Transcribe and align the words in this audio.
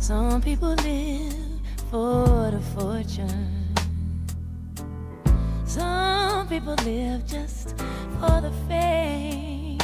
Some 0.00 0.40
people 0.40 0.74
live 0.76 1.60
for 1.90 2.50
the 2.50 2.60
fortune. 2.74 3.68
Some 5.66 6.48
people 6.48 6.74
live 6.86 7.26
just 7.26 7.76
for 8.18 8.40
the 8.40 8.50
fame. 8.66 9.78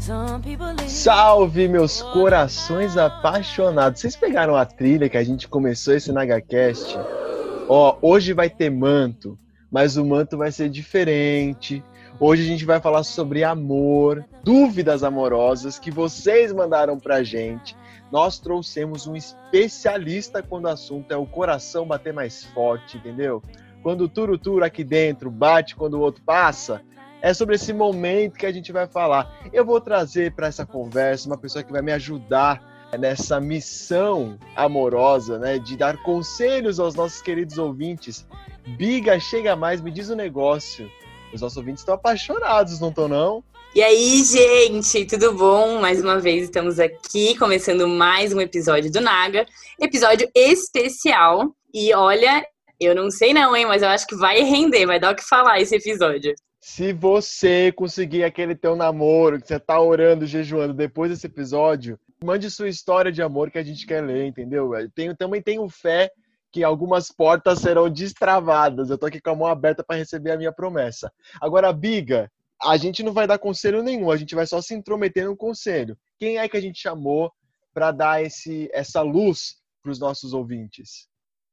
Some 0.00 0.42
people 0.42 0.74
live 0.74 0.90
Salve, 0.90 1.68
meus 1.68 2.02
corações 2.02 2.96
apaixonados. 2.96 4.00
Vocês 4.00 4.16
pegaram 4.16 4.56
a 4.56 4.66
trilha 4.66 5.08
que 5.08 5.16
a 5.16 5.22
gente 5.22 5.46
começou 5.46 5.94
esse 5.94 6.10
NagaCast? 6.10 6.98
Ó, 7.68 7.96
hoje 8.02 8.32
vai 8.32 8.50
ter 8.50 8.70
manto, 8.70 9.38
mas 9.70 9.96
o 9.96 10.04
manto 10.04 10.36
vai 10.36 10.50
ser 10.50 10.68
diferente. 10.68 11.80
Hoje 12.18 12.42
a 12.42 12.46
gente 12.46 12.64
vai 12.64 12.80
falar 12.80 13.04
sobre 13.04 13.44
amor, 13.44 14.24
dúvidas 14.42 15.04
amorosas 15.04 15.78
que 15.78 15.92
vocês 15.92 16.52
mandaram 16.52 16.98
pra 16.98 17.22
gente. 17.22 17.76
Nós 18.14 18.38
trouxemos 18.38 19.08
um 19.08 19.16
especialista 19.16 20.40
quando 20.40 20.66
o 20.66 20.68
assunto 20.68 21.10
é 21.10 21.16
o 21.16 21.26
coração 21.26 21.84
bater 21.84 22.12
mais 22.12 22.44
forte, 22.44 22.96
entendeu? 22.96 23.42
Quando 23.82 24.02
o 24.02 24.08
turo-turo 24.08 24.64
aqui 24.64 24.84
dentro 24.84 25.32
bate 25.32 25.74
quando 25.74 25.94
o 25.94 26.00
outro 26.00 26.22
passa, 26.22 26.80
é 27.20 27.34
sobre 27.34 27.56
esse 27.56 27.72
momento 27.72 28.38
que 28.38 28.46
a 28.46 28.52
gente 28.52 28.70
vai 28.70 28.86
falar. 28.86 29.36
Eu 29.52 29.64
vou 29.64 29.80
trazer 29.80 30.32
para 30.32 30.46
essa 30.46 30.64
conversa 30.64 31.28
uma 31.28 31.36
pessoa 31.36 31.64
que 31.64 31.72
vai 31.72 31.82
me 31.82 31.90
ajudar 31.90 32.62
nessa 32.96 33.40
missão 33.40 34.38
amorosa, 34.54 35.36
né, 35.36 35.58
de 35.58 35.76
dar 35.76 36.00
conselhos 36.04 36.78
aos 36.78 36.94
nossos 36.94 37.20
queridos 37.20 37.58
ouvintes. 37.58 38.28
Biga, 38.78 39.18
chega 39.18 39.56
mais, 39.56 39.80
me 39.80 39.90
diz 39.90 40.08
um 40.08 40.14
negócio. 40.14 40.88
Os 41.32 41.40
nossos 41.40 41.56
ouvintes 41.56 41.80
estão 41.80 41.96
apaixonados, 41.96 42.78
não 42.78 42.90
estão 42.90 43.08
não? 43.08 43.42
E 43.74 43.82
aí, 43.82 44.22
gente, 44.22 45.04
tudo 45.04 45.34
bom? 45.34 45.80
Mais 45.80 46.00
uma 46.00 46.20
vez 46.20 46.44
estamos 46.44 46.78
aqui 46.78 47.36
começando 47.36 47.88
mais 47.88 48.32
um 48.32 48.40
episódio 48.40 48.88
do 48.88 49.00
Naga, 49.00 49.44
episódio 49.80 50.30
especial. 50.32 51.52
E 51.74 51.92
olha, 51.92 52.46
eu 52.78 52.94
não 52.94 53.10
sei 53.10 53.34
não, 53.34 53.56
hein, 53.56 53.66
mas 53.66 53.82
eu 53.82 53.88
acho 53.88 54.06
que 54.06 54.14
vai 54.14 54.42
render, 54.42 54.86
vai 54.86 55.00
dar 55.00 55.12
o 55.12 55.16
que 55.16 55.24
falar 55.24 55.60
esse 55.60 55.74
episódio. 55.74 56.32
Se 56.60 56.92
você 56.92 57.72
conseguir 57.72 58.22
aquele 58.22 58.54
teu 58.54 58.76
namoro 58.76 59.40
que 59.40 59.48
você 59.48 59.58
tá 59.58 59.80
orando, 59.80 60.24
jejuando 60.24 60.72
depois 60.72 61.10
desse 61.10 61.26
episódio, 61.26 61.98
mande 62.22 62.48
sua 62.52 62.68
história 62.68 63.10
de 63.10 63.22
amor 63.22 63.50
que 63.50 63.58
a 63.58 63.64
gente 63.64 63.84
quer 63.88 64.04
ler, 64.04 64.24
entendeu? 64.24 64.72
Eu 64.72 64.88
tenho, 64.88 65.16
também 65.16 65.42
tenho 65.42 65.68
fé 65.68 66.12
que 66.52 66.62
algumas 66.62 67.10
portas 67.10 67.58
serão 67.58 67.90
destravadas. 67.90 68.88
Eu 68.88 68.96
tô 68.96 69.06
aqui 69.06 69.20
com 69.20 69.30
a 69.30 69.34
mão 69.34 69.48
aberta 69.48 69.82
para 69.82 69.96
receber 69.96 70.30
a 70.30 70.36
minha 70.36 70.52
promessa. 70.52 71.12
Agora, 71.40 71.72
Biga, 71.72 72.30
a 72.64 72.76
gente 72.76 73.02
não 73.02 73.12
vai 73.12 73.26
dar 73.26 73.38
conselho 73.38 73.82
nenhum, 73.82 74.10
a 74.10 74.16
gente 74.16 74.34
vai 74.34 74.46
só 74.46 74.60
se 74.60 74.74
intrometer 74.74 75.26
no 75.26 75.36
conselho. 75.36 75.96
Quem 76.18 76.38
é 76.38 76.48
que 76.48 76.56
a 76.56 76.60
gente 76.60 76.80
chamou 76.80 77.30
para 77.72 77.92
dar 77.92 78.22
esse, 78.22 78.68
essa 78.72 79.02
luz 79.02 79.56
para 79.82 79.92
os 79.92 79.98
nossos 79.98 80.32
ouvintes? 80.32 81.06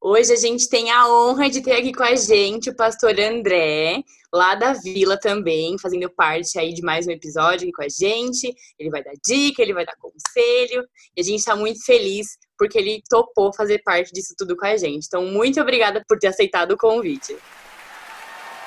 Hoje 0.04 0.34
a 0.34 0.36
gente 0.36 0.68
tem 0.68 0.90
a 0.90 1.08
honra 1.08 1.48
de 1.48 1.62
ter 1.62 1.74
aqui 1.74 1.94
com 1.94 2.04
a 2.04 2.16
gente 2.16 2.72
o 2.72 2.76
pastor 2.76 3.20
André, 3.20 4.02
lá 4.34 4.56
da 4.56 4.74
Vila 4.74 5.16
também, 5.20 5.78
fazendo 5.78 6.10
parte 6.10 6.58
aí 6.58 6.74
de 6.74 6.82
mais 6.82 7.06
um 7.06 7.12
episódio 7.12 7.68
aqui 7.68 7.72
com 7.72 7.84
a 7.84 7.88
gente. 7.88 8.52
Ele 8.80 8.90
vai 8.90 9.04
dar 9.04 9.14
dica, 9.24 9.62
ele 9.62 9.74
vai 9.74 9.86
dar 9.86 9.96
conselho, 9.98 10.88
e 11.16 11.22
a 11.22 11.24
gente 11.24 11.40
está 11.40 11.56
muito 11.56 11.86
feliz 11.86 12.40
porque 12.58 12.80
ele 12.80 13.04
topou 13.10 13.54
fazer 13.54 13.80
parte 13.84 14.12
disso 14.12 14.34
tudo 14.38 14.56
com 14.56 14.66
a 14.66 14.78
gente. 14.78 15.06
Então, 15.06 15.26
muito 15.26 15.62
obrigada 15.62 16.04
por 16.08 16.18
ter 16.18 16.28
aceitado 16.28 16.72
o 16.72 16.78
convite. 16.78 17.36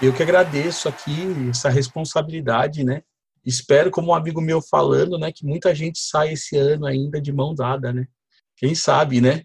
Eu 0.02 0.12
que 0.12 0.22
agradeço 0.22 0.88
aqui 0.88 1.28
essa 1.48 1.68
responsabilidade, 1.68 2.82
né? 2.82 3.02
Espero, 3.44 3.90
como 3.90 4.08
um 4.08 4.14
amigo 4.14 4.40
meu 4.40 4.60
falando, 4.60 5.18
né, 5.18 5.30
que 5.30 5.44
muita 5.44 5.74
gente 5.74 5.98
saia 5.98 6.32
esse 6.32 6.56
ano 6.56 6.86
ainda 6.86 7.20
de 7.20 7.32
mão 7.32 7.54
dada, 7.54 7.92
né? 7.92 8.06
Quem 8.56 8.74
sabe, 8.74 9.20
né? 9.20 9.42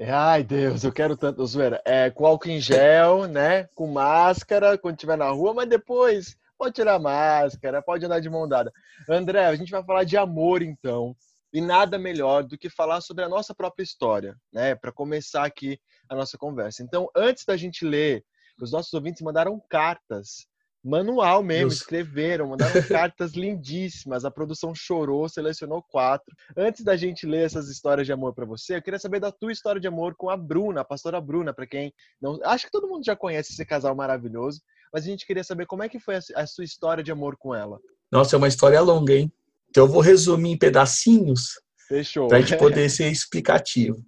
Ai, 0.00 0.44
Deus, 0.44 0.84
eu 0.84 0.92
quero 0.92 1.16
tanto, 1.16 1.44
zoeira. 1.44 1.82
É, 1.84 2.10
com 2.10 2.24
álcool 2.26 2.50
em 2.50 2.60
gel, 2.60 3.26
né? 3.26 3.64
Com 3.74 3.88
máscara 3.88 4.78
quando 4.78 4.94
estiver 4.94 5.16
na 5.16 5.30
rua, 5.30 5.52
mas 5.52 5.68
depois 5.68 6.36
pode 6.56 6.74
tirar 6.74 6.94
a 6.94 6.98
máscara, 7.00 7.82
pode 7.82 8.04
andar 8.04 8.20
de 8.20 8.30
mão 8.30 8.46
dada. 8.46 8.72
André, 9.08 9.46
a 9.46 9.54
gente 9.56 9.70
vai 9.70 9.82
falar 9.82 10.04
de 10.04 10.16
amor 10.16 10.62
então. 10.62 11.16
E 11.52 11.60
nada 11.60 11.98
melhor 11.98 12.44
do 12.44 12.58
que 12.58 12.68
falar 12.68 13.00
sobre 13.00 13.24
a 13.24 13.28
nossa 13.28 13.54
própria 13.54 13.82
história, 13.82 14.36
né? 14.52 14.74
Para 14.74 14.92
começar 14.92 15.44
aqui 15.44 15.80
a 16.08 16.14
nossa 16.14 16.36
conversa. 16.36 16.82
Então, 16.82 17.08
antes 17.16 17.44
da 17.44 17.56
gente 17.56 17.84
ler, 17.84 18.22
os 18.60 18.72
nossos 18.72 18.92
ouvintes 18.92 19.22
mandaram 19.22 19.60
cartas 19.68 20.46
manual 20.84 21.42
mesmo, 21.42 21.68
Deus. 21.68 21.80
escreveram, 21.80 22.48
mandaram 22.48 22.72
cartas 22.88 23.32
lindíssimas. 23.32 24.24
A 24.24 24.30
produção 24.30 24.74
chorou, 24.74 25.28
selecionou 25.28 25.82
quatro. 25.82 26.34
Antes 26.56 26.84
da 26.84 26.96
gente 26.96 27.26
ler 27.26 27.44
essas 27.44 27.68
histórias 27.68 28.06
de 28.06 28.12
amor 28.12 28.34
para 28.34 28.44
você, 28.44 28.76
eu 28.76 28.82
queria 28.82 28.98
saber 28.98 29.20
da 29.20 29.32
tua 29.32 29.52
história 29.52 29.80
de 29.80 29.88
amor 29.88 30.14
com 30.16 30.30
a 30.30 30.36
Bruna, 30.36 30.80
a 30.80 30.84
pastora 30.84 31.20
Bruna, 31.20 31.52
para 31.52 31.66
quem 31.66 31.92
não, 32.20 32.38
acho 32.44 32.66
que 32.66 32.72
todo 32.72 32.88
mundo 32.88 33.04
já 33.04 33.16
conhece 33.16 33.52
esse 33.52 33.64
casal 33.64 33.94
maravilhoso, 33.94 34.60
mas 34.92 35.04
a 35.04 35.06
gente 35.06 35.26
queria 35.26 35.44
saber 35.44 35.66
como 35.66 35.82
é 35.82 35.88
que 35.88 35.98
foi 35.98 36.16
a, 36.34 36.46
sua 36.46 36.64
história 36.64 37.02
de 37.02 37.12
amor 37.12 37.36
com 37.36 37.54
ela. 37.54 37.78
Nossa, 38.10 38.36
é 38.36 38.38
uma 38.38 38.48
história 38.48 38.80
longa, 38.80 39.14
hein? 39.14 39.30
Então 39.68 39.84
eu 39.84 39.88
vou 39.88 40.00
resumir 40.00 40.52
em 40.52 40.58
pedacinhos 40.58 41.60
Fechou. 41.88 42.28
para 42.28 42.38
a 42.38 42.40
gente 42.40 42.56
poder 42.58 42.88
ser 42.88 43.10
explicativo. 43.10 43.98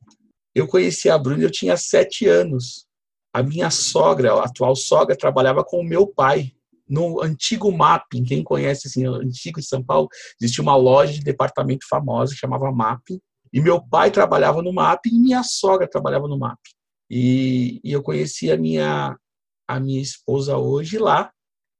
Eu 0.55 0.67
conheci 0.67 1.09
a 1.11 1.19
Bruna, 1.19 1.44
eu 1.44 1.50
tinha 1.50 1.77
sete 1.77 2.27
anos. 2.27 2.87
A 3.33 3.43
minha 3.43 3.71
sogra, 3.71 4.33
a 4.33 4.45
atual 4.45 4.75
sogra, 4.75 5.17
trabalhava 5.17 5.65
com 5.65 5.81
o 5.81 5.85
meu 5.85 6.07
pai 6.07 6.53
no 6.89 7.23
antigo 7.23 7.71
Mapping. 7.71 8.25
Quem 8.25 8.43
conhece 8.43 8.89
assim, 8.89 9.07
antigo 9.07 9.61
de 9.61 9.67
São 9.67 9.83
Paulo, 9.83 10.09
existia 10.41 10.63
uma 10.63 10.77
loja 10.77 11.13
de 11.13 11.21
departamento 11.21 11.87
famosa 11.89 12.33
que 12.33 12.41
chamava 12.41 12.73
Mapping. 12.73 13.21
E 13.53 13.61
meu 13.61 13.81
pai 13.83 14.11
trabalhava 14.11 14.63
no 14.63 14.73
Mapping 14.73 15.11
e 15.15 15.19
minha 15.19 15.43
sogra 15.43 15.89
trabalhava 15.89 16.27
no 16.27 16.39
Mapping. 16.39 16.73
E, 17.09 17.81
e 17.83 17.93
eu 17.93 18.03
conheci 18.03 18.51
a 18.51 18.57
minha 18.57 19.17
a 19.67 19.79
minha 19.79 20.03
esposa 20.03 20.57
hoje 20.57 20.99
lá. 20.99 21.31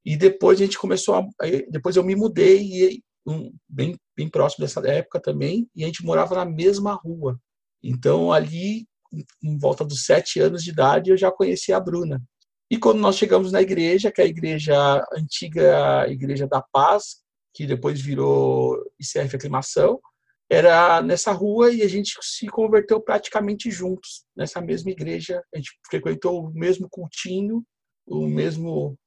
E 0.05 0.15
depois 0.17 0.59
a 0.59 0.63
gente 0.63 0.79
começou 0.79 1.15
a, 1.15 1.25
depois 1.69 1.95
eu 1.95 2.03
me 2.03 2.15
mudei 2.15 2.61
e 2.61 3.03
um, 3.27 3.53
bem 3.69 3.95
bem 4.17 4.29
próximo 4.29 4.65
dessa 4.65 4.79
época 4.87 5.19
também 5.19 5.69
e 5.75 5.83
a 5.83 5.87
gente 5.87 6.03
morava 6.03 6.35
na 6.35 6.45
mesma 6.45 6.93
rua. 6.93 7.39
Então 7.83 8.31
ali 8.31 8.87
em 9.43 9.57
volta 9.57 9.83
dos 9.83 10.05
sete 10.05 10.39
anos 10.39 10.63
de 10.63 10.71
idade 10.71 11.11
eu 11.11 11.17
já 11.17 11.31
conheci 11.31 11.73
a 11.73 11.79
Bruna. 11.79 12.21
E 12.69 12.77
quando 12.77 12.99
nós 12.99 13.17
chegamos 13.17 13.51
na 13.51 13.61
igreja, 13.61 14.11
que 14.11 14.21
é 14.21 14.23
a 14.23 14.27
igreja 14.27 14.75
a 14.75 15.05
antiga 15.17 16.07
Igreja 16.09 16.47
da 16.47 16.61
Paz, 16.61 17.21
que 17.53 17.65
depois 17.67 17.99
virou 17.99 18.77
ICF 18.99 19.35
Aclimação, 19.35 19.99
era 20.49 21.01
nessa 21.01 21.31
rua 21.31 21.73
e 21.73 21.81
a 21.81 21.87
gente 21.87 22.17
se 22.21 22.47
converteu 22.47 23.01
praticamente 23.01 23.69
juntos, 23.71 24.25
nessa 24.35 24.61
mesma 24.61 24.91
igreja. 24.91 25.41
A 25.53 25.57
gente 25.57 25.71
frequentou 25.89 26.45
o 26.45 26.53
mesmo 26.53 26.89
cultinho, 26.89 27.65
o 28.05 28.27
mesmo 28.27 28.97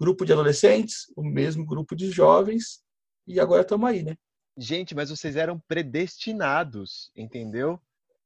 grupo 0.00 0.24
de 0.24 0.32
adolescentes, 0.32 1.06
o 1.16 1.22
mesmo 1.22 1.64
grupo 1.64 1.94
de 1.94 2.10
jovens, 2.10 2.82
e 3.26 3.38
agora 3.38 3.62
estamos 3.62 3.88
aí, 3.88 4.02
né? 4.02 4.16
Gente, 4.56 4.94
mas 4.94 5.10
vocês 5.10 5.36
eram 5.36 5.60
predestinados, 5.68 7.10
entendeu? 7.14 7.80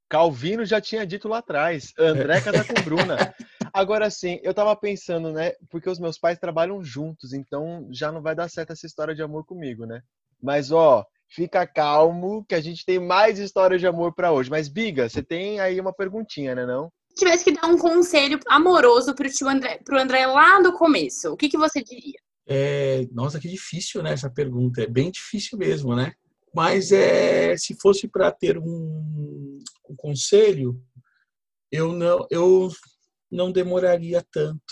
Calvino 0.09 0.65
já 0.65 0.81
tinha 0.81 1.07
dito 1.07 1.29
lá 1.29 1.39
atrás, 1.39 1.93
André 1.99 2.41
casa 2.41 2.65
com 2.65 2.81
Bruna. 2.83 3.17
Agora 3.73 4.09
sim, 4.09 4.39
eu 4.43 4.55
tava 4.55 4.77
pensando, 4.77 5.33
né? 5.33 5.53
Porque 5.69 5.91
os 5.91 5.99
meus 5.99 6.19
pais 6.19 6.39
trabalham 6.39 6.83
juntos, 6.83 7.33
então 7.33 7.89
já 7.91 8.13
não 8.13 8.23
vai 8.23 8.35
dar 8.35 8.49
certo 8.49 8.73
essa 8.73 8.87
história 8.87 9.15
de 9.15 9.23
amor 9.23 9.45
comigo, 9.45 9.85
né? 9.85 10.01
Mas 10.41 10.71
ó, 10.71 11.05
fica 11.29 11.67
calmo 11.67 12.45
que 12.49 12.55
a 12.55 12.61
gente 12.61 12.85
tem 12.85 13.01
mais 13.01 13.39
histórias 13.39 13.81
de 13.81 13.87
amor 13.87 14.15
para 14.15 14.33
hoje. 14.33 14.51
Mas 14.51 14.69
Biga, 14.69 15.09
você 15.09 15.23
tem 15.23 15.59
aí 15.59 15.81
uma 15.81 15.93
perguntinha, 15.93 16.55
né 16.55 16.65
não? 16.65 16.91
Se 17.09 17.17
tivesse 17.17 17.45
que 17.45 17.53
dar 17.53 17.67
um 17.67 17.79
conselho 17.79 18.39
amoroso 18.47 19.15
pro 19.15 19.29
tio 19.29 19.49
André, 19.49 19.81
pro 19.85 19.99
André 19.99 20.27
lá 20.27 20.61
do 20.61 20.73
começo, 20.73 21.33
o 21.33 21.37
que, 21.37 21.49
que 21.49 21.59
você 21.59 21.83
diria? 21.83 22.19
É, 22.47 23.07
nossa, 23.11 23.41
que 23.41 23.49
difícil, 23.49 24.03
né? 24.03 24.13
Essa 24.13 24.31
pergunta 24.31 24.83
é 24.83 24.87
bem 24.87 25.11
difícil 25.11 25.59
mesmo, 25.59 25.97
né? 25.97 26.13
Mas 26.55 26.93
é, 26.93 27.57
se 27.57 27.77
fosse 27.81 28.07
para 28.07 28.31
ter 28.31 28.57
um, 28.59 29.59
um 29.91 29.97
conselho, 29.97 30.81
eu 31.71 31.93
não, 31.93 32.27
eu 32.31 32.71
não 33.31 33.51
demoraria 33.51 34.25
tanto 34.33 34.63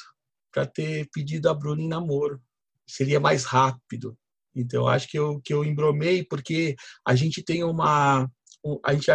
para 0.52 0.66
ter 0.66 1.08
pedido 1.12 1.48
a 1.48 1.54
Bruna 1.54 1.82
em 1.82 1.88
namoro. 1.88 2.40
Seria 2.86 3.18
mais 3.18 3.44
rápido. 3.44 4.16
Então, 4.54 4.86
acho 4.86 5.08
que 5.08 5.18
eu, 5.18 5.40
que 5.42 5.52
eu 5.52 5.64
embromei, 5.64 6.24
porque 6.24 6.76
a 7.06 7.14
gente 7.16 7.42
tem 7.42 7.64
uma. 7.64 8.28
um- 8.64 8.78
A 8.84 8.92
gente, 8.94 9.10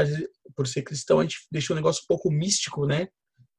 por 0.55 0.67
ser 0.67 0.81
cristão, 0.81 1.19
a 1.19 1.23
gente 1.23 1.37
deixa 1.51 1.71
um 1.73 1.75
negócio 1.75 2.01
um 2.03 2.07
pouco 2.07 2.29
místico, 2.31 2.85
né? 2.85 3.07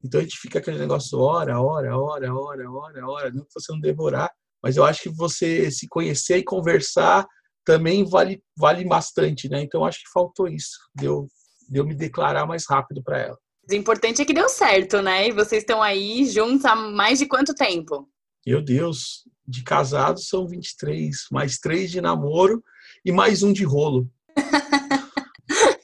Então 0.05 0.21
a 0.21 0.23
gente 0.23 0.37
fica 0.39 0.59
aquele 0.59 0.79
negócio 0.79 1.19
hora, 1.19 1.61
hora, 1.61 1.97
hora, 1.97 2.35
hora, 2.35 2.71
hora, 2.71 3.09
hora, 3.09 3.31
não 3.33 3.45
que 3.45 3.55
você 3.55 3.73
não 3.73 3.81
demorar, 3.81 4.31
mas 4.63 4.77
eu 4.77 4.85
acho 4.85 5.03
que 5.03 5.09
você 5.09 5.71
se 5.71 5.89
conhecer 5.89 6.39
e 6.39 6.45
conversar 6.45 7.27
também 7.69 8.03
vale, 8.03 8.43
vale 8.57 8.83
bastante, 8.83 9.47
né? 9.47 9.61
Então 9.61 9.85
acho 9.85 9.99
que 9.99 10.11
faltou 10.11 10.49
isso, 10.49 10.79
de 10.95 11.05
eu, 11.05 11.29
de 11.69 11.79
eu 11.79 11.85
me 11.85 11.95
declarar 11.95 12.47
mais 12.47 12.65
rápido 12.67 13.03
para 13.03 13.19
ela. 13.19 13.39
O 13.71 13.75
importante 13.75 14.23
é 14.23 14.25
que 14.25 14.33
deu 14.33 14.49
certo, 14.49 15.03
né? 15.03 15.29
E 15.29 15.33
vocês 15.33 15.63
estão 15.63 15.83
aí 15.83 16.25
juntos 16.25 16.65
há 16.65 16.75
mais 16.75 17.19
de 17.19 17.27
quanto 17.27 17.55
tempo? 17.55 18.09
Meu 18.47 18.63
Deus, 18.63 19.25
de 19.47 19.63
casados 19.63 20.29
são 20.29 20.49
23, 20.49 21.27
mais 21.31 21.59
três 21.59 21.91
de 21.91 22.01
namoro 22.01 22.65
e 23.05 23.13
mais 23.13 23.43
um 23.43 23.53
de 23.53 23.65
rolo. 23.65 24.09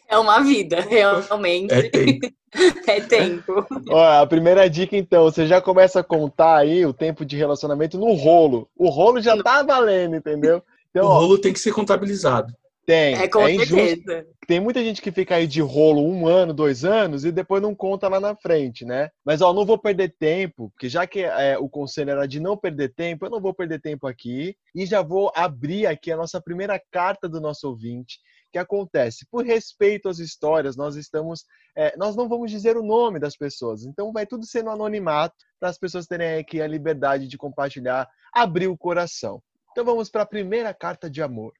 É 0.06 0.18
uma 0.18 0.40
vida, 0.42 0.80
realmente. 0.80 1.74
É 1.74 1.88
tempo. 1.88 2.28
É 2.86 3.00
tempo. 3.00 3.66
Ó, 3.90 4.22
a 4.22 4.24
primeira 4.24 4.70
dica, 4.70 4.96
então, 4.96 5.24
você 5.24 5.44
já 5.44 5.60
começa 5.60 5.98
a 5.98 6.04
contar 6.04 6.58
aí 6.58 6.86
o 6.86 6.92
tempo 6.92 7.24
de 7.24 7.36
relacionamento 7.36 7.98
no 7.98 8.12
rolo. 8.12 8.68
O 8.76 8.88
rolo 8.90 9.20
já 9.20 9.36
tá 9.42 9.64
valendo, 9.64 10.14
entendeu? 10.14 10.62
Então, 10.94 11.08
O 11.08 11.10
ó, 11.10 11.18
rolo 11.18 11.38
tem 11.38 11.52
que 11.52 11.58
ser 11.58 11.72
contabilizado. 11.72 12.54
tem. 12.86 13.14
É 13.16 13.26
com 13.26 13.40
é 13.40 13.52
injusto. 13.52 14.04
Tem 14.46 14.60
muita 14.60 14.84
gente 14.84 15.00
que 15.02 15.10
fica 15.10 15.36
aí 15.36 15.46
de 15.46 15.60
rolo 15.60 16.06
um 16.06 16.28
ano, 16.28 16.52
dois 16.52 16.84
anos 16.84 17.24
e 17.24 17.32
depois 17.32 17.60
não 17.62 17.74
conta 17.74 18.06
lá 18.08 18.20
na 18.20 18.36
frente, 18.36 18.84
né? 18.84 19.08
Mas, 19.24 19.40
ó, 19.40 19.52
não 19.54 19.64
vou 19.64 19.78
perder 19.78 20.14
tempo, 20.18 20.70
porque 20.70 20.88
já 20.88 21.06
que 21.06 21.20
é, 21.20 21.58
o 21.58 21.68
conselho 21.68 22.10
era 22.10 22.28
de 22.28 22.38
não 22.38 22.56
perder 22.56 22.92
tempo, 22.94 23.24
eu 23.24 23.30
não 23.30 23.40
vou 23.40 23.54
perder 23.54 23.80
tempo 23.80 24.06
aqui 24.06 24.54
e 24.74 24.84
já 24.86 25.00
vou 25.02 25.32
abrir 25.34 25.86
aqui 25.86 26.12
a 26.12 26.16
nossa 26.16 26.40
primeira 26.40 26.80
carta 26.92 27.28
do 27.28 27.40
nosso 27.40 27.66
ouvinte. 27.68 28.20
que 28.52 28.58
acontece? 28.58 29.26
Por 29.30 29.44
respeito 29.44 30.08
às 30.08 30.20
histórias, 30.20 30.76
nós 30.76 30.94
estamos, 30.94 31.44
é, 31.76 31.96
nós 31.96 32.14
não 32.14 32.28
vamos 32.28 32.52
dizer 32.52 32.76
o 32.76 32.84
nome 32.84 33.18
das 33.18 33.36
pessoas. 33.36 33.84
Então 33.84 34.12
vai 34.12 34.26
tudo 34.26 34.46
ser 34.46 34.62
no 34.62 34.70
anonimato 34.70 35.34
para 35.58 35.70
as 35.70 35.78
pessoas 35.78 36.06
terem 36.06 36.38
aqui 36.38 36.60
a 36.60 36.66
liberdade 36.68 37.26
de 37.26 37.36
compartilhar, 37.36 38.06
abrir 38.32 38.68
o 38.68 38.78
coração. 38.78 39.42
Então 39.74 39.84
vamos 39.84 40.08
para 40.08 40.22
a 40.22 40.26
primeira 40.26 40.72
carta 40.72 41.10
de 41.10 41.20
amor. 41.20 41.52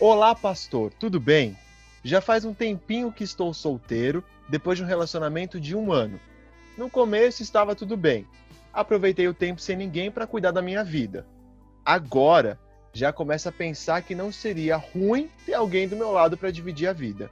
Olá, 0.00 0.34
pastor, 0.34 0.94
tudo 0.94 1.20
bem? 1.20 1.54
Já 2.02 2.22
faz 2.22 2.46
um 2.46 2.54
tempinho 2.54 3.12
que 3.12 3.22
estou 3.22 3.52
solteiro, 3.52 4.24
depois 4.48 4.78
de 4.78 4.84
um 4.84 4.88
relacionamento 4.88 5.60
de 5.60 5.76
um 5.76 5.92
ano. 5.92 6.18
No 6.78 6.88
começo 6.88 7.42
estava 7.42 7.76
tudo 7.76 7.98
bem. 7.98 8.26
Aproveitei 8.72 9.28
o 9.28 9.34
tempo 9.34 9.60
sem 9.60 9.76
ninguém 9.76 10.10
para 10.10 10.26
cuidar 10.26 10.52
da 10.52 10.62
minha 10.62 10.82
vida. 10.82 11.26
Agora, 11.84 12.58
já 12.94 13.12
começo 13.12 13.46
a 13.50 13.52
pensar 13.52 14.00
que 14.00 14.14
não 14.14 14.32
seria 14.32 14.78
ruim 14.78 15.30
ter 15.44 15.52
alguém 15.52 15.86
do 15.86 15.96
meu 15.96 16.10
lado 16.10 16.38
para 16.38 16.50
dividir 16.50 16.88
a 16.88 16.94
vida. 16.94 17.30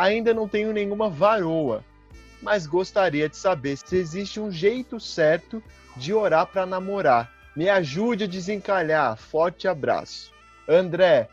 Ainda 0.00 0.32
não 0.32 0.48
tenho 0.48 0.72
nenhuma 0.72 1.10
varoa, 1.10 1.84
mas 2.40 2.66
gostaria 2.66 3.28
de 3.28 3.36
saber 3.36 3.76
se 3.76 3.96
existe 3.96 4.40
um 4.40 4.50
jeito 4.50 4.98
certo 4.98 5.62
de 5.94 6.14
orar 6.14 6.46
para 6.46 6.64
namorar. 6.64 7.30
Me 7.54 7.68
ajude 7.68 8.24
a 8.24 8.26
desencalhar. 8.26 9.18
Forte 9.18 9.68
abraço. 9.68 10.32
André, 10.66 11.28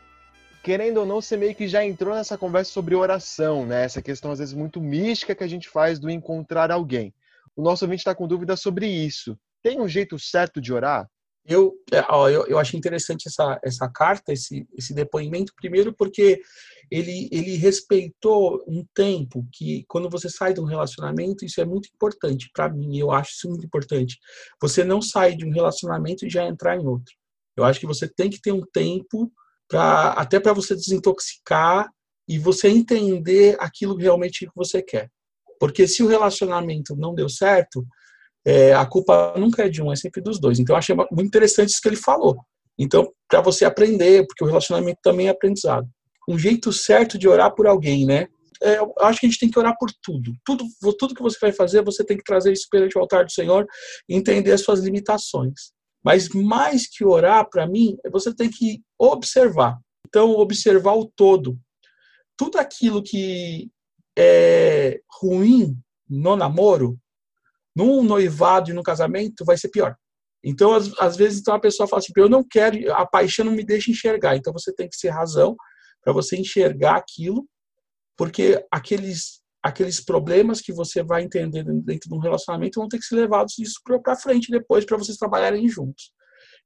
querendo 0.62 0.98
ou 0.98 1.06
não, 1.06 1.22
você 1.22 1.34
meio 1.34 1.54
que 1.54 1.66
já 1.66 1.82
entrou 1.82 2.14
nessa 2.14 2.36
conversa 2.36 2.70
sobre 2.70 2.94
oração, 2.94 3.64
né? 3.64 3.84
Essa 3.84 4.02
questão 4.02 4.32
às 4.32 4.38
vezes 4.38 4.52
muito 4.52 4.82
mística 4.82 5.34
que 5.34 5.44
a 5.44 5.48
gente 5.48 5.66
faz 5.66 5.98
do 5.98 6.10
encontrar 6.10 6.70
alguém. 6.70 7.14
O 7.56 7.62
nosso 7.62 7.86
ouvinte 7.86 8.00
está 8.00 8.14
com 8.14 8.28
dúvida 8.28 8.54
sobre 8.54 8.86
isso. 8.86 9.34
Tem 9.62 9.80
um 9.80 9.88
jeito 9.88 10.18
certo 10.18 10.60
de 10.60 10.74
orar? 10.74 11.08
Eu, 11.44 11.72
é, 11.92 12.04
ó, 12.10 12.28
eu, 12.28 12.46
eu 12.46 12.58
achei 12.58 12.78
interessante 12.78 13.26
essa, 13.26 13.58
essa 13.62 13.88
carta, 13.88 14.32
esse, 14.32 14.68
esse 14.76 14.92
depoimento, 14.92 15.52
primeiro 15.56 15.94
porque 15.94 16.42
ele, 16.90 17.28
ele 17.32 17.56
respeitou 17.56 18.62
um 18.68 18.84
tempo 18.94 19.46
que, 19.52 19.84
quando 19.88 20.10
você 20.10 20.28
sai 20.28 20.52
de 20.52 20.60
um 20.60 20.64
relacionamento, 20.64 21.44
isso 21.44 21.60
é 21.60 21.64
muito 21.64 21.88
importante 21.94 22.50
para 22.52 22.68
mim, 22.68 22.98
eu 22.98 23.10
acho 23.10 23.30
isso 23.30 23.48
muito 23.48 23.64
importante. 23.64 24.18
Você 24.60 24.84
não 24.84 25.00
sai 25.00 25.34
de 25.34 25.46
um 25.46 25.50
relacionamento 25.50 26.26
e 26.26 26.30
já 26.30 26.46
entrar 26.46 26.76
em 26.76 26.86
outro. 26.86 27.14
Eu 27.56 27.64
acho 27.64 27.80
que 27.80 27.86
você 27.86 28.06
tem 28.06 28.30
que 28.30 28.40
ter 28.40 28.52
um 28.52 28.62
tempo 28.72 29.32
para 29.68 30.12
até 30.12 30.38
para 30.38 30.52
você 30.52 30.74
desintoxicar 30.74 31.88
e 32.28 32.38
você 32.38 32.68
entender 32.68 33.56
aquilo 33.58 33.96
realmente 33.96 34.46
que 34.46 34.52
você 34.54 34.82
quer. 34.82 35.10
Porque 35.58 35.88
se 35.88 36.02
o 36.02 36.06
relacionamento 36.06 36.94
não 36.94 37.14
deu 37.14 37.28
certo, 37.28 37.86
é, 38.48 38.72
a 38.72 38.86
culpa 38.86 39.34
nunca 39.36 39.66
é 39.66 39.68
de 39.68 39.82
um, 39.82 39.92
é 39.92 39.96
sempre 39.96 40.22
dos 40.22 40.40
dois. 40.40 40.58
Então, 40.58 40.74
eu 40.74 40.78
achei 40.78 40.94
muito 40.94 41.22
interessante 41.22 41.68
isso 41.68 41.82
que 41.82 41.88
ele 41.88 41.96
falou. 41.96 42.38
Então, 42.78 43.12
para 43.28 43.42
você 43.42 43.66
aprender, 43.66 44.26
porque 44.26 44.42
o 44.42 44.46
relacionamento 44.46 45.00
também 45.02 45.26
é 45.26 45.30
aprendizado. 45.30 45.86
Um 46.26 46.38
jeito 46.38 46.72
certo 46.72 47.18
de 47.18 47.28
orar 47.28 47.54
por 47.54 47.66
alguém, 47.66 48.06
né? 48.06 48.26
É, 48.62 48.78
eu 48.78 48.94
acho 49.00 49.20
que 49.20 49.26
a 49.26 49.28
gente 49.28 49.38
tem 49.38 49.50
que 49.50 49.58
orar 49.58 49.76
por 49.78 49.90
tudo. 50.02 50.32
tudo. 50.46 50.64
Tudo 50.98 51.14
que 51.14 51.20
você 51.20 51.36
vai 51.38 51.52
fazer, 51.52 51.82
você 51.82 52.02
tem 52.02 52.16
que 52.16 52.24
trazer 52.24 52.50
isso 52.50 52.66
perante 52.70 52.96
o 52.96 53.02
altar 53.02 53.26
do 53.26 53.30
Senhor 53.30 53.66
e 54.08 54.16
entender 54.16 54.52
as 54.52 54.62
suas 54.62 54.80
limitações. 54.80 55.72
Mas 56.02 56.30
mais 56.30 56.88
que 56.88 57.04
orar, 57.04 57.46
para 57.50 57.66
mim, 57.66 57.98
você 58.10 58.34
tem 58.34 58.48
que 58.48 58.80
observar. 58.98 59.76
Então, 60.06 60.30
observar 60.30 60.94
o 60.94 61.04
todo. 61.04 61.58
Tudo 62.34 62.56
aquilo 62.58 63.02
que 63.02 63.68
é 64.18 65.00
ruim 65.20 65.76
no 66.08 66.34
namoro, 66.34 66.98
num 67.78 68.02
noivado 68.02 68.70
e 68.70 68.74
no 68.74 68.82
casamento, 68.82 69.44
vai 69.44 69.56
ser 69.56 69.68
pior. 69.68 69.94
Então, 70.44 70.74
às, 70.74 70.92
às 70.98 71.16
vezes, 71.16 71.38
então, 71.38 71.54
a 71.54 71.60
pessoa 71.60 71.88
fala 71.88 72.00
assim: 72.00 72.12
eu 72.16 72.28
não 72.28 72.42
quero, 72.42 72.92
a 72.92 73.06
paixão 73.06 73.44
não 73.44 73.52
me 73.52 73.64
deixa 73.64 73.90
enxergar. 73.92 74.36
Então, 74.36 74.52
você 74.52 74.74
tem 74.74 74.88
que 74.88 74.96
ser 74.96 75.10
razão 75.10 75.56
para 76.02 76.12
você 76.12 76.36
enxergar 76.36 76.96
aquilo, 76.96 77.46
porque 78.16 78.64
aqueles, 78.68 79.40
aqueles 79.62 80.04
problemas 80.04 80.60
que 80.60 80.72
você 80.72 81.04
vai 81.04 81.22
entender 81.22 81.64
dentro 81.64 82.08
de 82.08 82.14
um 82.14 82.20
relacionamento 82.20 82.80
vão 82.80 82.88
ter 82.88 82.98
que 82.98 83.04
ser 83.04 83.14
levados 83.14 83.56
isso 83.58 83.80
para 84.02 84.16
frente 84.16 84.50
depois, 84.50 84.84
para 84.84 84.96
vocês 84.96 85.16
trabalharem 85.16 85.68
juntos. 85.68 86.12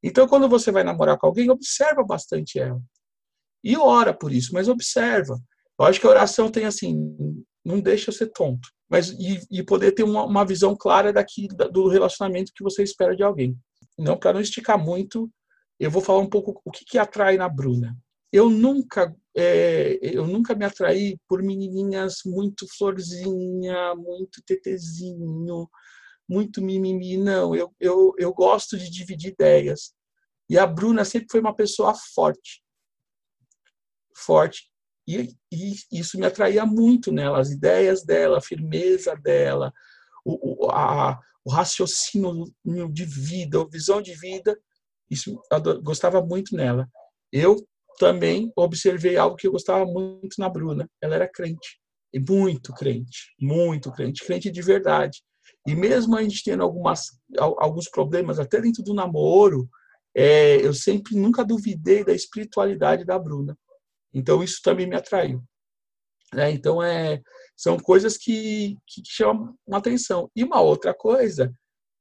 Então, 0.02 0.26
quando 0.26 0.48
você 0.48 0.72
vai 0.72 0.82
namorar 0.82 1.18
com 1.18 1.26
alguém, 1.26 1.50
observa 1.50 2.02
bastante 2.02 2.58
ela. 2.58 2.80
E 3.62 3.76
ora 3.76 4.14
por 4.14 4.32
isso, 4.32 4.52
mas 4.54 4.66
observa. 4.66 5.38
Eu 5.78 5.84
acho 5.86 6.00
que 6.00 6.06
a 6.06 6.10
oração 6.10 6.50
tem 6.50 6.64
assim, 6.64 7.16
não 7.64 7.80
deixa 7.80 8.10
eu 8.10 8.14
ser 8.14 8.28
tonto, 8.28 8.68
mas 8.92 9.08
e, 9.08 9.40
e 9.50 9.62
poder 9.62 9.92
ter 9.92 10.02
uma, 10.02 10.26
uma, 10.26 10.44
visão 10.44 10.76
clara 10.76 11.14
daqui 11.14 11.48
do 11.48 11.88
relacionamento 11.88 12.52
que 12.54 12.62
você 12.62 12.82
espera 12.82 13.16
de 13.16 13.22
alguém. 13.22 13.58
Não 13.98 14.18
para 14.18 14.34
não 14.34 14.40
esticar 14.42 14.78
muito, 14.78 15.32
eu 15.80 15.90
vou 15.90 16.02
falar 16.02 16.18
um 16.18 16.28
pouco 16.28 16.60
o 16.62 16.70
que, 16.70 16.84
que 16.84 16.98
atrai 16.98 17.38
na 17.38 17.48
Bruna. 17.48 17.96
Eu 18.30 18.50
nunca, 18.50 19.16
é, 19.34 19.98
eu 20.02 20.26
nunca 20.26 20.54
me 20.54 20.66
atraí 20.66 21.18
por 21.26 21.42
menininhas 21.42 22.18
muito 22.26 22.66
florzinha, 22.76 23.94
muito 23.94 24.42
tetezinho, 24.44 25.66
muito 26.28 26.60
mimimi. 26.60 27.16
Não, 27.16 27.56
eu, 27.56 27.74
eu, 27.80 28.12
eu 28.18 28.34
gosto 28.34 28.76
de 28.76 28.90
dividir 28.90 29.32
ideias. 29.32 29.94
E 30.50 30.58
a 30.58 30.66
Bruna 30.66 31.02
sempre 31.06 31.28
foi 31.30 31.40
uma 31.40 31.56
pessoa 31.56 31.94
forte. 31.94 32.62
Forte. 34.14 34.70
E, 35.06 35.34
e, 35.52 35.74
isso 35.92 36.18
me 36.18 36.26
atraía 36.26 36.64
muito 36.64 37.10
nela, 37.10 37.40
as 37.40 37.50
ideias 37.50 38.04
dela, 38.04 38.38
a 38.38 38.42
firmeza 38.42 39.16
dela, 39.16 39.72
o, 40.24 40.66
o, 40.66 40.70
a, 40.70 41.18
o 41.44 41.50
raciocínio 41.50 42.52
de 42.90 43.04
vida, 43.04 43.60
a 43.60 43.68
visão 43.68 44.00
de 44.00 44.14
vida, 44.14 44.56
isso 45.10 45.40
eu 45.50 45.82
gostava 45.82 46.22
muito 46.22 46.56
nela. 46.56 46.88
Eu 47.32 47.56
também 47.98 48.52
observei 48.56 49.16
algo 49.16 49.36
que 49.36 49.46
eu 49.46 49.52
gostava 49.52 49.84
muito 49.84 50.36
na 50.38 50.48
Bruna. 50.48 50.88
Ela 51.00 51.16
era 51.16 51.28
crente, 51.28 51.78
e 52.12 52.20
muito 52.20 52.72
crente, 52.72 53.34
muito 53.40 53.90
crente, 53.92 54.24
crente 54.24 54.50
de 54.50 54.62
verdade. 54.62 55.22
E 55.66 55.74
mesmo 55.74 56.16
a 56.16 56.22
gente 56.22 56.42
tendo 56.44 56.62
algumas, 56.62 57.06
alguns 57.38 57.88
problemas, 57.88 58.38
até 58.38 58.60
dentro 58.60 58.82
do 58.82 58.94
namoro, 58.94 59.68
é, 60.14 60.56
eu 60.56 60.74
sempre 60.74 61.14
nunca 61.14 61.44
duvidei 61.44 62.04
da 62.04 62.12
espiritualidade 62.12 63.04
da 63.04 63.18
Bruna. 63.18 63.56
Então 64.12 64.42
isso 64.42 64.60
também 64.62 64.86
me 64.86 64.96
atraiu. 64.96 65.42
Né? 66.34 66.50
Então 66.50 66.82
é, 66.82 67.20
são 67.56 67.78
coisas 67.78 68.16
que, 68.16 68.76
que 68.86 69.02
chamam 69.04 69.54
atenção. 69.70 70.30
E 70.34 70.42
uma 70.42 70.60
outra 70.60 70.94
coisa 70.94 71.52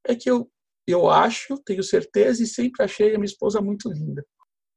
é 0.06 0.16
que 0.16 0.30
eu, 0.30 0.50
eu 0.88 1.10
acho, 1.10 1.58
tenho 1.66 1.84
certeza 1.84 2.44
e 2.44 2.48
sempre 2.48 2.84
achei 2.84 3.10
a 3.10 3.18
minha 3.18 3.26
esposa 3.26 3.62
muito 3.62 3.92
linda. 3.92 4.26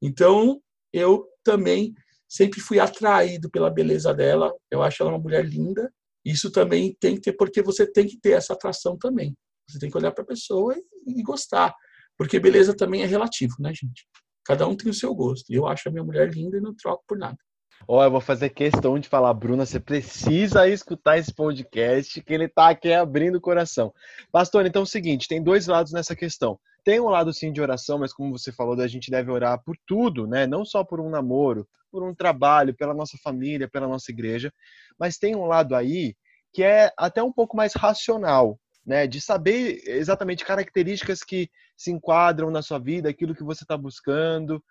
Então 0.02 0.60
eu 0.92 1.26
também 1.42 1.94
sempre 2.28 2.60
fui 2.60 2.78
atraído 2.78 3.50
pela 3.50 3.70
beleza 3.70 4.12
dela. 4.12 4.52
Eu 4.70 4.82
acho 4.82 5.02
ela 5.02 5.12
uma 5.12 5.18
mulher 5.18 5.44
linda. 5.44 5.92
Isso 6.24 6.50
também 6.50 6.96
tem 6.98 7.16
que 7.16 7.20
ter, 7.20 7.32
porque 7.34 7.62
você 7.62 7.86
tem 7.86 8.06
que 8.06 8.18
ter 8.18 8.32
essa 8.32 8.54
atração 8.54 8.96
também. 8.96 9.36
Você 9.68 9.78
tem 9.78 9.90
que 9.90 9.96
olhar 9.96 10.12
para 10.12 10.24
a 10.24 10.26
pessoa 10.26 10.74
e, 10.76 11.20
e 11.20 11.22
gostar. 11.22 11.74
Porque 12.16 12.38
beleza 12.38 12.74
também 12.74 13.02
é 13.02 13.06
relativo, 13.06 13.54
né, 13.58 13.72
gente? 13.74 14.06
Cada 14.44 14.66
um 14.66 14.76
tem 14.76 14.90
o 14.90 14.94
seu 14.94 15.14
gosto. 15.14 15.52
Eu 15.52 15.66
acho 15.66 15.88
a 15.88 15.92
minha 15.92 16.04
mulher 16.04 16.30
linda 16.30 16.56
e 16.56 16.60
não 16.60 16.74
troco 16.74 17.04
por 17.06 17.18
nada. 17.18 17.38
Ó, 17.86 17.98
oh, 17.98 18.04
eu 18.04 18.10
vou 18.10 18.20
fazer 18.20 18.50
questão 18.50 18.98
de 18.98 19.08
falar, 19.08 19.34
Bruna, 19.34 19.66
você 19.66 19.78
precisa 19.78 20.68
escutar 20.68 21.18
esse 21.18 21.34
podcast, 21.34 22.22
que 22.22 22.32
ele 22.32 22.48
tá 22.48 22.70
aqui 22.70 22.92
abrindo 22.92 23.36
o 23.36 23.40
coração. 23.40 23.92
Pastor, 24.32 24.64
então 24.64 24.80
é 24.80 24.84
o 24.84 24.86
seguinte, 24.86 25.28
tem 25.28 25.42
dois 25.42 25.66
lados 25.66 25.92
nessa 25.92 26.16
questão. 26.16 26.58
Tem 26.82 27.00
um 27.00 27.08
lado 27.08 27.32
sim 27.32 27.52
de 27.52 27.60
oração, 27.60 27.98
mas 27.98 28.12
como 28.12 28.38
você 28.38 28.52
falou, 28.52 28.78
a 28.80 28.86
gente 28.86 29.10
deve 29.10 29.30
orar 29.30 29.62
por 29.62 29.76
tudo, 29.86 30.26
né? 30.26 30.46
Não 30.46 30.64
só 30.64 30.84
por 30.84 31.00
um 31.00 31.10
namoro, 31.10 31.66
por 31.90 32.02
um 32.02 32.14
trabalho, 32.14 32.74
pela 32.74 32.94
nossa 32.94 33.18
família, 33.22 33.68
pela 33.68 33.88
nossa 33.88 34.10
igreja, 34.10 34.52
mas 34.98 35.18
tem 35.18 35.34
um 35.36 35.46
lado 35.46 35.74
aí 35.74 36.14
que 36.52 36.62
é 36.62 36.92
até 36.96 37.22
um 37.22 37.32
pouco 37.32 37.56
mais 37.56 37.74
racional, 37.74 38.58
né? 38.86 39.06
De 39.06 39.20
saber 39.20 39.82
exatamente 39.86 40.44
características 40.44 41.22
que 41.22 41.50
se 41.76 41.90
enquadram 41.90 42.50
na 42.50 42.62
sua 42.62 42.78
vida, 42.78 43.08
aquilo 43.08 43.34
que 43.34 43.42
você 43.42 43.64
está 43.64 43.76
buscando. 43.76 44.62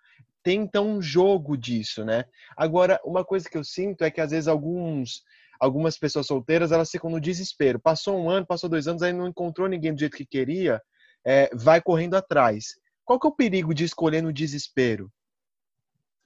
Tem 0.42 0.62
então 0.62 0.88
um 0.88 1.02
jogo 1.02 1.58
disso, 1.58 2.04
né? 2.04 2.26
Agora, 2.58 3.00
uma 3.04 3.24
coisa 3.24 3.50
que 3.50 3.58
eu 3.58 3.64
sinto 3.64 4.04
é 4.04 4.12
que 4.12 4.22
às 4.22 4.32
vezes 4.32 4.48
alguns 4.48 5.24
algumas 5.60 5.98
pessoas 5.98 6.28
solteiras 6.28 6.74
elas 6.74 6.90
ficam 6.90 7.10
no 7.10 7.22
desespero. 7.22 7.80
Passou 7.80 8.20
um 8.20 8.30
ano, 8.30 8.46
passou 8.46 8.70
dois 8.70 8.88
anos, 8.88 9.02
aí 9.02 9.14
não 9.14 9.28
encontrou 9.28 9.70
ninguém 9.70 9.94
do 9.94 10.00
jeito 10.00 10.18
que 10.18 10.26
queria, 10.26 10.82
é, 11.26 11.50
vai 11.56 11.82
correndo 11.82 12.16
atrás. 12.16 12.76
Qual 13.06 13.20
que 13.20 13.26
é 13.26 13.30
o 13.30 13.36
perigo 13.36 13.74
de 13.74 13.86
escolher 13.86 14.22
no 14.22 14.34
desespero? 14.34 15.10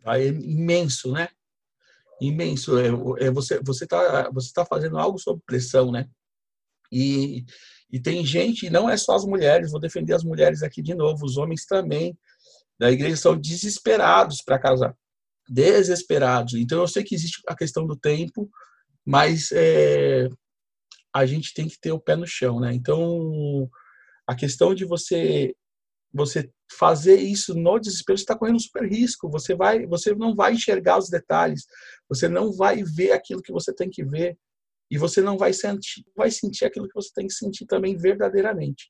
É 0.05 0.25
imenso, 0.25 1.11
né? 1.11 1.29
Imenso. 2.19 2.79
É, 2.79 2.87
é 3.25 3.31
você 3.31 3.59
você 3.61 3.83
está 3.83 4.29
você 4.31 4.51
tá 4.53 4.65
fazendo 4.65 4.97
algo 4.97 5.19
sob 5.19 5.41
pressão, 5.45 5.91
né? 5.91 6.09
E, 6.91 7.45
e 7.91 7.99
tem 7.99 8.25
gente, 8.25 8.69
não 8.69 8.89
é 8.89 8.97
só 8.97 9.15
as 9.15 9.25
mulheres, 9.25 9.71
vou 9.71 9.79
defender 9.79 10.13
as 10.13 10.23
mulheres 10.23 10.61
aqui 10.61 10.81
de 10.81 10.93
novo, 10.93 11.25
os 11.25 11.37
homens 11.37 11.65
também 11.65 12.17
da 12.79 12.91
igreja 12.91 13.15
são 13.15 13.39
desesperados 13.39 14.41
para 14.45 14.59
casar, 14.59 14.95
desesperados. 15.47 16.53
Então 16.53 16.79
eu 16.79 16.87
sei 16.87 17.03
que 17.03 17.15
existe 17.15 17.41
a 17.47 17.55
questão 17.55 17.87
do 17.87 17.95
tempo, 17.95 18.49
mas 19.05 19.49
é, 19.51 20.27
a 21.13 21.25
gente 21.25 21.53
tem 21.53 21.67
que 21.67 21.79
ter 21.79 21.91
o 21.91 21.99
pé 21.99 22.15
no 22.15 22.27
chão, 22.27 22.59
né? 22.59 22.73
Então 22.73 23.69
a 24.27 24.35
questão 24.35 24.75
de 24.75 24.85
você 24.85 25.55
você 26.13 26.49
fazer 26.71 27.17
isso 27.17 27.53
no 27.53 27.79
desespero, 27.79 28.17
está 28.17 28.35
correndo 28.35 28.55
um 28.55 28.59
super 28.59 28.89
risco. 28.89 29.29
Você 29.29 29.55
vai, 29.55 29.85
você 29.85 30.15
não 30.15 30.35
vai 30.35 30.53
enxergar 30.53 30.97
os 30.97 31.09
detalhes, 31.09 31.65
você 32.09 32.27
não 32.27 32.51
vai 32.51 32.83
ver 32.83 33.11
aquilo 33.11 33.41
que 33.41 33.51
você 33.51 33.73
tem 33.73 33.89
que 33.89 34.03
ver 34.03 34.37
e 34.89 34.97
você 34.97 35.21
não 35.21 35.37
vai 35.37 35.53
sentir, 35.53 36.05
vai 36.15 36.31
sentir 36.31 36.65
aquilo 36.65 36.87
que 36.87 36.95
você 36.95 37.09
tem 37.13 37.27
que 37.27 37.33
sentir 37.33 37.65
também 37.65 37.95
verdadeiramente. 37.97 38.89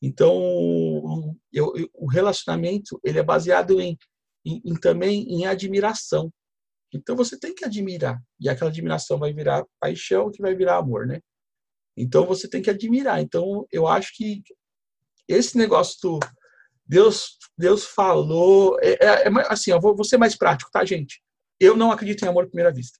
Então, 0.00 1.36
eu, 1.52 1.72
eu, 1.76 1.90
o 1.94 2.06
relacionamento 2.06 3.00
ele 3.04 3.18
é 3.18 3.22
baseado 3.22 3.80
em, 3.80 3.96
em, 4.44 4.60
em, 4.64 4.74
também 4.74 5.22
em 5.28 5.46
admiração. 5.46 6.32
Então 6.92 7.16
você 7.16 7.38
tem 7.38 7.54
que 7.54 7.64
admirar 7.64 8.22
e 8.40 8.48
aquela 8.48 8.70
admiração 8.70 9.18
vai 9.18 9.32
virar 9.32 9.64
paixão, 9.80 10.30
que 10.30 10.40
vai 10.40 10.54
virar 10.54 10.76
amor, 10.76 11.06
né? 11.06 11.20
Então 11.96 12.26
você 12.26 12.48
tem 12.48 12.62
que 12.62 12.70
admirar. 12.70 13.20
Então 13.20 13.66
eu 13.72 13.86
acho 13.86 14.14
que 14.14 14.42
esse 15.28 15.58
negócio 15.58 15.98
do 16.02 16.20
Deus 16.86 17.38
Deus 17.58 17.84
falou 17.84 18.78
é, 18.80 18.92
é, 18.92 19.26
é 19.26 19.30
assim, 19.48 19.72
eu 19.72 19.80
vou, 19.80 19.96
vou 19.96 20.04
ser 20.04 20.18
mais 20.18 20.36
prático, 20.36 20.70
tá, 20.70 20.84
gente? 20.84 21.20
Eu 21.58 21.76
não 21.76 21.90
acredito 21.90 22.22
em 22.24 22.28
amor 22.28 22.44
à 22.44 22.46
primeira 22.46 22.72
vista. 22.72 22.98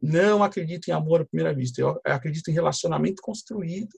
Não 0.00 0.42
acredito 0.42 0.88
em 0.88 0.92
amor 0.92 1.20
à 1.20 1.24
primeira 1.24 1.54
vista. 1.54 1.80
Eu 1.80 2.00
acredito 2.04 2.48
em 2.48 2.54
relacionamento 2.54 3.20
construído 3.22 3.90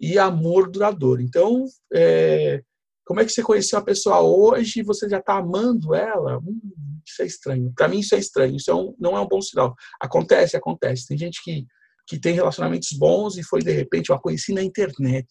e 0.00 0.18
amor 0.18 0.70
duradouro. 0.70 1.20
Então, 1.20 1.64
é, 1.92 2.62
como 3.04 3.20
é 3.20 3.24
que 3.24 3.32
você 3.32 3.42
conheceu 3.42 3.78
a 3.78 3.84
pessoa 3.84 4.20
hoje 4.20 4.80
e 4.80 4.84
você 4.84 5.08
já 5.08 5.18
está 5.18 5.38
amando 5.38 5.94
ela? 5.94 6.38
Hum, 6.38 6.60
isso 7.06 7.22
é 7.22 7.26
estranho. 7.26 7.72
Para 7.74 7.88
mim, 7.88 8.00
isso 8.00 8.14
é 8.14 8.18
estranho. 8.18 8.56
Isso 8.56 8.70
é 8.70 8.74
um, 8.74 8.94
não 8.98 9.16
é 9.16 9.20
um 9.20 9.26
bom 9.26 9.40
sinal. 9.40 9.74
Acontece, 10.00 10.56
acontece. 10.56 11.08
Tem 11.08 11.18
gente 11.18 11.42
que, 11.42 11.66
que 12.06 12.20
tem 12.20 12.34
relacionamentos 12.34 12.92
bons 12.92 13.36
e 13.36 13.42
foi, 13.42 13.60
de 13.60 13.72
repente, 13.72 14.10
eu 14.10 14.18
conheci 14.20 14.52
na 14.52 14.62
internet. 14.62 15.26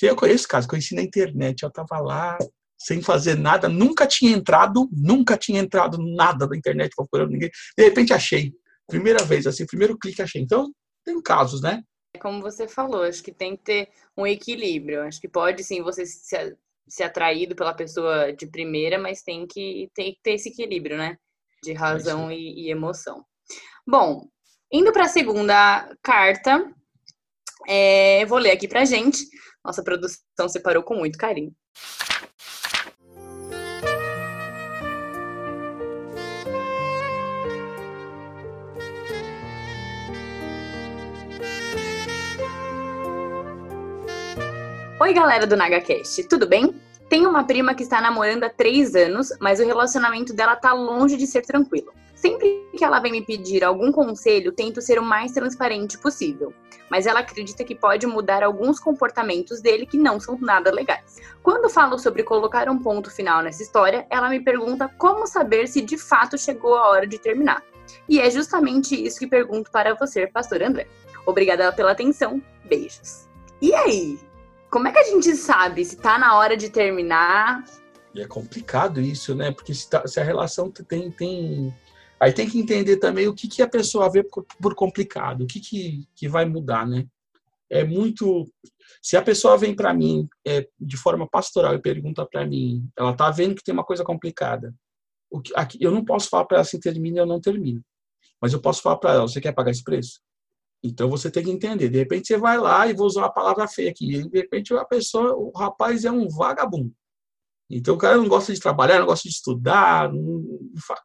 Eu 0.00 0.16
conheço 0.16 0.48
caso, 0.48 0.68
conheci 0.68 0.94
na 0.94 1.02
internet. 1.02 1.62
Eu 1.62 1.68
estava 1.68 2.00
lá 2.00 2.38
sem 2.78 3.00
fazer 3.00 3.36
nada, 3.36 3.68
nunca 3.68 4.06
tinha 4.06 4.32
entrado, 4.32 4.88
nunca 4.92 5.36
tinha 5.36 5.60
entrado 5.60 5.98
nada 5.98 6.46
na 6.46 6.56
internet 6.56 6.92
procurando 6.96 7.30
ninguém. 7.30 7.50
De 7.76 7.84
repente 7.84 8.12
achei. 8.12 8.52
Primeira 8.92 9.24
vez, 9.24 9.46
assim, 9.46 9.66
primeiro 9.66 9.96
clique 9.98 10.20
achei. 10.20 10.42
Então, 10.42 10.70
tem 11.04 11.20
casos, 11.22 11.62
né? 11.62 11.82
É 12.14 12.18
como 12.18 12.42
você 12.42 12.68
falou, 12.68 13.04
acho 13.04 13.22
que 13.22 13.32
tem 13.32 13.56
que 13.56 13.62
ter 13.62 13.88
um 14.16 14.26
equilíbrio. 14.26 15.02
Acho 15.02 15.20
que 15.20 15.28
pode 15.28 15.64
sim 15.64 15.82
você 15.82 16.04
ser, 16.04 16.58
ser 16.86 17.04
atraído 17.04 17.56
pela 17.56 17.72
pessoa 17.72 18.32
de 18.32 18.46
primeira, 18.46 18.98
mas 18.98 19.22
tem 19.22 19.46
que, 19.46 19.90
tem 19.94 20.12
que 20.12 20.20
ter 20.22 20.32
esse 20.32 20.50
equilíbrio, 20.50 20.98
né? 20.98 21.16
De 21.64 21.72
razão 21.72 22.30
é 22.30 22.36
e, 22.36 22.66
e, 22.66 22.70
emoção. 22.70 23.24
Bom, 23.86 24.28
indo 24.70 24.92
para 24.92 25.04
a 25.04 25.08
segunda 25.08 25.88
carta, 26.02 26.70
é, 27.66 28.26
vou 28.26 28.38
ler 28.38 28.50
aqui 28.50 28.68
pra 28.68 28.84
gente. 28.84 29.24
Nossa 29.64 29.82
produção 29.82 30.48
separou 30.48 30.82
com 30.82 30.96
muito 30.96 31.16
carinho. 31.16 31.54
Oi, 45.02 45.12
galera 45.12 45.48
do 45.48 45.56
NagaCast, 45.56 46.28
tudo 46.28 46.46
bem? 46.46 46.80
Tenho 47.08 47.28
uma 47.28 47.42
prima 47.42 47.74
que 47.74 47.82
está 47.82 48.00
namorando 48.00 48.44
há 48.44 48.48
três 48.48 48.94
anos, 48.94 49.30
mas 49.40 49.58
o 49.58 49.66
relacionamento 49.66 50.32
dela 50.32 50.54
tá 50.54 50.72
longe 50.72 51.16
de 51.16 51.26
ser 51.26 51.42
tranquilo. 51.42 51.92
Sempre 52.14 52.68
que 52.78 52.84
ela 52.84 53.00
vem 53.00 53.10
me 53.10 53.26
pedir 53.26 53.64
algum 53.64 53.90
conselho, 53.90 54.52
tento 54.52 54.80
ser 54.80 55.00
o 55.00 55.02
mais 55.02 55.32
transparente 55.32 55.98
possível, 55.98 56.54
mas 56.88 57.04
ela 57.04 57.18
acredita 57.18 57.64
que 57.64 57.74
pode 57.74 58.06
mudar 58.06 58.44
alguns 58.44 58.78
comportamentos 58.78 59.60
dele 59.60 59.86
que 59.86 59.98
não 59.98 60.20
são 60.20 60.38
nada 60.40 60.70
legais. 60.70 61.16
Quando 61.42 61.68
falo 61.68 61.98
sobre 61.98 62.22
colocar 62.22 62.68
um 62.68 62.78
ponto 62.78 63.10
final 63.10 63.42
nessa 63.42 63.64
história, 63.64 64.06
ela 64.08 64.30
me 64.30 64.38
pergunta 64.38 64.88
como 64.98 65.26
saber 65.26 65.66
se 65.66 65.80
de 65.80 65.98
fato 65.98 66.38
chegou 66.38 66.76
a 66.76 66.88
hora 66.88 67.08
de 67.08 67.18
terminar. 67.18 67.60
E 68.08 68.20
é 68.20 68.30
justamente 68.30 68.94
isso 68.94 69.18
que 69.18 69.26
pergunto 69.26 69.68
para 69.68 69.94
você, 69.96 70.28
Pastor 70.28 70.62
André. 70.62 70.86
Obrigada 71.26 71.72
pela 71.72 71.90
atenção, 71.90 72.40
beijos. 72.64 73.26
E 73.60 73.74
aí, 73.74 74.16
como 74.72 74.88
é 74.88 74.92
que 74.92 74.98
a 74.98 75.04
gente 75.04 75.36
sabe 75.36 75.84
se 75.84 75.98
tá 75.98 76.18
na 76.18 76.38
hora 76.38 76.56
de 76.56 76.70
terminar? 76.70 77.62
E 78.14 78.22
é 78.22 78.26
complicado 78.26 79.02
isso, 79.02 79.34
né? 79.34 79.52
Porque 79.52 79.74
se, 79.74 79.88
tá, 79.88 80.06
se 80.06 80.18
a 80.18 80.24
relação 80.24 80.70
tem, 80.70 81.10
tem. 81.10 81.74
Aí 82.18 82.32
tem 82.32 82.48
que 82.48 82.58
entender 82.58 82.96
também 82.96 83.28
o 83.28 83.34
que, 83.34 83.48
que 83.48 83.60
a 83.60 83.68
pessoa 83.68 84.10
vê 84.10 84.24
por, 84.24 84.74
complicado, 84.74 85.42
o 85.42 85.46
que, 85.46 85.60
que, 85.60 86.08
que 86.16 86.26
vai 86.26 86.46
mudar, 86.46 86.86
né? 86.86 87.06
É 87.70 87.84
muito. 87.84 88.50
Se 89.02 89.14
a 89.14 89.22
pessoa 89.22 89.58
vem 89.58 89.76
para 89.76 89.92
mim 89.92 90.26
é, 90.46 90.66
de 90.80 90.96
forma 90.96 91.28
pastoral 91.28 91.74
e 91.74 91.82
pergunta 91.82 92.24
para 92.24 92.46
mim, 92.46 92.88
ela 92.96 93.14
tá 93.14 93.30
vendo 93.30 93.54
que 93.54 93.62
tem 93.62 93.74
uma 93.74 93.84
coisa 93.84 94.02
complicada. 94.02 94.74
O 95.30 95.42
que, 95.42 95.52
aqui, 95.54 95.76
eu 95.82 95.90
não 95.90 96.02
posso 96.02 96.30
falar 96.30 96.46
para 96.46 96.58
ela 96.58 96.64
se 96.64 96.80
termina 96.80 97.22
ou 97.22 97.26
não 97.26 97.40
termina. 97.40 97.82
Mas 98.40 98.54
eu 98.54 98.60
posso 98.60 98.80
falar 98.80 98.96
para 98.96 99.12
ela: 99.12 99.28
você 99.28 99.40
quer 99.40 99.52
pagar 99.52 99.70
esse 99.70 99.84
preço? 99.84 100.20
Então 100.82 101.08
você 101.08 101.30
tem 101.30 101.44
que 101.44 101.50
entender. 101.50 101.88
De 101.88 101.98
repente 101.98 102.26
você 102.26 102.36
vai 102.36 102.58
lá 102.58 102.86
e 102.86 102.92
vou 102.92 103.06
usar 103.06 103.22
uma 103.22 103.32
palavra 103.32 103.68
feia 103.68 103.90
aqui. 103.90 104.16
E 104.16 104.28
de 104.28 104.38
repente 104.38 104.74
a 104.74 104.84
pessoa, 104.84 105.34
o 105.34 105.52
rapaz 105.56 106.04
é 106.04 106.10
um 106.10 106.28
vagabundo. 106.28 106.92
Então 107.70 107.94
o 107.94 107.98
cara 107.98 108.16
não 108.16 108.28
gosta 108.28 108.52
de 108.52 108.60
trabalhar, 108.60 108.98
não 108.98 109.06
gosta 109.06 109.28
de 109.28 109.34
estudar. 109.34 110.12
Não... 110.12 110.44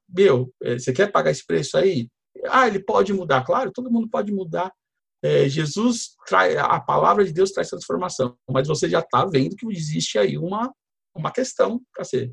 Meu, 0.10 0.52
é, 0.64 0.80
você 0.80 0.92
quer 0.92 1.12
pagar 1.12 1.32
esse 1.32 1.46
preço 1.46 1.78
aí? 1.78 2.10
Ah, 2.48 2.68
ele 2.68 2.80
pode 2.80 3.14
mudar, 3.14 3.44
claro, 3.46 3.72
todo 3.72 3.92
mundo 3.92 4.10
pode 4.10 4.32
mudar. 4.32 4.72
É, 5.24 5.50
Jesus 5.50 6.16
traz, 6.28 6.56
a 6.58 6.80
palavra 6.80 7.26
de 7.26 7.34
Deus 7.34 7.52
traz 7.52 7.70
transformação, 7.70 8.38
mas 8.50 8.68
você 8.68 8.88
já 8.88 9.00
está 9.00 9.26
vendo 9.26 9.56
que 9.56 9.66
existe 9.68 10.20
aí 10.20 10.38
uma, 10.38 10.72
uma 11.16 11.32
questão 11.32 11.82
para 11.94 12.04
ser. 12.04 12.32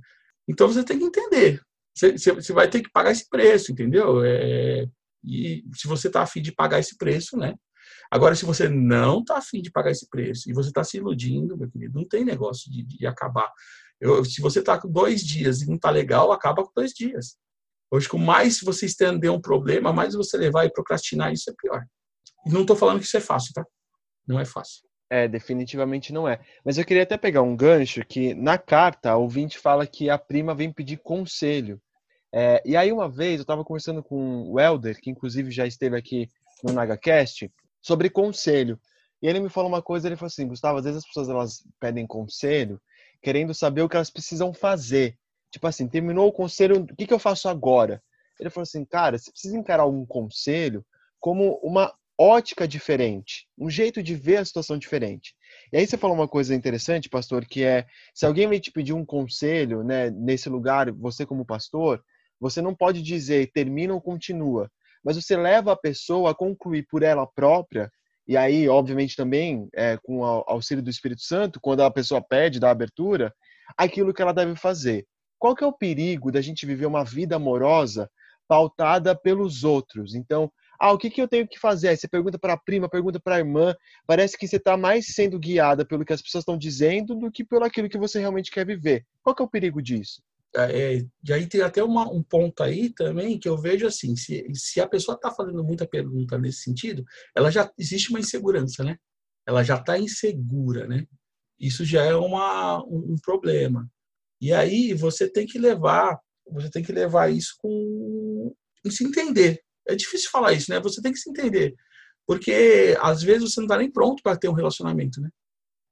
Então 0.49 0.69
você 0.69 0.85
tem 0.85 0.99
que 0.99 1.05
entender. 1.05 1.61
Você, 1.97 2.13
você, 2.13 2.53
vai 2.53 2.69
ter 2.69 2.83
que 2.83 2.91
pagar 2.91 3.13
esse 3.13 3.29
preço, 3.29 3.73
entendeu? 3.73 4.23
É, 4.25 4.87
e 5.25 5.65
se 5.75 5.87
você 5.87 6.09
está 6.09 6.23
afim 6.23 6.43
de 6.43 6.53
pagar 6.53 6.79
esse 6.79 6.97
preço, 6.97 7.37
né? 7.37 7.55
Agora, 8.11 8.35
se 8.35 8.45
você 8.45 8.69
não 8.69 9.21
está 9.21 9.39
afim 9.39 9.61
de 9.61 9.71
pagar 9.71 9.91
esse 9.91 10.09
preço 10.09 10.49
e 10.49 10.53
você 10.53 10.69
está 10.69 10.85
se 10.85 10.97
iludindo, 10.99 11.57
meu 11.57 11.71
querido, 11.71 11.99
não 11.99 12.07
tem 12.07 12.25
negócio 12.25 12.71
de, 12.71 12.83
de 12.85 13.07
acabar. 13.07 13.51
Eu, 14.01 14.25
se 14.25 14.41
você 14.41 14.61
está 14.61 14.81
com 14.81 14.89
dois 14.89 15.23
dias 15.23 15.63
e 15.63 15.67
não 15.67 15.77
está 15.77 15.91
legal, 15.91 16.33
acaba 16.33 16.65
com 16.65 16.73
dois 16.75 16.93
dias. 16.93 17.37
Hoje, 17.91 18.09
com 18.09 18.19
mais 18.19 18.61
você 18.61 18.87
estender 18.87 19.31
um 19.31 19.41
problema, 19.41 19.93
mais 19.93 20.15
você 20.15 20.37
levar 20.37 20.65
e 20.65 20.73
procrastinar, 20.73 21.33
isso 21.33 21.51
é 21.51 21.55
pior. 21.57 21.85
E 22.47 22.51
não 22.51 22.63
estou 22.63 22.77
falando 22.77 22.99
que 22.99 23.07
isso 23.07 23.17
é 23.17 23.21
fácil, 23.21 23.53
tá? 23.55 23.65
Não 24.27 24.39
é 24.39 24.45
fácil. 24.45 24.83
É, 25.11 25.29
definitivamente 25.29 26.13
não 26.13 26.27
é. 26.29 26.41
Mas 26.65 26.77
eu 26.77 26.85
queria 26.85 27.03
até 27.05 27.17
pegar 27.17 27.43
um 27.43 27.57
gancho 27.57 28.05
que 28.05 28.35
na 28.35 28.59
carta 28.59 29.17
o 29.17 29.23
ouvinte 29.23 29.59
fala 29.59 29.87
que 29.87 30.11
a 30.11 30.19
prima 30.19 30.55
vem 30.55 30.73
pedir 30.73 30.99
conselho. 30.99 31.81
É, 32.37 32.61
e 32.65 32.77
aí, 32.77 32.91
uma 32.91 33.09
vez, 33.09 33.37
eu 33.37 33.43
estava 33.43 33.65
conversando 33.65 34.03
com 34.03 34.51
o 34.51 34.59
Helder, 34.59 35.01
que 35.01 35.09
inclusive 35.09 35.53
já 35.53 35.69
esteve 35.69 35.97
aqui 35.97 36.29
no 36.65 36.73
NagaCast, 36.73 37.49
sobre 37.81 38.11
conselho. 38.11 38.77
E 39.23 39.29
ele 39.29 39.39
me 39.39 39.49
falou 39.49 39.69
uma 39.69 39.81
coisa, 39.81 40.09
ele 40.09 40.17
falou 40.17 40.27
assim, 40.27 40.49
Gustavo, 40.49 40.79
às 40.79 40.85
vezes 40.85 40.99
as 40.99 41.07
pessoas 41.07 41.29
elas 41.29 41.63
pedem 41.79 42.05
conselho 42.09 42.81
querendo 43.23 43.55
saber 43.55 43.83
o 43.83 43.89
que 43.89 43.95
elas 43.95 44.11
precisam 44.11 44.53
fazer. 44.53 45.17
Tipo 45.49 45.69
assim, 45.69 45.87
terminou 45.87 46.27
o 46.27 46.33
conselho, 46.33 46.83
o 46.83 46.97
que, 46.97 47.07
que 47.07 47.15
eu 47.15 47.21
faço 47.21 47.49
agora? 47.49 48.03
Ele 48.41 48.51
falou 48.51 48.65
assim, 48.65 48.85
cara, 48.85 49.17
você 49.17 49.31
precisa 49.31 49.57
encarar 49.57 49.87
um 49.87 50.05
conselho 50.05 50.85
como 51.21 51.61
uma 51.63 51.95
ótica 52.19 52.67
diferente, 52.67 53.47
um 53.57 53.71
jeito 53.71 54.03
de 54.03 54.17
ver 54.17 54.39
a 54.39 54.45
situação 54.45 54.77
diferente. 54.77 55.37
E 55.73 55.77
aí 55.77 55.87
você 55.87 55.97
falou 55.97 56.17
uma 56.17 56.29
coisa 56.29 56.53
interessante, 56.53 57.09
pastor, 57.09 57.47
que 57.47 57.63
é, 57.63 57.87
se 58.13 58.27
alguém 58.27 58.49
me 58.49 58.59
te 58.59 58.73
pedir 58.73 58.93
um 58.93 59.05
conselho, 59.05 59.85
né, 59.85 60.11
nesse 60.11 60.49
lugar, 60.49 60.91
você 60.91 61.25
como 61.25 61.47
pastor, 61.47 62.03
você 62.45 62.61
não 62.61 62.75
pode 62.75 63.01
dizer 63.01 63.51
termina 63.53 63.95
ou 63.95 64.01
continua, 64.01 64.71
mas 65.03 65.17
você 65.17 65.35
leva 65.35 65.73
a 65.73 65.77
pessoa 65.77 66.31
a 66.31 66.35
concluir 66.35 66.87
por 66.91 67.03
ela 67.03 67.27
própria, 67.27 67.91
e 68.29 68.37
aí, 68.37 68.69
obviamente, 68.69 69.17
também 69.17 69.69
é, 69.75 69.99
com 70.03 70.19
o 70.19 70.25
auxílio 70.47 70.83
do 70.83 70.91
Espírito 70.91 71.23
Santo, 71.23 71.59
quando 71.61 71.83
a 71.83 71.91
pessoa 71.91 72.21
pede, 72.23 72.61
da 72.61 72.71
abertura, 72.71 73.35
aquilo 73.79 74.13
que 74.13 74.21
ela 74.23 74.33
deve 74.33 74.57
fazer. 74.57 75.07
Qual 75.39 75.55
que 75.55 75.65
é 75.65 75.67
o 75.67 75.73
perigo 75.73 76.31
da 76.31 76.41
gente 76.41 76.67
viver 76.67 76.87
uma 76.87 77.05
vida 77.05 77.37
amorosa 77.37 78.11
pautada 78.47 79.15
pelos 79.15 79.65
outros? 79.65 80.15
Então, 80.15 80.51
Ah, 80.79 80.93
o 80.93 80.99
que, 80.99 81.09
que 81.09 81.23
eu 81.23 81.29
tenho 81.29 81.47
que 81.47 81.59
fazer? 81.59 81.97
Você 81.97 82.09
pergunta 82.09 82.39
para 82.39 82.55
a 82.55 82.59
prima, 82.59 82.89
pergunta 82.89 83.21
para 83.21 83.37
a 83.37 83.39
irmã. 83.39 83.75
Parece 84.07 84.37
que 84.37 84.47
você 84.47 84.57
está 84.57 84.77
mais 84.77 85.07
sendo 85.15 85.39
guiada 85.39 85.85
pelo 85.85 86.05
que 86.05 86.13
as 86.13 86.21
pessoas 86.21 86.43
estão 86.43 86.59
dizendo 86.59 87.15
do 87.15 87.31
que 87.31 87.45
pelo 87.45 87.65
aquilo 87.65 87.89
que 87.89 87.97
você 87.97 88.19
realmente 88.19 88.51
quer 88.51 88.67
viver. 88.67 89.05
Qual 89.23 89.35
que 89.35 89.43
é 89.43 89.47
o 89.47 89.49
perigo 89.49 89.81
disso? 89.81 90.21
É, 90.57 91.05
e 91.27 91.33
aí 91.33 91.49
tem 91.49 91.63
até 91.63 91.83
uma, 91.83 92.09
um 92.11 92.23
ponto 92.23 92.63
aí 92.63 92.91
também 92.91 93.39
que 93.39 93.49
eu 93.49 93.59
vejo 93.59 93.87
assim, 93.87 94.15
se, 94.15 94.47
se 94.55 94.81
a 94.81 94.89
pessoa 94.89 95.17
está 95.17 95.31
fazendo 95.31 95.65
muita 95.65 95.87
pergunta 95.87 96.39
nesse 96.39 96.61
sentido, 96.61 97.05
ela 97.35 97.51
já 97.51 97.71
existe 97.77 98.11
uma 98.11 98.21
insegurança, 98.21 98.85
né? 98.85 98.97
Ela 99.47 99.65
já 99.65 99.77
está 99.77 99.99
insegura, 99.99 100.87
né? 100.87 101.07
Isso 101.59 101.85
já 101.85 102.05
é 102.05 102.15
uma, 102.15 102.85
um, 102.85 103.15
um 103.15 103.17
problema. 103.23 103.91
E 104.41 104.53
aí 104.53 104.95
você 104.95 105.29
tem 105.29 105.47
que 105.47 105.59
levar, 105.59 106.19
você 106.49 106.71
tem 106.71 106.83
que 106.83 106.93
levar 106.93 107.33
isso 107.33 107.55
com 107.59 108.55
se 108.89 109.05
entender. 109.05 109.61
É 109.89 109.95
difícil 109.95 110.31
falar 110.31 110.53
isso, 110.53 110.71
né? 110.71 110.81
Você 110.81 111.03
tem 111.03 111.13
que 111.13 111.19
se 111.19 111.31
entender. 111.31 111.75
Porque 112.27 112.97
às 113.01 113.23
vezes 113.23 113.51
você 113.53 113.61
não 113.61 113.67
está 113.67 113.77
nem 113.79 113.91
pronto 113.91 114.23
para 114.23 114.37
ter 114.37 114.49
um 114.49 114.55
relacionamento, 114.55 115.21
né? 115.21 115.29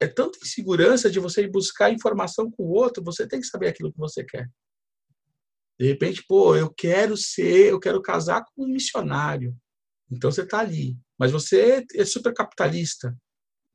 É 0.03 0.09
tanta 0.09 0.39
insegurança 0.43 1.09
de 1.09 1.21
você 1.21 1.43
ir 1.43 1.51
buscar 1.51 1.93
informação 1.93 2.51
com 2.51 2.65
o 2.65 2.73
outro, 2.73 3.05
você 3.05 3.27
tem 3.27 3.41
que 3.41 3.47
saber 3.47 3.69
aquilo 3.69 3.93
que 3.93 3.99
você 3.99 4.25
quer. 4.25 4.51
De 5.79 5.87
repente, 5.87 6.25
pô, 6.27 6.57
eu 6.57 6.73
quero 6.73 7.17
ser, 7.17 7.71
eu 7.71 7.79
quero 7.79 8.03
casar 8.03 8.45
com 8.45 8.65
um 8.65 8.69
missionário. 8.69 9.57
Então 10.11 10.31
você 10.31 10.43
está 10.43 10.59
ali. 10.59 10.97
Mas 11.17 11.31
você 11.31 11.87
é 11.95 12.05
super 12.05 12.35
capitalista. 12.35 13.17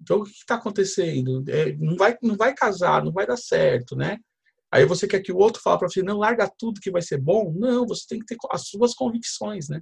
Então 0.01 0.19
o 0.19 0.24
que 0.24 0.31
está 0.31 0.55
acontecendo? 0.55 1.43
É, 1.48 1.74
não, 1.77 1.96
vai, 1.96 2.17
não 2.22 2.36
vai 2.36 2.53
casar, 2.53 3.03
não 3.03 3.12
vai 3.13 3.25
dar 3.25 3.38
certo, 3.38 3.96
né? 3.96 4.17
Aí 4.69 4.86
você 4.86 5.07
quer 5.07 5.22
que 5.22 5.31
o 5.31 5.38
outro 5.38 5.62
fale 5.62 5.79
para 5.79 5.88
você, 5.88 6.03
não 6.03 6.17
larga 6.17 6.51
tudo 6.60 6.81
que 6.81 6.91
vai 6.91 7.01
ser 7.01 7.19
bom? 7.19 7.53
Não, 7.55 7.88
você 7.88 8.05
tem 8.10 8.19
que 8.19 8.25
ter 8.25 8.38
as 8.51 8.67
suas 8.67 8.93
convicções, 8.93 9.69
né? 9.69 9.81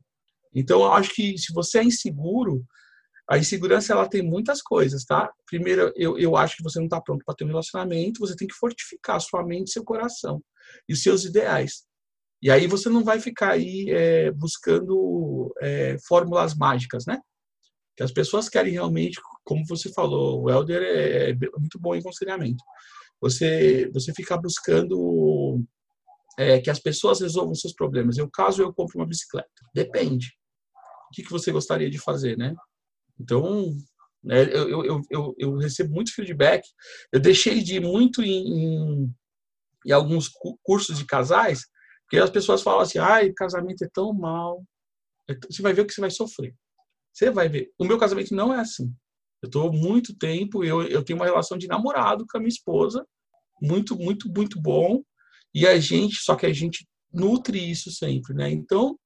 Então, 0.53 0.81
eu 0.81 0.93
acho 0.93 1.13
que 1.13 1.37
se 1.37 1.51
você 1.51 1.79
é 1.79 1.83
inseguro, 1.83 2.63
a 3.29 3.37
insegurança 3.37 3.93
ela 3.93 4.07
tem 4.07 4.21
muitas 4.21 4.61
coisas, 4.61 5.03
tá? 5.03 5.31
Primeiro, 5.47 5.91
eu, 5.95 6.17
eu 6.17 6.37
acho 6.37 6.57
que 6.57 6.63
você 6.63 6.77
não 6.79 6.85
está 6.85 7.01
pronto 7.01 7.23
para 7.25 7.35
ter 7.35 7.43
um 7.43 7.47
relacionamento, 7.47 8.19
você 8.19 8.35
tem 8.35 8.47
que 8.47 8.53
fortificar 8.53 9.19
sua 9.19 9.43
mente, 9.43 9.71
seu 9.71 9.83
coração 9.83 10.41
e 10.87 10.93
os 10.93 11.01
seus 11.01 11.25
ideais. 11.25 11.83
E 12.41 12.51
aí 12.51 12.67
você 12.67 12.89
não 12.89 13.03
vai 13.03 13.19
ficar 13.19 13.51
aí 13.51 13.87
é, 13.89 14.31
buscando 14.31 15.53
é, 15.61 15.97
fórmulas 16.07 16.55
mágicas, 16.55 17.05
né? 17.05 17.19
Que 17.95 18.03
as 18.03 18.11
pessoas 18.11 18.49
querem 18.49 18.73
realmente, 18.73 19.19
como 19.43 19.65
você 19.67 19.91
falou, 19.91 20.43
o 20.43 20.49
Helder 20.49 20.81
é, 20.83 21.31
é 21.31 21.33
muito 21.57 21.79
bom 21.79 21.95
em 21.95 22.01
conselhamento 22.01 22.63
você 23.21 23.89
você 23.91 24.13
ficar 24.13 24.37
buscando 24.37 25.63
é, 26.37 26.59
que 26.59 26.69
as 26.69 26.79
pessoas 26.79 27.21
resolvam 27.21 27.55
seus 27.55 27.73
problemas. 27.73 28.17
Eu 28.17 28.29
caso 28.29 28.61
eu 28.61 28.73
compro 28.73 28.99
uma 28.99 29.07
bicicleta, 29.07 29.49
depende. 29.73 30.27
O 31.09 31.15
que, 31.15 31.23
que 31.23 31.31
você 31.31 31.51
gostaria 31.51 31.89
de 31.89 31.97
fazer, 31.97 32.37
né? 32.37 32.53
Então, 33.19 33.75
né, 34.23 34.43
eu, 34.43 34.83
eu, 34.83 35.01
eu, 35.09 35.35
eu, 35.37 35.57
recebo 35.57 35.93
muito 35.93 36.13
feedback. 36.13 36.67
Eu 37.11 37.19
deixei 37.19 37.61
de 37.61 37.75
ir 37.75 37.81
muito 37.81 38.23
em, 38.23 38.47
em, 38.47 39.15
em 39.85 39.91
alguns 39.91 40.29
cursos 40.63 40.97
de 40.97 41.05
casais, 41.05 41.61
porque 42.03 42.17
as 42.17 42.29
pessoas 42.29 42.61
falam 42.61 42.81
assim: 42.81 42.97
ai, 42.97 43.31
casamento 43.33 43.83
é 43.83 43.89
tão 43.93 44.13
mal. 44.13 44.63
É 45.29 45.35
você 45.49 45.61
vai 45.61 45.73
ver 45.73 45.81
o 45.81 45.85
que 45.85 45.93
você 45.93 46.01
vai 46.01 46.11
sofrer. 46.11 46.55
Você 47.13 47.29
vai 47.29 47.47
ver. 47.47 47.71
O 47.79 47.85
meu 47.85 47.97
casamento 47.97 48.35
não 48.35 48.53
é 48.53 48.59
assim. 48.59 48.93
Eu 49.41 49.47
estou 49.47 49.71
muito 49.71 50.15
tempo, 50.15 50.63
eu, 50.63 50.83
eu 50.83 51.03
tenho 51.03 51.19
uma 51.19 51.25
relação 51.25 51.57
de 51.57 51.67
namorado 51.67 52.25
com 52.27 52.37
a 52.37 52.39
minha 52.39 52.49
esposa, 52.49 53.05
muito, 53.61 53.95
muito, 53.95 54.27
muito 54.29 54.59
bom. 54.59 55.03
E 55.53 55.67
a 55.67 55.79
gente, 55.79 56.17
só 56.17 56.35
que 56.35 56.45
a 56.45 56.53
gente 56.53 56.85
nutre 57.13 57.59
isso 57.59 57.91
sempre, 57.91 58.33
né? 58.33 58.49
Então, 58.51 58.99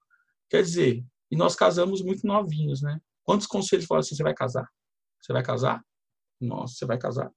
quer 0.50 0.64
dizer, 0.64 1.04
e 1.30 1.36
nós 1.36 1.56
casamos 1.56 2.02
muito 2.02 2.26
novinhos, 2.26 2.82
né? 2.82 3.00
Quantos 3.30 3.46
conselhos 3.46 3.86
falam 3.86 4.00
assim, 4.00 4.16
você 4.16 4.24
vai 4.24 4.34
casar? 4.34 4.68
Você 5.22 5.32
vai 5.32 5.44
casar? 5.44 5.84
Nossa, 6.42 6.74
você 6.74 6.86
vai 6.88 6.98
casar. 6.98 7.30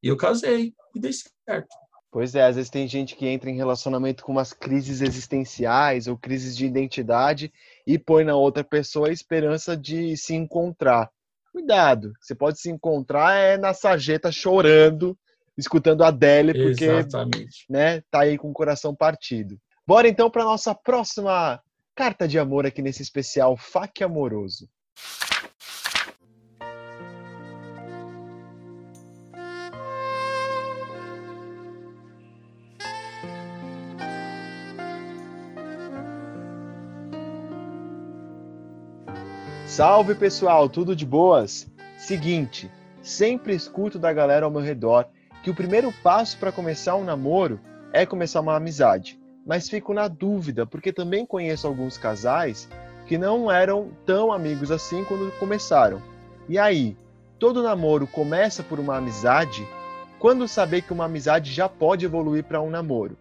E 0.00 0.06
eu 0.06 0.16
casei 0.16 0.72
e 0.94 1.00
dei 1.00 1.10
certo. 1.12 1.74
Pois 2.12 2.36
é, 2.36 2.44
às 2.44 2.54
vezes 2.54 2.70
tem 2.70 2.86
gente 2.86 3.16
que 3.16 3.26
entra 3.26 3.50
em 3.50 3.56
relacionamento 3.56 4.22
com 4.22 4.30
umas 4.30 4.52
crises 4.52 5.00
existenciais 5.00 6.06
ou 6.06 6.16
crises 6.16 6.56
de 6.56 6.64
identidade 6.64 7.52
e 7.84 7.98
põe 7.98 8.22
na 8.22 8.36
outra 8.36 8.62
pessoa 8.62 9.08
a 9.08 9.12
esperança 9.12 9.76
de 9.76 10.16
se 10.16 10.32
encontrar. 10.32 11.10
Cuidado, 11.50 12.12
você 12.20 12.32
pode 12.32 12.60
se 12.60 12.70
encontrar 12.70 13.34
é 13.34 13.58
na 13.58 13.74
sarjeta 13.74 14.30
chorando 14.30 15.18
escutando 15.58 16.04
a 16.04 16.08
Adele, 16.08 16.54
porque 16.54 16.84
Exatamente. 16.84 17.66
né, 17.68 18.00
tá 18.12 18.20
aí 18.20 18.38
com 18.38 18.50
o 18.50 18.54
coração 18.54 18.94
partido. 18.94 19.58
Bora 19.84 20.06
então 20.06 20.30
para 20.30 20.44
nossa 20.44 20.72
próxima 20.72 21.60
carta 21.96 22.28
de 22.28 22.38
amor 22.38 22.64
aqui 22.64 22.80
nesse 22.80 23.02
especial 23.02 23.56
Faque 23.56 24.04
Amoroso. 24.04 24.68
Salve 39.66 40.14
pessoal, 40.14 40.68
tudo 40.68 40.94
de 40.94 41.04
boas? 41.04 41.68
Seguinte, 41.98 42.70
sempre 43.02 43.52
escuto 43.52 43.98
da 43.98 44.12
galera 44.12 44.46
ao 44.46 44.50
meu 44.50 44.60
redor 44.60 45.08
que 45.42 45.50
o 45.50 45.54
primeiro 45.54 45.92
passo 46.04 46.38
para 46.38 46.52
começar 46.52 46.94
um 46.94 47.02
namoro 47.02 47.60
é 47.92 48.06
começar 48.06 48.40
uma 48.40 48.54
amizade. 48.54 49.20
Mas 49.44 49.68
fico 49.68 49.92
na 49.92 50.06
dúvida, 50.06 50.64
porque 50.64 50.92
também 50.92 51.26
conheço 51.26 51.66
alguns 51.66 51.98
casais 51.98 52.68
que 53.06 53.16
não 53.16 53.50
eram 53.50 53.90
tão 54.04 54.32
amigos 54.32 54.70
assim 54.70 55.04
quando 55.04 55.30
começaram. 55.38 56.02
E 56.48 56.58
aí, 56.58 56.96
todo 57.38 57.62
namoro 57.62 58.06
começa 58.06 58.62
por 58.62 58.80
uma 58.80 58.96
amizade? 58.96 59.66
Quando 60.18 60.48
saber 60.48 60.82
que 60.82 60.92
uma 60.92 61.04
amizade 61.04 61.52
já 61.52 61.68
pode 61.68 62.04
evoluir 62.04 62.44
para 62.44 62.60
um 62.60 62.70
namoro? 62.70 63.16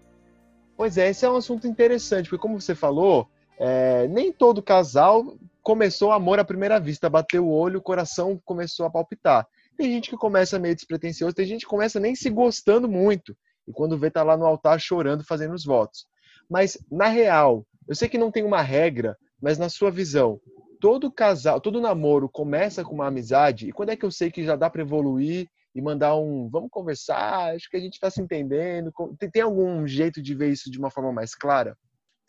Pois 0.77 0.97
é, 0.97 1.09
esse 1.09 1.25
é 1.25 1.29
um 1.29 1.37
assunto 1.37 1.67
interessante, 1.67 2.29
porque 2.29 2.41
como 2.41 2.59
você 2.59 2.75
falou, 2.75 3.27
é, 3.57 4.07
nem 4.07 4.31
todo 4.31 4.61
casal 4.61 5.37
começou 5.61 6.11
amor 6.11 6.39
à 6.39 6.43
primeira 6.43 6.79
vista, 6.79 7.09
bateu 7.09 7.45
o 7.45 7.51
olho, 7.51 7.79
o 7.79 7.83
coração 7.83 8.39
começou 8.43 8.85
a 8.85 8.89
palpitar. 8.89 9.47
Tem 9.77 9.91
gente 9.91 10.09
que 10.09 10.17
começa 10.17 10.59
meio 10.59 10.75
despretensioso, 10.75 11.35
tem 11.35 11.45
gente 11.45 11.61
que 11.61 11.69
começa 11.69 11.99
nem 11.99 12.15
se 12.15 12.29
gostando 12.29 12.87
muito. 12.87 13.35
E 13.67 13.71
quando 13.71 13.97
vê, 13.97 14.11
tá 14.11 14.23
lá 14.23 14.37
no 14.37 14.45
altar 14.45 14.79
chorando, 14.79 15.23
fazendo 15.23 15.53
os 15.53 15.65
votos. 15.65 16.05
Mas, 16.49 16.77
na 16.91 17.07
real, 17.07 17.65
eu 17.87 17.95
sei 17.95 18.07
que 18.07 18.17
não 18.17 18.31
tem 18.31 18.43
uma 18.43 18.61
regra, 18.61 19.17
mas 19.41 19.57
na 19.57 19.69
sua 19.69 19.91
visão, 19.91 20.39
todo 20.79 21.11
casal, 21.11 21.59
todo 21.59 21.81
namoro 21.81 22.29
começa 22.29 22.83
com 22.83 22.93
uma 22.93 23.07
amizade. 23.07 23.67
E 23.67 23.71
quando 23.71 23.89
é 23.89 23.95
que 23.95 24.05
eu 24.05 24.11
sei 24.11 24.31
que 24.31 24.43
já 24.43 24.55
dá 24.55 24.69
para 24.69 24.81
evoluir 24.81 25.47
e 25.73 25.81
mandar 25.81 26.15
um 26.15 26.49
vamos 26.49 26.69
conversar, 26.71 27.55
acho 27.55 27.69
que 27.69 27.77
a 27.77 27.79
gente 27.79 27.93
está 27.93 28.09
se 28.09 28.21
entendendo? 28.21 28.91
Tem, 29.19 29.29
tem, 29.29 29.41
algum 29.41 29.85
jeito 29.87 30.21
de 30.21 30.33
ver 30.33 30.51
isso 30.51 30.71
de 30.71 30.77
uma 30.77 30.89
forma 30.89 31.11
mais 31.11 31.35
clara? 31.35 31.77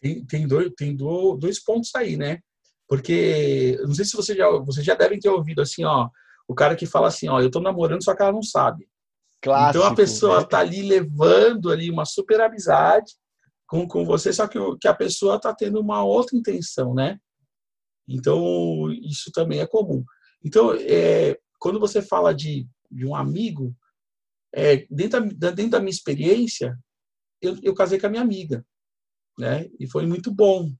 Tem, 0.00 0.24
tem, 0.24 0.46
dois, 0.46 0.70
tem 0.76 0.96
dois 0.96 1.62
pontos 1.62 1.94
aí, 1.94 2.16
né? 2.16 2.40
Porque, 2.88 3.78
não 3.82 3.94
sei 3.94 4.04
se 4.04 4.16
você 4.16 4.34
já, 4.34 4.48
vocês 4.48 4.84
já 4.84 4.94
devem 4.94 5.18
ter 5.18 5.28
ouvido 5.28 5.60
assim, 5.60 5.84
ó, 5.84 6.08
o 6.46 6.54
cara 6.54 6.76
que 6.76 6.86
fala 6.86 7.08
assim, 7.08 7.28
ó, 7.28 7.40
eu 7.40 7.50
tô 7.50 7.60
namorando, 7.60 8.04
só 8.04 8.14
que 8.14 8.22
ela 8.22 8.32
não 8.32 8.42
sabe. 8.42 8.86
Clássico, 9.42 9.78
então 9.78 9.92
a 9.92 9.94
pessoa 9.94 10.40
né? 10.40 10.46
tá 10.46 10.58
ali 10.60 10.82
levando 10.82 11.70
ali 11.70 11.90
uma 11.90 12.04
super 12.04 12.40
amizade 12.40 13.12
com, 13.66 13.86
com 13.86 14.04
você, 14.04 14.32
só 14.32 14.46
que, 14.46 14.58
que 14.80 14.88
a 14.88 14.94
pessoa 14.94 15.40
tá 15.40 15.54
tendo 15.54 15.80
uma 15.80 16.04
outra 16.04 16.36
intenção, 16.36 16.94
né? 16.94 17.18
Então 18.08 18.90
isso 18.92 19.30
também 19.32 19.60
é 19.60 19.66
comum. 19.66 20.04
Então, 20.44 20.72
é, 20.74 21.38
quando 21.58 21.80
você 21.80 22.00
fala 22.00 22.32
de, 22.32 22.68
de 22.90 23.04
um 23.04 23.14
amigo, 23.14 23.74
é, 24.54 24.86
dentro, 24.90 25.34
da, 25.34 25.50
dentro 25.50 25.72
da 25.72 25.80
minha 25.80 25.90
experiência, 25.90 26.78
eu, 27.42 27.56
eu 27.62 27.74
casei 27.74 27.98
com 27.98 28.06
a 28.06 28.10
minha 28.10 28.22
amiga, 28.22 28.64
né? 29.38 29.68
E 29.78 29.90
foi 29.90 30.06
muito 30.06 30.32
bom. 30.32 30.72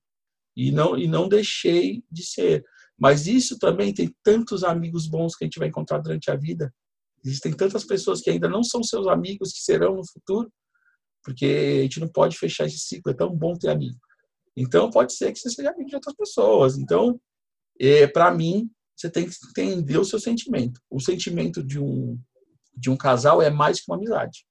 E 0.57 0.71
não, 0.71 0.97
e 0.97 1.07
não 1.07 1.29
deixei 1.29 2.03
de 2.11 2.25
ser. 2.25 2.65
Mas 2.99 3.27
isso 3.27 3.59
também 3.59 3.93
tem 3.93 4.15
tantos 4.23 4.65
amigos 4.65 5.07
bons 5.07 5.37
que 5.37 5.45
a 5.45 5.47
gente 5.47 5.59
vai 5.59 5.69
encontrar 5.69 5.99
durante 5.99 6.31
a 6.31 6.37
vida. 6.37 6.73
Existem 7.25 7.53
tantas 7.53 7.85
pessoas 7.85 8.21
que 8.21 8.31
ainda 8.31 8.49
não 8.49 8.63
são 8.63 8.83
seus 8.83 9.07
amigos, 9.07 9.53
que 9.53 9.61
serão 9.61 9.97
no 9.97 10.07
futuro, 10.07 10.51
porque 11.27 11.45
a 11.81 11.83
gente 11.83 11.99
não 11.99 12.07
pode 12.07 12.39
fechar 12.39 12.67
esse 12.67 12.79
ciclo. 12.79 13.11
É 13.11 13.15
tão 13.15 13.35
bom 13.37 13.59
ter 13.59 13.69
amigo. 13.69 13.99
Então, 14.57 14.89
pode 14.89 15.13
ser 15.13 15.33
que 15.33 15.41
você 15.41 15.51
seja 15.51 15.71
amigo 15.71 15.89
de 15.89 15.97
outras 15.97 16.15
pessoas. 16.15 16.79
Então, 16.79 17.21
é, 17.81 18.07
para 18.07 18.33
mim, 18.33 18.71
você 18.95 19.11
tem 19.11 19.29
que 19.29 19.35
entender 19.51 19.99
o 19.99 20.05
seu 20.05 20.21
sentimento. 20.21 20.81
O 20.89 21.01
sentimento 21.01 21.65
de 21.65 21.81
um, 21.81 22.17
de 22.77 22.89
um 22.89 22.97
casal 22.97 23.43
é 23.43 23.51
mais 23.51 23.81
que 23.81 23.91
uma 23.91 23.97
amizade. 23.97 24.47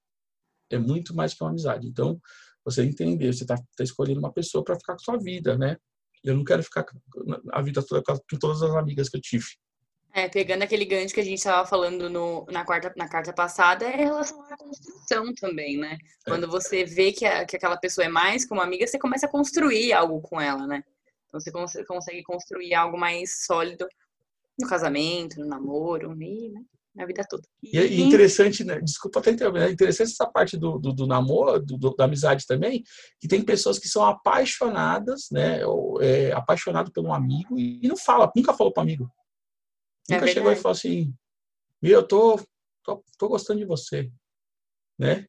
É 0.69 0.77
muito 0.77 1.15
mais 1.15 1.33
que 1.33 1.41
uma 1.41 1.51
amizade. 1.51 1.88
Então, 1.88 2.19
você 2.65 2.83
entender, 2.83 3.33
você 3.33 3.45
está 3.45 3.55
tá 3.55 3.83
escolhendo 3.83 4.19
uma 4.19 4.33
pessoa 4.33 4.61
para 4.61 4.75
ficar 4.75 4.95
com 4.95 4.99
sua 4.99 5.17
vida, 5.17 5.57
né? 5.57 5.77
Eu 6.25 6.35
não 6.35 6.43
quero 6.43 6.61
ficar 6.61 6.85
a 7.53 7.61
vida 7.61 7.81
toda 7.81 8.03
com 8.03 8.38
todas 8.38 8.61
as 8.61 8.75
amigas 8.75 9.07
que 9.07 9.15
eu 9.15 9.21
tive. 9.21 9.45
É, 10.17 10.30
pegando 10.30 10.63
aquele 10.63 10.86
gancho 10.86 11.13
que 11.13 11.19
a 11.19 11.25
gente 11.25 11.39
estava 11.39 11.67
falando 11.67 12.10
no, 12.10 12.45
na, 12.49 12.63
quarta, 12.63 12.93
na 12.95 13.06
carta 13.06 13.34
passada, 13.34 13.84
é 13.84 13.97
relação 13.97 14.41
à 14.49 14.56
construção 14.56 15.34
também, 15.34 15.78
né? 15.78 15.97
É. 16.25 16.30
Quando 16.32 16.47
você 16.47 16.86
vê 16.86 17.12
que, 17.12 17.25
a, 17.25 17.45
que 17.45 17.58
aquela 17.58 17.75
pessoa 17.75 18.06
é 18.06 18.08
mais 18.08 18.47
como 18.47 18.62
amiga, 18.62 18.88
você 18.88 18.97
começa 18.97 19.25
a 19.25 19.30
construir 19.30 19.91
algo 19.91 20.21
com 20.21 20.39
ela, 20.39 20.65
né? 20.65 20.82
Então 21.28 21.38
você 21.38 21.51
cons 21.51 21.73
consegue 21.86 22.23
construir 22.23 22.73
algo 22.73 22.97
mais 22.97 23.43
sólido 23.45 23.86
no 24.58 24.69
casamento, 24.69 25.38
no 25.38 25.47
namoro, 25.47 26.13
e, 26.23 26.49
né, 26.49 26.62
na 26.95 27.06
vida 27.06 27.25
toda. 27.30 27.43
E, 27.62 27.78
e 27.78 28.01
interessante, 28.01 28.63
né? 28.63 28.80
Desculpa 28.80 29.19
até 29.19 29.32
interromper, 29.32 29.63
é 29.63 29.69
interessante 29.69 30.13
essa 30.13 30.28
parte 30.28 30.56
do, 30.56 30.80
do, 30.80 30.93
do 30.93 31.06
namoro, 31.06 31.60
do, 31.60 31.93
da 31.93 32.06
amizade 32.06 32.45
também, 32.47 32.86
que 33.19 33.28
tem 33.28 33.43
pessoas 33.43 33.78
que 33.78 33.89
são 33.89 34.06
apaixonadas, 34.06 35.28
né? 35.30 35.65
Ou, 35.65 36.01
é, 36.01 36.32
apaixonado 36.32 36.89
um 36.99 37.13
amigo 37.13 37.60
e 37.60 37.86
não 37.86 37.97
fala, 37.97 38.32
nunca 38.34 38.54
falou 38.54 38.71
para 38.71 38.82
amigo. 38.82 39.12
É 40.09 40.15
nunca 40.15 40.27
chegou 40.27 40.51
e 40.51 40.55
falou 40.55 40.71
assim, 40.71 41.13
eu 41.81 42.07
tô, 42.07 42.39
tô, 42.83 43.03
tô 43.17 43.27
gostando 43.27 43.59
de 43.59 43.65
você, 43.65 44.11
né? 44.99 45.25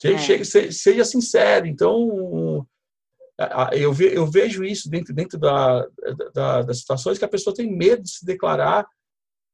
Seja, 0.00 0.34
é. 0.34 0.70
seja 0.72 1.04
sincero. 1.04 1.66
Então, 1.66 2.66
eu, 3.72 3.92
ve, 3.92 4.14
eu 4.14 4.26
vejo 4.26 4.64
isso 4.64 4.88
dentro, 4.88 5.14
dentro 5.14 5.38
da, 5.38 5.86
da, 6.32 6.62
das 6.62 6.80
situações 6.80 7.18
que 7.18 7.24
a 7.24 7.28
pessoa 7.28 7.54
tem 7.54 7.70
medo 7.70 8.02
de 8.02 8.10
se 8.10 8.24
declarar 8.24 8.86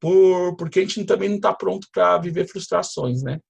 por, 0.01 0.57
porque 0.57 0.81
a 0.81 0.83
gente 0.83 1.05
também 1.05 1.29
não 1.29 1.37
está 1.37 1.53
pronto 1.55 1.89
para 1.93 2.19
viver 2.19 2.47
frustrações, 2.47 3.23
né? 3.23 3.41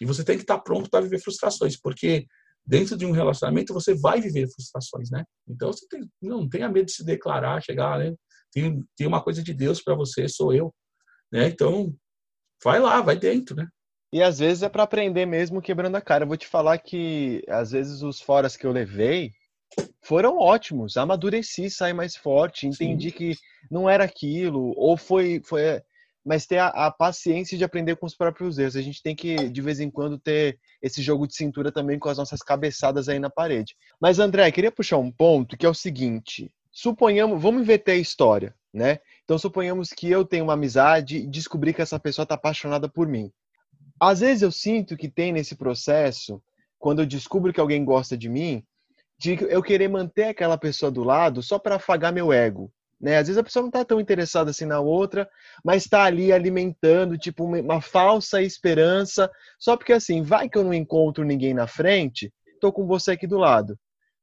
E 0.00 0.04
você 0.04 0.24
tem 0.24 0.36
que 0.36 0.42
estar 0.42 0.58
tá 0.58 0.62
pronto 0.62 0.90
para 0.90 1.00
viver 1.00 1.20
frustrações, 1.20 1.78
porque 1.80 2.26
dentro 2.66 2.96
de 2.96 3.06
um 3.06 3.12
relacionamento 3.12 3.72
você 3.72 3.94
vai 3.94 4.20
viver 4.20 4.48
frustrações, 4.48 5.10
né? 5.10 5.24
Então 5.48 5.72
você 5.72 5.86
tem, 5.88 6.10
não 6.20 6.48
tenha 6.48 6.68
medo 6.68 6.86
de 6.86 6.92
se 6.92 7.04
declarar, 7.04 7.62
chegar, 7.62 7.98
né? 7.98 8.14
Tem, 8.56 8.82
tem 8.96 9.06
uma 9.06 9.22
coisa 9.22 9.42
de 9.42 9.52
Deus 9.52 9.82
para 9.82 9.94
você, 9.94 10.26
sou 10.26 10.50
eu, 10.50 10.74
né? 11.30 11.46
Então 11.46 11.94
vai 12.64 12.80
lá, 12.80 13.02
vai 13.02 13.14
dentro, 13.14 13.54
né? 13.54 13.68
E 14.10 14.22
às 14.22 14.38
vezes 14.38 14.62
é 14.62 14.68
para 14.70 14.82
aprender 14.82 15.26
mesmo 15.26 15.60
quebrando 15.60 15.96
a 15.96 16.00
cara. 16.00 16.24
Eu 16.24 16.28
vou 16.28 16.38
te 16.38 16.46
falar 16.46 16.78
que 16.78 17.42
às 17.50 17.72
vezes 17.72 18.00
os 18.00 18.18
foras 18.18 18.56
que 18.56 18.66
eu 18.66 18.72
levei 18.72 19.32
foram 20.02 20.38
ótimos. 20.38 20.96
Amadureci, 20.96 21.68
saí 21.68 21.92
mais 21.92 22.16
forte, 22.16 22.66
entendi 22.66 23.10
Sim. 23.10 23.16
que 23.16 23.34
não 23.70 23.90
era 23.90 24.04
aquilo, 24.04 24.72
ou 24.74 24.96
foi. 24.96 25.42
foi 25.44 25.82
mas 26.24 26.46
ter 26.46 26.58
a, 26.58 26.68
a, 26.68 26.90
paciência 26.90 27.58
de 27.58 27.62
aprender 27.62 27.94
com 27.96 28.06
os 28.06 28.16
próprios 28.16 28.58
erros. 28.58 28.74
A 28.74 28.82
gente 28.82 29.02
tem 29.02 29.14
que, 29.14 29.48
de 29.48 29.60
vez 29.60 29.78
em 29.80 29.90
quando, 29.90 30.18
ter 30.18 30.58
esse 30.82 31.00
jogo 31.02 31.24
de 31.26 31.36
cintura 31.36 31.70
também 31.70 32.00
com 32.00 32.08
as 32.08 32.18
nossas 32.18 32.40
cabeçadas 32.40 33.08
aí 33.08 33.18
na 33.20 33.30
parede. 33.30 33.76
Mas, 34.00 34.18
André, 34.18 34.50
queria 34.50 34.72
puxar 34.72 34.96
um 34.96 35.12
ponto 35.12 35.56
que 35.56 35.66
é 35.66 35.68
o 35.68 35.74
seguinte: 35.74 36.50
suponhamos, 36.76 37.40
vamos 37.40 37.62
inverter 37.62 37.94
a 37.94 37.98
história, 37.98 38.54
né? 38.72 38.98
Então, 39.24 39.38
suponhamos 39.38 39.88
que 39.94 40.10
eu 40.10 40.26
tenho 40.26 40.44
uma 40.44 40.52
amizade 40.52 41.16
e 41.16 41.26
descobri 41.26 41.72
que 41.72 41.80
essa 41.80 41.98
pessoa 41.98 42.24
está 42.24 42.34
apaixonada 42.34 42.86
por 42.86 43.08
mim. 43.08 43.32
Às 43.98 44.20
vezes 44.20 44.42
eu 44.42 44.52
sinto 44.52 44.94
que 44.94 45.08
tem 45.08 45.32
nesse 45.32 45.56
processo, 45.56 46.42
quando 46.78 47.00
eu 47.00 47.06
descubro 47.06 47.50
que 47.50 47.60
alguém 47.60 47.82
gosta 47.82 48.14
de 48.14 48.28
mim, 48.28 48.62
de 49.18 49.38
eu 49.48 49.62
querer 49.62 49.88
manter 49.88 50.24
aquela 50.24 50.58
pessoa 50.58 50.92
do 50.92 51.02
lado 51.02 51.42
só 51.42 51.58
para 51.58 51.76
afagar 51.76 52.12
meu 52.12 52.30
ego. 52.30 52.70
Né? 53.00 53.16
Às 53.16 53.28
vezes 53.28 53.38
a 53.38 53.42
pessoa 53.42 53.62
não 53.62 53.70
está 53.70 53.82
tão 53.82 53.98
interessada 53.98 54.50
assim 54.50 54.66
na 54.66 54.78
outra, 54.78 55.26
mas 55.64 55.84
está 55.84 56.04
ali 56.04 56.30
alimentando 56.30 57.16
tipo 57.16 57.44
uma, 57.44 57.80
falsa 57.80 58.42
esperança, 58.42 59.30
só 59.58 59.78
porque 59.78 59.94
assim, 59.94 60.20
vai 60.20 60.46
que 60.46 60.58
eu 60.58 60.64
não 60.64 60.74
encontro 60.74 61.24
ninguém 61.24 61.54
na 61.54 61.66
frente, 61.66 62.30
tô 62.60 62.70
com 62.70 62.86
você 62.86 63.12
aqui 63.12 63.26
do 63.26 63.38
lado. 63.38 63.78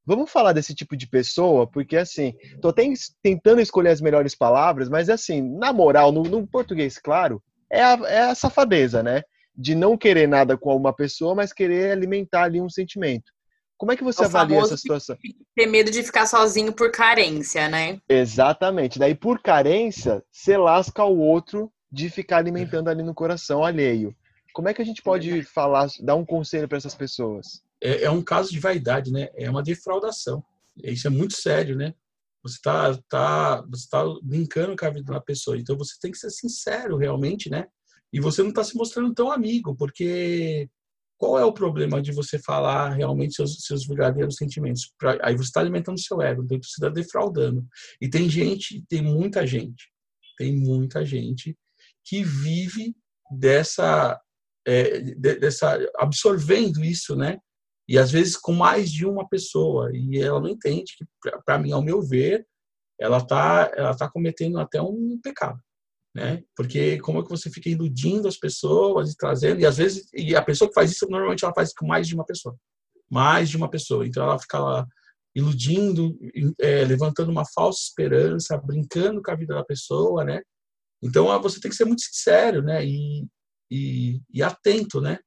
Vamos 0.05 0.31
falar 0.31 0.53
desse 0.53 0.75
tipo 0.75 0.97
de 0.97 1.07
pessoa, 1.07 1.65
porque 1.65 1.95
assim, 1.95 2.33
tô 2.61 2.73
tentando 3.21 3.61
escolher 3.61 3.89
as 3.89 4.01
melhores 4.01 4.35
palavras, 4.35 4.89
mas 4.89 5.09
assim, 5.09 5.41
na 5.41 5.71
moral, 5.71 6.11
no, 6.11 6.23
no 6.23 6.45
português 6.45 6.97
claro, 6.97 7.41
é 7.71 7.81
a, 7.81 7.99
é 8.05 8.19
a 8.21 8.35
safadeza, 8.35 9.01
né? 9.01 9.23
De 9.55 9.75
não 9.75 9.97
querer 9.97 10.27
nada 10.27 10.57
com 10.57 10.75
uma 10.75 10.93
pessoa, 10.93 11.33
mas 11.33 11.53
querer 11.53 11.91
alimentar 11.91 12.43
ali 12.43 12.59
um 12.59 12.69
sentimento. 12.69 13.31
Como 13.77 13.91
é 13.91 13.97
que 13.97 14.03
você 14.03 14.23
é 14.23 14.25
avalia 14.25 14.59
essa 14.59 14.77
situação? 14.77 15.17
Ter 15.55 15.65
medo 15.65 15.89
de 15.89 16.03
ficar 16.03 16.25
sozinho 16.25 16.71
por 16.71 16.91
carência, 16.91 17.67
né? 17.67 17.99
Exatamente. 18.07 18.99
Daí, 18.99 19.15
por 19.15 19.41
carência, 19.41 20.23
você 20.31 20.57
lasca 20.57 21.03
o 21.03 21.19
outro 21.19 21.71
de 21.91 22.09
ficar 22.09 22.37
alimentando 22.37 22.89
ali 22.89 23.03
no 23.03 23.13
coração 23.13 23.63
alheio. 23.63 24.15
Como 24.53 24.69
é 24.69 24.73
que 24.73 24.81
a 24.81 24.85
gente 24.85 25.01
pode 25.01 25.43
falar, 25.43 25.87
dar 25.99 26.15
um 26.15 26.25
conselho 26.25 26.67
para 26.67 26.77
essas 26.77 26.93
pessoas? 26.93 27.62
É, 27.83 28.03
é, 28.03 28.09
um 28.09 28.23
caso 28.23 28.49
de 28.49 28.59
vaidade, 28.59 29.11
né? 29.11 29.27
É 29.35 29.49
uma 29.49 29.61
defraudação. 29.61 30.41
Isso 30.81 31.05
é 31.05 31.09
muito 31.09 31.35
sério, 31.35 31.75
né? 31.75 31.93
Você 32.41 32.55
está 32.55 32.97
tá, 33.09 33.61
você 33.69 33.87
tá 33.89 34.03
brincando 34.23 34.75
com 34.75 34.85
a 34.85 34.89
vida 34.89 35.11
da 35.11 35.19
pessoa. 35.19 35.57
Então, 35.57 35.77
você 35.77 35.95
tem 36.01 36.09
que 36.09 36.17
ser 36.17 36.29
sincero, 36.29 36.95
realmente, 36.95 37.49
né? 37.49 37.67
E 38.11 38.21
você 38.21 38.41
não 38.41 38.49
está 38.49 38.63
se 38.63 38.77
mostrando 38.77 39.13
tão 39.13 39.29
amigo, 39.29 39.75
porque 39.75 40.69
qual 41.17 41.37
é 41.37 41.43
o 41.43 41.53
problema 41.53 42.01
de 42.01 42.11
você 42.11 42.39
falar 42.39 42.91
realmente 42.91 43.35
seus, 43.35 43.65
seus 43.65 43.85
verdadeiros 43.85 44.35
sentimentos? 44.35 44.93
Pra, 44.97 45.17
aí 45.21 45.35
você 45.35 45.43
está 45.49 45.59
alimentando 45.59 45.99
seu 45.99 46.21
ego, 46.21 46.43
então 46.43 46.57
você 46.57 46.75
está 46.75 46.89
defraudando. 46.89 47.67
E 47.99 48.09
tem 48.09 48.29
gente, 48.29 48.83
tem 48.87 49.01
muita 49.01 49.45
gente, 49.45 49.89
tem 50.37 50.55
muita 50.55 51.05
gente 51.05 51.57
que 52.05 52.23
vive 52.23 52.95
dessa, 53.31 54.19
é, 54.65 54.99
de, 54.99 55.35
dessa 55.35 55.79
absorvendo 55.97 56.83
isso, 56.83 57.15
né? 57.15 57.39
E 57.87 57.97
às 57.97 58.11
vezes 58.11 58.37
com 58.37 58.53
mais 58.53 58.91
de 58.91 59.05
uma 59.05 59.27
pessoa 59.27 59.89
e 59.93 60.17
ela 60.19 60.39
não 60.39 60.49
entende 60.49 60.95
que, 60.97 61.05
para 61.45 61.59
mim, 61.59 61.71
ao 61.71 61.83
meu 61.83 62.01
ver, 62.01 62.45
ela 62.99 63.17
está 63.17 63.71
ela 63.75 63.95
tá 63.95 64.09
cometendo 64.09 64.59
até 64.59 64.81
um 64.81 65.19
pecado 65.21 65.59
né? 66.15 66.43
Porque 66.55 66.99
como 66.99 67.19
é 67.19 67.23
que 67.23 67.29
você 67.29 67.49
fica 67.49 67.69
iludindo 67.69 68.27
as 68.27 68.37
pessoas 68.37 69.11
e 69.11 69.17
trazendo 69.17 69.59
e 69.59 69.65
às 69.65 69.77
vezes 69.77 70.07
e 70.13 70.35
a 70.35 70.41
pessoa 70.41 70.67
que 70.67 70.75
faz 70.75 70.91
isso 70.91 71.07
normalmente 71.09 71.43
ela 71.43 71.53
faz 71.53 71.73
com 71.73 71.87
mais 71.87 72.07
de 72.07 72.13
uma 72.13 72.25
pessoa, 72.25 72.55
mais 73.09 73.49
de 73.49 73.57
uma 73.57 73.69
pessoa. 73.69 74.05
Então 74.05 74.23
ela 74.23 74.39
fica 74.39 74.59
lá 74.59 74.87
iludindo, 75.35 76.15
é, 76.59 76.85
levantando 76.85 77.31
uma 77.31 77.43
falsa 77.55 77.81
esperança, 77.81 78.57
brincando 78.57 79.21
com 79.21 79.31
a 79.31 79.35
vida 79.35 79.55
da 79.55 79.63
pessoa, 79.65 80.23
né? 80.23 80.41
Então 81.01 81.25
você 81.41 81.59
tem 81.59 81.71
que 81.71 81.77
ser 81.77 81.85
muito 81.85 82.03
sincero, 82.03 82.61
né? 82.61 82.85
E, 82.85 83.25
e, 83.71 84.21
e 84.31 84.43
atento, 84.43 85.01
né? 85.01 85.19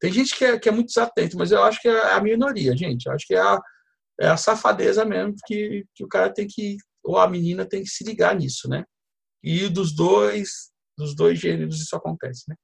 Tem 0.00 0.12
gente 0.12 0.36
que 0.36 0.44
é, 0.44 0.58
que 0.58 0.68
é 0.68 0.72
muito 0.72 0.88
desatento, 0.88 1.36
mas 1.36 1.50
eu 1.50 1.62
acho 1.62 1.80
que 1.80 1.88
é 1.88 2.12
a 2.12 2.20
minoria, 2.20 2.76
gente. 2.76 3.06
Eu 3.06 3.12
acho 3.12 3.26
que 3.26 3.34
é 3.34 3.40
a, 3.40 3.60
é 4.20 4.28
a 4.28 4.36
safadeza 4.36 5.04
mesmo 5.04 5.34
que, 5.46 5.84
que 5.94 6.04
o 6.04 6.08
cara 6.08 6.32
tem 6.32 6.46
que, 6.46 6.76
ou 7.02 7.18
a 7.18 7.28
menina 7.28 7.66
tem 7.66 7.82
que 7.82 7.88
se 7.88 8.04
ligar 8.04 8.34
nisso, 8.34 8.68
né? 8.68 8.84
E 9.42 9.68
dos 9.68 9.94
dois, 9.94 10.70
dos 10.96 11.14
dois 11.14 11.38
gêneros 11.38 11.80
isso 11.80 11.96
acontece, 11.96 12.44
né? 12.48 12.54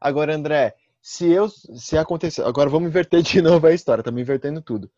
Agora, 0.00 0.34
André, 0.34 0.74
se 1.00 1.30
eu 1.30 1.48
se 1.48 1.96
acontecer, 1.96 2.42
agora 2.42 2.70
vamos 2.70 2.88
inverter 2.88 3.22
de 3.22 3.40
novo 3.42 3.66
a 3.66 3.72
história, 3.72 4.00
estamos 4.00 4.20
invertendo 4.20 4.60
tudo. 4.60 4.90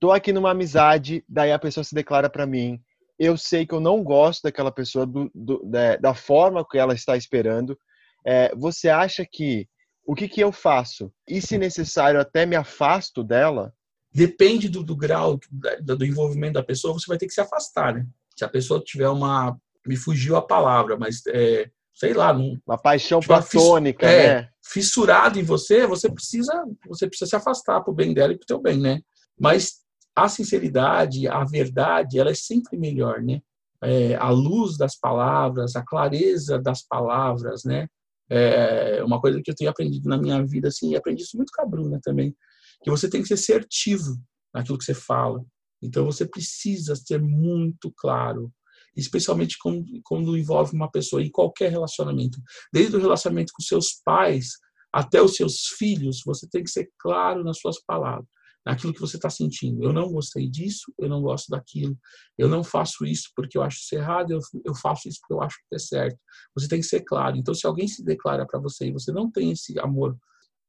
Tô 0.00 0.10
aqui 0.10 0.32
numa 0.32 0.50
amizade, 0.50 1.24
daí 1.28 1.52
a 1.52 1.58
pessoa 1.58 1.84
se 1.84 1.94
declara 1.94 2.28
para 2.28 2.46
mim, 2.46 2.82
eu 3.18 3.36
sei 3.36 3.64
que 3.64 3.74
eu 3.74 3.80
não 3.80 4.02
gosto 4.02 4.42
daquela 4.42 4.72
pessoa 4.72 5.06
do, 5.06 5.30
do 5.34 5.62
da, 5.64 5.96
da, 5.96 6.14
forma 6.14 6.66
que 6.68 6.76
ela 6.76 6.94
está 6.94 7.16
esperando. 7.16 7.78
É, 8.26 8.54
você 8.56 8.88
acha 8.88 9.24
que 9.24 9.68
o 10.06 10.14
que, 10.14 10.28
que 10.28 10.40
eu 10.40 10.52
faço? 10.52 11.12
E 11.28 11.40
se 11.40 11.58
necessário 11.58 12.20
até 12.20 12.44
me 12.44 12.56
afasto 12.56 13.22
dela? 13.22 13.72
Depende 14.12 14.68
do, 14.68 14.82
do 14.82 14.96
grau 14.96 15.40
do, 15.80 15.96
do 15.96 16.04
envolvimento 16.04 16.54
da 16.54 16.62
pessoa, 16.62 16.94
você 16.94 17.06
vai 17.06 17.18
ter 17.18 17.26
que 17.26 17.34
se 17.34 17.40
afastar, 17.40 17.94
né? 17.94 18.06
Se 18.36 18.44
a 18.44 18.48
pessoa 18.48 18.82
tiver 18.82 19.08
uma 19.08 19.56
me 19.86 19.96
fugiu 19.96 20.36
a 20.36 20.42
palavra, 20.42 20.96
mas 20.96 21.22
é, 21.28 21.68
sei 21.92 22.14
lá, 22.14 22.32
num, 22.32 22.58
uma 22.66 22.78
paixão 22.78 23.20
tipo, 23.20 23.34
platônica, 23.34 24.06
é, 24.06 24.42
né? 24.42 24.48
Fissurado 24.64 25.38
em 25.38 25.42
você, 25.42 25.86
você 25.86 26.10
precisa, 26.10 26.64
você 26.86 27.06
precisa 27.06 27.28
se 27.28 27.36
afastar 27.36 27.82
pro 27.82 27.92
bem 27.92 28.14
dela 28.14 28.32
e 28.32 28.36
pro 28.36 28.46
teu 28.46 28.60
bem, 28.60 28.78
né? 28.78 29.00
Mas 29.38 29.84
a 30.16 30.28
sinceridade, 30.28 31.28
a 31.28 31.44
verdade, 31.44 32.18
ela 32.18 32.30
é 32.30 32.34
sempre 32.34 32.76
melhor, 32.78 33.20
né? 33.22 33.40
É, 33.82 34.14
a 34.14 34.30
luz 34.30 34.78
das 34.78 34.98
palavras, 34.98 35.76
a 35.76 35.84
clareza 35.84 36.58
das 36.58 36.82
palavras, 36.82 37.64
né? 37.64 37.88
É 38.30 39.02
uma 39.04 39.20
coisa 39.20 39.40
que 39.42 39.50
eu 39.50 39.54
tenho 39.54 39.70
aprendido 39.70 40.08
na 40.08 40.16
minha 40.16 40.44
vida, 40.44 40.68
assim, 40.68 40.92
e 40.92 40.96
aprendi 40.96 41.22
isso 41.22 41.36
muito 41.36 41.52
com 41.54 41.62
a 41.62 41.66
Bruna 41.66 42.00
também, 42.02 42.34
que 42.82 42.90
você 42.90 43.08
tem 43.08 43.22
que 43.22 43.28
ser 43.28 43.34
assertivo 43.34 44.16
naquilo 44.52 44.78
que 44.78 44.84
você 44.84 44.94
fala. 44.94 45.44
Então 45.82 46.04
você 46.06 46.26
precisa 46.26 46.96
ser 46.96 47.20
muito 47.20 47.92
claro, 47.96 48.50
especialmente 48.96 49.56
quando, 49.60 49.84
quando 50.02 50.36
envolve 50.36 50.74
uma 50.74 50.90
pessoa 50.90 51.22
em 51.22 51.30
qualquer 51.30 51.70
relacionamento, 51.70 52.38
desde 52.72 52.96
o 52.96 53.00
relacionamento 53.00 53.52
com 53.54 53.62
seus 53.62 54.00
pais 54.04 54.52
até 54.92 55.20
os 55.20 55.34
seus 55.34 55.66
filhos, 55.76 56.22
você 56.24 56.48
tem 56.48 56.62
que 56.62 56.70
ser 56.70 56.88
claro 56.98 57.44
nas 57.44 57.58
suas 57.58 57.82
palavras, 57.84 58.26
naquilo 58.64 58.94
que 58.94 59.00
você 59.00 59.16
está 59.16 59.28
sentindo. 59.28 59.82
Eu 59.82 59.92
não 59.92 60.10
gostei 60.10 60.48
disso, 60.48 60.92
eu 60.98 61.08
não 61.08 61.20
gosto 61.20 61.50
daquilo, 61.50 61.96
eu 62.38 62.48
não 62.48 62.64
faço 62.64 63.04
isso 63.04 63.30
porque 63.36 63.58
eu 63.58 63.62
acho 63.62 63.78
isso 63.78 63.94
errado, 63.94 64.30
eu, 64.32 64.40
eu 64.64 64.74
faço 64.74 65.08
isso 65.08 65.18
porque 65.20 65.34
eu 65.34 65.42
acho 65.42 65.56
que 65.68 65.74
é 65.74 65.78
certo. 65.78 66.18
Você 66.54 66.68
tem 66.68 66.80
que 66.80 66.86
ser 66.86 67.02
claro. 67.02 67.36
Então, 67.36 67.54
se 67.54 67.66
alguém 67.66 67.86
se 67.86 68.02
declara 68.02 68.46
para 68.46 68.58
você 68.58 68.86
e 68.86 68.92
você 68.92 69.12
não 69.12 69.30
tem 69.30 69.50
esse 69.50 69.78
amor, 69.78 70.16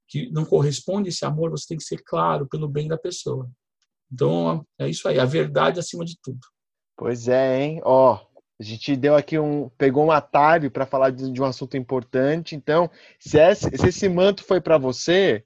que 0.07 0.29
não 0.31 0.45
corresponde 0.45 1.09
esse 1.09 1.25
amor, 1.25 1.49
você 1.51 1.65
tem 1.67 1.77
que 1.77 1.83
ser 1.83 2.01
claro 2.05 2.47
pelo 2.47 2.67
bem 2.67 2.87
da 2.87 2.97
pessoa. 2.97 3.49
Então, 4.11 4.65
é 4.79 4.89
isso 4.89 5.07
aí, 5.07 5.19
a 5.19 5.25
verdade 5.25 5.79
acima 5.79 6.05
de 6.05 6.17
tudo. 6.21 6.39
Pois 6.97 7.27
é, 7.27 7.61
hein? 7.61 7.81
Ó, 7.83 8.19
a 8.59 8.63
gente 8.63 8.95
deu 8.95 9.15
aqui 9.15 9.37
um, 9.37 9.69
pegou 9.77 10.05
um 10.05 10.11
atalho 10.11 10.71
para 10.71 10.85
falar 10.85 11.09
de, 11.09 11.31
de, 11.31 11.41
um 11.41 11.45
assunto 11.45 11.75
importante. 11.75 12.55
Então, 12.55 12.89
se 13.19 13.37
esse, 13.37 13.69
se 13.77 13.87
esse 13.87 14.07
manto 14.07 14.43
foi 14.43 14.61
para 14.61 14.77
você, 14.77 15.43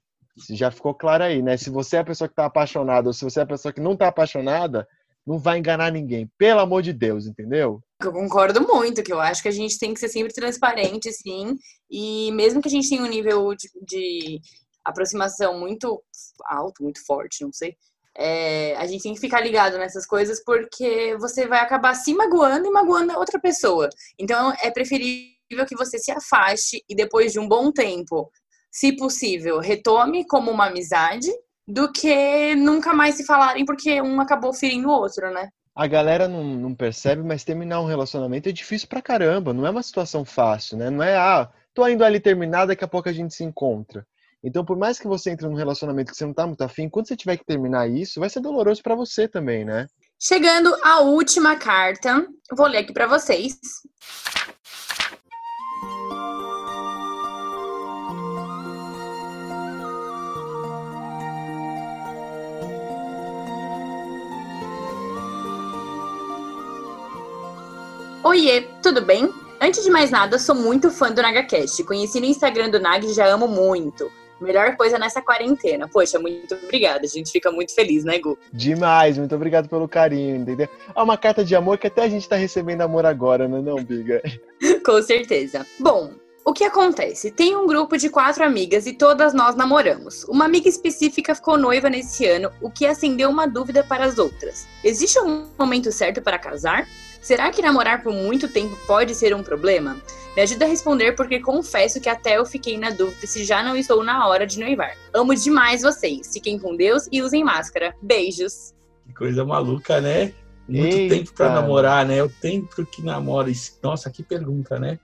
já 0.50 0.70
ficou 0.70 0.94
claro 0.94 1.24
aí, 1.24 1.42
né? 1.42 1.56
Se 1.56 1.70
você 1.70 1.96
é 1.96 2.00
a 2.00 2.04
pessoa 2.04 2.28
que 2.28 2.32
está 2.32 2.46
apaixonada 2.46 3.08
ou 3.08 3.12
se 3.12 3.24
você 3.24 3.40
é 3.40 3.42
a 3.42 3.46
pessoa 3.46 3.72
que 3.72 3.80
não 3.80 3.92
está 3.92 4.08
apaixonada, 4.08 4.86
Não 5.26 5.38
vai 5.38 5.58
enganar 5.58 5.92
ninguém, 5.92 6.30
pelo 6.38 6.60
amor 6.60 6.82
de 6.82 6.92
Deus, 6.94 7.26
entendeu? 7.26 7.82
Eu 8.02 8.10
concordo 8.10 8.66
muito, 8.66 9.02
que 9.02 9.12
eu 9.12 9.20
acho 9.20 9.42
que 9.42 9.48
a 9.48 9.52
gente 9.52 9.78
tem 9.78 9.92
que 9.92 10.00
ser 10.00 10.08
sempre 10.08 10.32
transparente, 10.32 11.12
sim. 11.12 11.54
E 11.90 12.32
mesmo 12.32 12.60
que 12.62 12.68
a 12.68 12.70
gente 12.70 12.88
tenha 12.88 13.02
um 13.02 13.06
nível 13.06 13.54
de, 13.54 13.68
de 13.86 14.40
aproximação 14.84 15.60
muito 15.60 16.02
alto, 16.46 16.82
muito 16.82 17.04
forte, 17.04 17.44
não 17.44 17.52
sei, 17.52 17.76
é, 18.16 18.74
a 18.76 18.86
gente 18.86 19.02
tem 19.02 19.14
que 19.14 19.20
ficar 19.20 19.40
ligado 19.40 19.78
nessas 19.78 20.06
coisas 20.06 20.42
porque 20.44 21.16
você 21.18 21.46
vai 21.46 21.60
acabar 21.60 21.94
se 21.94 22.12
magoando 22.14 22.66
e 22.66 22.70
magoando 22.70 23.12
a 23.12 23.18
outra 23.18 23.40
pessoa. 23.40 23.88
Então 24.18 24.52
é 24.62 24.70
preferível 24.70 25.66
que 25.66 25.76
você 25.76 25.98
se 25.98 26.10
afaste 26.10 26.82
e 26.88 26.94
depois 26.94 27.32
de 27.32 27.38
um 27.38 27.48
bom 27.48 27.70
tempo, 27.72 28.30
se 28.70 28.92
possível, 28.96 29.58
retome 29.58 30.26
como 30.26 30.50
uma 30.50 30.66
amizade 30.66 31.28
do 31.66 31.90
que 31.90 32.54
nunca 32.54 32.92
mais 32.92 33.14
se 33.14 33.24
falarem 33.24 33.64
porque 33.64 34.00
um 34.00 34.20
acabou 34.20 34.52
ferindo 34.52 34.88
o 34.88 34.92
outro, 34.92 35.30
né? 35.30 35.48
A 35.74 35.86
galera 35.86 36.26
não, 36.28 36.42
não 36.42 36.74
percebe, 36.74 37.22
mas 37.22 37.44
terminar 37.44 37.80
um 37.80 37.86
relacionamento 37.86 38.48
é 38.48 38.52
difícil 38.52 38.88
pra 38.88 39.00
caramba. 39.00 39.54
Não 39.54 39.66
é 39.66 39.70
uma 39.70 39.82
situação 39.82 40.24
fácil, 40.24 40.76
né? 40.76 40.90
Não 40.90 41.02
é, 41.02 41.16
ah, 41.16 41.48
tô 41.72 41.86
indo 41.86 42.04
ali 42.04 42.20
terminar, 42.20 42.66
daqui 42.66 42.84
a 42.84 42.88
pouco 42.88 43.08
a 43.08 43.12
gente 43.12 43.34
se 43.34 43.44
encontra. 43.44 44.04
Então, 44.42 44.64
por 44.64 44.76
mais 44.76 44.98
que 44.98 45.06
você 45.06 45.30
entre 45.30 45.46
num 45.46 45.54
relacionamento 45.54 46.10
que 46.10 46.16
você 46.16 46.24
não 46.24 46.32
tá 46.32 46.46
muito 46.46 46.62
afim, 46.62 46.88
quando 46.88 47.06
você 47.06 47.16
tiver 47.16 47.36
que 47.36 47.44
terminar 47.44 47.88
isso, 47.88 48.18
vai 48.18 48.28
ser 48.28 48.40
doloroso 48.40 48.82
para 48.82 48.94
você 48.94 49.28
também, 49.28 49.64
né? 49.64 49.86
Chegando 50.18 50.74
à 50.82 51.00
última 51.00 51.56
carta, 51.56 52.26
vou 52.52 52.66
ler 52.66 52.78
aqui 52.78 52.92
para 52.92 53.06
vocês. 53.06 53.58
Oiê, 68.30 68.60
tudo 68.80 69.02
bem? 69.02 69.28
Antes 69.60 69.82
de 69.82 69.90
mais 69.90 70.08
nada, 70.08 70.38
sou 70.38 70.54
muito 70.54 70.88
fã 70.88 71.10
do 71.10 71.20
NagaCast. 71.20 71.82
Conheci 71.82 72.20
no 72.20 72.26
Instagram 72.26 72.70
do 72.70 72.78
Nag 72.78 73.04
e 73.04 73.12
já 73.12 73.26
amo 73.26 73.48
muito. 73.48 74.08
Melhor 74.40 74.76
coisa 74.76 75.00
nessa 75.00 75.20
quarentena. 75.20 75.88
Poxa, 75.88 76.16
muito 76.16 76.54
obrigada. 76.54 77.00
A 77.02 77.08
gente 77.08 77.32
fica 77.32 77.50
muito 77.50 77.74
feliz, 77.74 78.04
né, 78.04 78.20
Gu? 78.20 78.38
Demais, 78.52 79.18
muito 79.18 79.34
obrigado 79.34 79.68
pelo 79.68 79.88
carinho, 79.88 80.36
entendeu? 80.36 80.68
É 80.94 81.02
uma 81.02 81.18
carta 81.18 81.44
de 81.44 81.56
amor 81.56 81.76
que 81.76 81.88
até 81.88 82.04
a 82.04 82.08
gente 82.08 82.28
tá 82.28 82.36
recebendo 82.36 82.82
amor 82.82 83.04
agora, 83.04 83.48
não 83.48 83.58
é 83.58 83.62
não, 83.62 83.82
Biga? 83.82 84.22
Com 84.86 85.02
certeza. 85.02 85.66
Bom, 85.80 86.12
o 86.44 86.52
que 86.52 86.62
acontece? 86.62 87.32
Tem 87.32 87.56
um 87.56 87.66
grupo 87.66 87.98
de 87.98 88.08
quatro 88.08 88.44
amigas 88.44 88.86
e 88.86 88.92
todas 88.92 89.34
nós 89.34 89.56
namoramos. 89.56 90.22
Uma 90.28 90.44
amiga 90.44 90.68
específica 90.68 91.34
ficou 91.34 91.58
noiva 91.58 91.90
nesse 91.90 92.26
ano, 92.26 92.52
o 92.62 92.70
que 92.70 92.86
acendeu 92.86 93.28
uma 93.28 93.48
dúvida 93.48 93.82
para 93.82 94.04
as 94.04 94.18
outras. 94.18 94.68
Existe 94.84 95.18
um 95.18 95.48
momento 95.58 95.90
certo 95.90 96.22
para 96.22 96.38
casar? 96.38 96.86
Será 97.20 97.50
que 97.50 97.62
namorar 97.62 98.02
por 98.02 98.12
muito 98.12 98.48
tempo 98.48 98.76
pode 98.86 99.14
ser 99.14 99.34
um 99.34 99.42
problema? 99.42 99.96
Me 100.34 100.42
ajuda 100.42 100.64
a 100.64 100.68
responder 100.68 101.12
porque 101.12 101.40
confesso 101.40 102.00
que 102.00 102.08
até 102.08 102.38
eu 102.38 102.46
fiquei 102.46 102.78
na 102.78 102.90
dúvida 102.90 103.26
se 103.26 103.44
já 103.44 103.62
não 103.62 103.76
estou 103.76 104.02
na 104.02 104.26
hora 104.28 104.46
de 104.46 104.58
noivar. 104.58 104.96
Amo 105.12 105.34
demais 105.34 105.82
vocês. 105.82 106.32
Fiquem 106.32 106.58
com 106.58 106.76
Deus 106.76 107.08
e 107.10 107.20
usem 107.20 107.44
máscara. 107.44 107.94
Beijos. 108.00 108.72
Que 109.06 109.12
coisa 109.12 109.44
maluca, 109.44 110.00
né? 110.00 110.32
Muito 110.68 110.96
Eita. 110.96 111.14
tempo 111.16 111.32
para 111.34 111.54
namorar, 111.54 112.06
né? 112.06 112.22
O 112.22 112.28
tempo 112.28 112.86
que 112.86 113.02
namora. 113.02 113.50
Nossa, 113.82 114.08
que 114.08 114.22
pergunta, 114.22 114.78
né? 114.78 115.00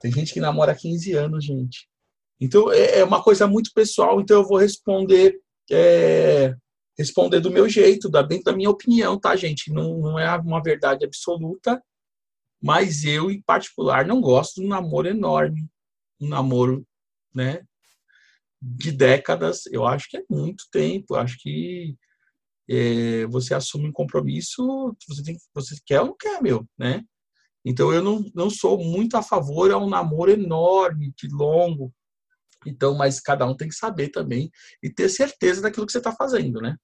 Tem 0.00 0.10
gente 0.10 0.32
que 0.32 0.40
namora 0.40 0.72
há 0.72 0.74
15 0.74 1.12
anos, 1.12 1.44
gente. 1.44 1.86
Então, 2.40 2.72
é, 2.72 3.00
é 3.00 3.04
uma 3.04 3.22
coisa 3.22 3.46
muito 3.46 3.70
pessoal, 3.74 4.18
então 4.18 4.38
eu 4.38 4.48
vou 4.48 4.56
responder 4.56 5.38
é, 5.70 6.54
responder 7.00 7.40
do 7.40 7.50
meu 7.50 7.66
jeito, 7.66 8.10
da, 8.10 8.20
dentro 8.20 8.44
da 8.44 8.52
minha 8.56 8.68
opinião, 8.68 9.18
tá, 9.18 9.34
gente? 9.34 9.72
Não, 9.72 9.98
não 9.98 10.18
é 10.18 10.36
uma 10.36 10.62
verdade 10.62 11.02
absoluta, 11.04 11.82
mas 12.62 13.04
eu, 13.04 13.30
em 13.30 13.40
particular, 13.40 14.06
não 14.06 14.20
gosto 14.20 14.60
de 14.60 14.66
um 14.66 14.68
namoro 14.68 15.08
enorme, 15.08 15.66
um 16.20 16.28
namoro, 16.28 16.86
né, 17.34 17.64
de 18.60 18.92
décadas. 18.92 19.64
Eu 19.66 19.86
acho 19.86 20.10
que 20.10 20.18
é 20.18 20.24
muito 20.28 20.64
tempo. 20.70 21.14
Acho 21.14 21.38
que 21.38 21.96
é, 22.68 23.24
você 23.26 23.54
assume 23.54 23.88
um 23.88 23.92
compromisso, 23.92 24.94
você, 25.08 25.22
tem, 25.22 25.38
você 25.54 25.76
quer 25.86 26.02
ou 26.02 26.08
não 26.08 26.16
quer, 26.16 26.42
meu, 26.42 26.68
né? 26.78 27.02
Então, 27.64 27.92
eu 27.92 28.02
não, 28.02 28.22
não 28.34 28.50
sou 28.50 28.78
muito 28.78 29.16
a 29.16 29.22
favor 29.22 29.70
a 29.70 29.78
um 29.78 29.88
namoro 29.88 30.30
enorme, 30.30 31.14
de 31.16 31.28
longo. 31.28 31.92
Então, 32.66 32.94
mas 32.94 33.20
cada 33.20 33.46
um 33.46 33.56
tem 33.56 33.68
que 33.68 33.74
saber 33.74 34.10
também 34.10 34.50
e 34.82 34.90
ter 34.90 35.08
certeza 35.08 35.62
daquilo 35.62 35.86
que 35.86 35.92
você 35.92 35.98
está 35.98 36.12
fazendo, 36.12 36.60
né? 36.60 36.76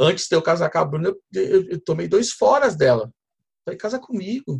Antes 0.00 0.26
de 0.28 0.34
eu 0.34 0.42
casar 0.42 0.70
com 0.70 0.78
a 0.78 0.84
Bruna, 0.84 1.14
eu, 1.34 1.70
eu, 1.70 1.80
tomei 1.80 2.08
dois 2.08 2.30
foras 2.32 2.74
dela. 2.74 3.12
Falei, 3.64 3.78
casa 3.78 3.98
comigo, 3.98 4.58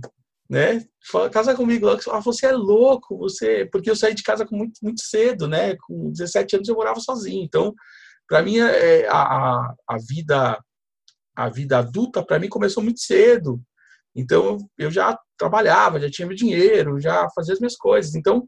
né? 0.49 0.85
Casa 1.33 1.55
comigo. 1.55 1.89
Ela 1.89 1.99
falou, 2.01 2.23
você 2.23 2.47
é 2.47 2.53
louco, 2.53 3.17
você... 3.17 3.67
Porque 3.73 3.91
eu 3.91 3.97
saí 3.97 4.15
de 4.15 4.23
casa 4.23 4.45
com 4.45 4.57
muito, 4.57 4.79
muito 4.83 5.01
cedo, 5.01 5.49
né? 5.49 5.77
Com 5.87 6.11
17 6.13 6.57
anos 6.57 6.69
eu 6.69 6.75
morava 6.75 7.01
sozinho. 7.01 7.43
Então, 7.43 7.75
para 8.29 8.43
mim, 8.43 8.59
é, 8.59 9.09
a, 9.09 9.75
a 9.89 9.97
vida 10.07 10.63
a 11.35 11.49
vida 11.49 11.79
adulta, 11.79 12.25
para 12.25 12.39
mim, 12.39 12.49
começou 12.49 12.83
muito 12.83 13.01
cedo. 13.01 13.61
Então, 14.15 14.59
eu 14.77 14.91
já 14.91 15.19
trabalhava, 15.39 16.01
já 16.01 16.11
tinha 16.11 16.27
meu 16.27 16.37
dinheiro, 16.37 17.01
já 17.01 17.29
fazia 17.35 17.55
as 17.55 17.61
minhas 17.61 17.77
coisas. 17.77 18.15
Então, 18.15 18.47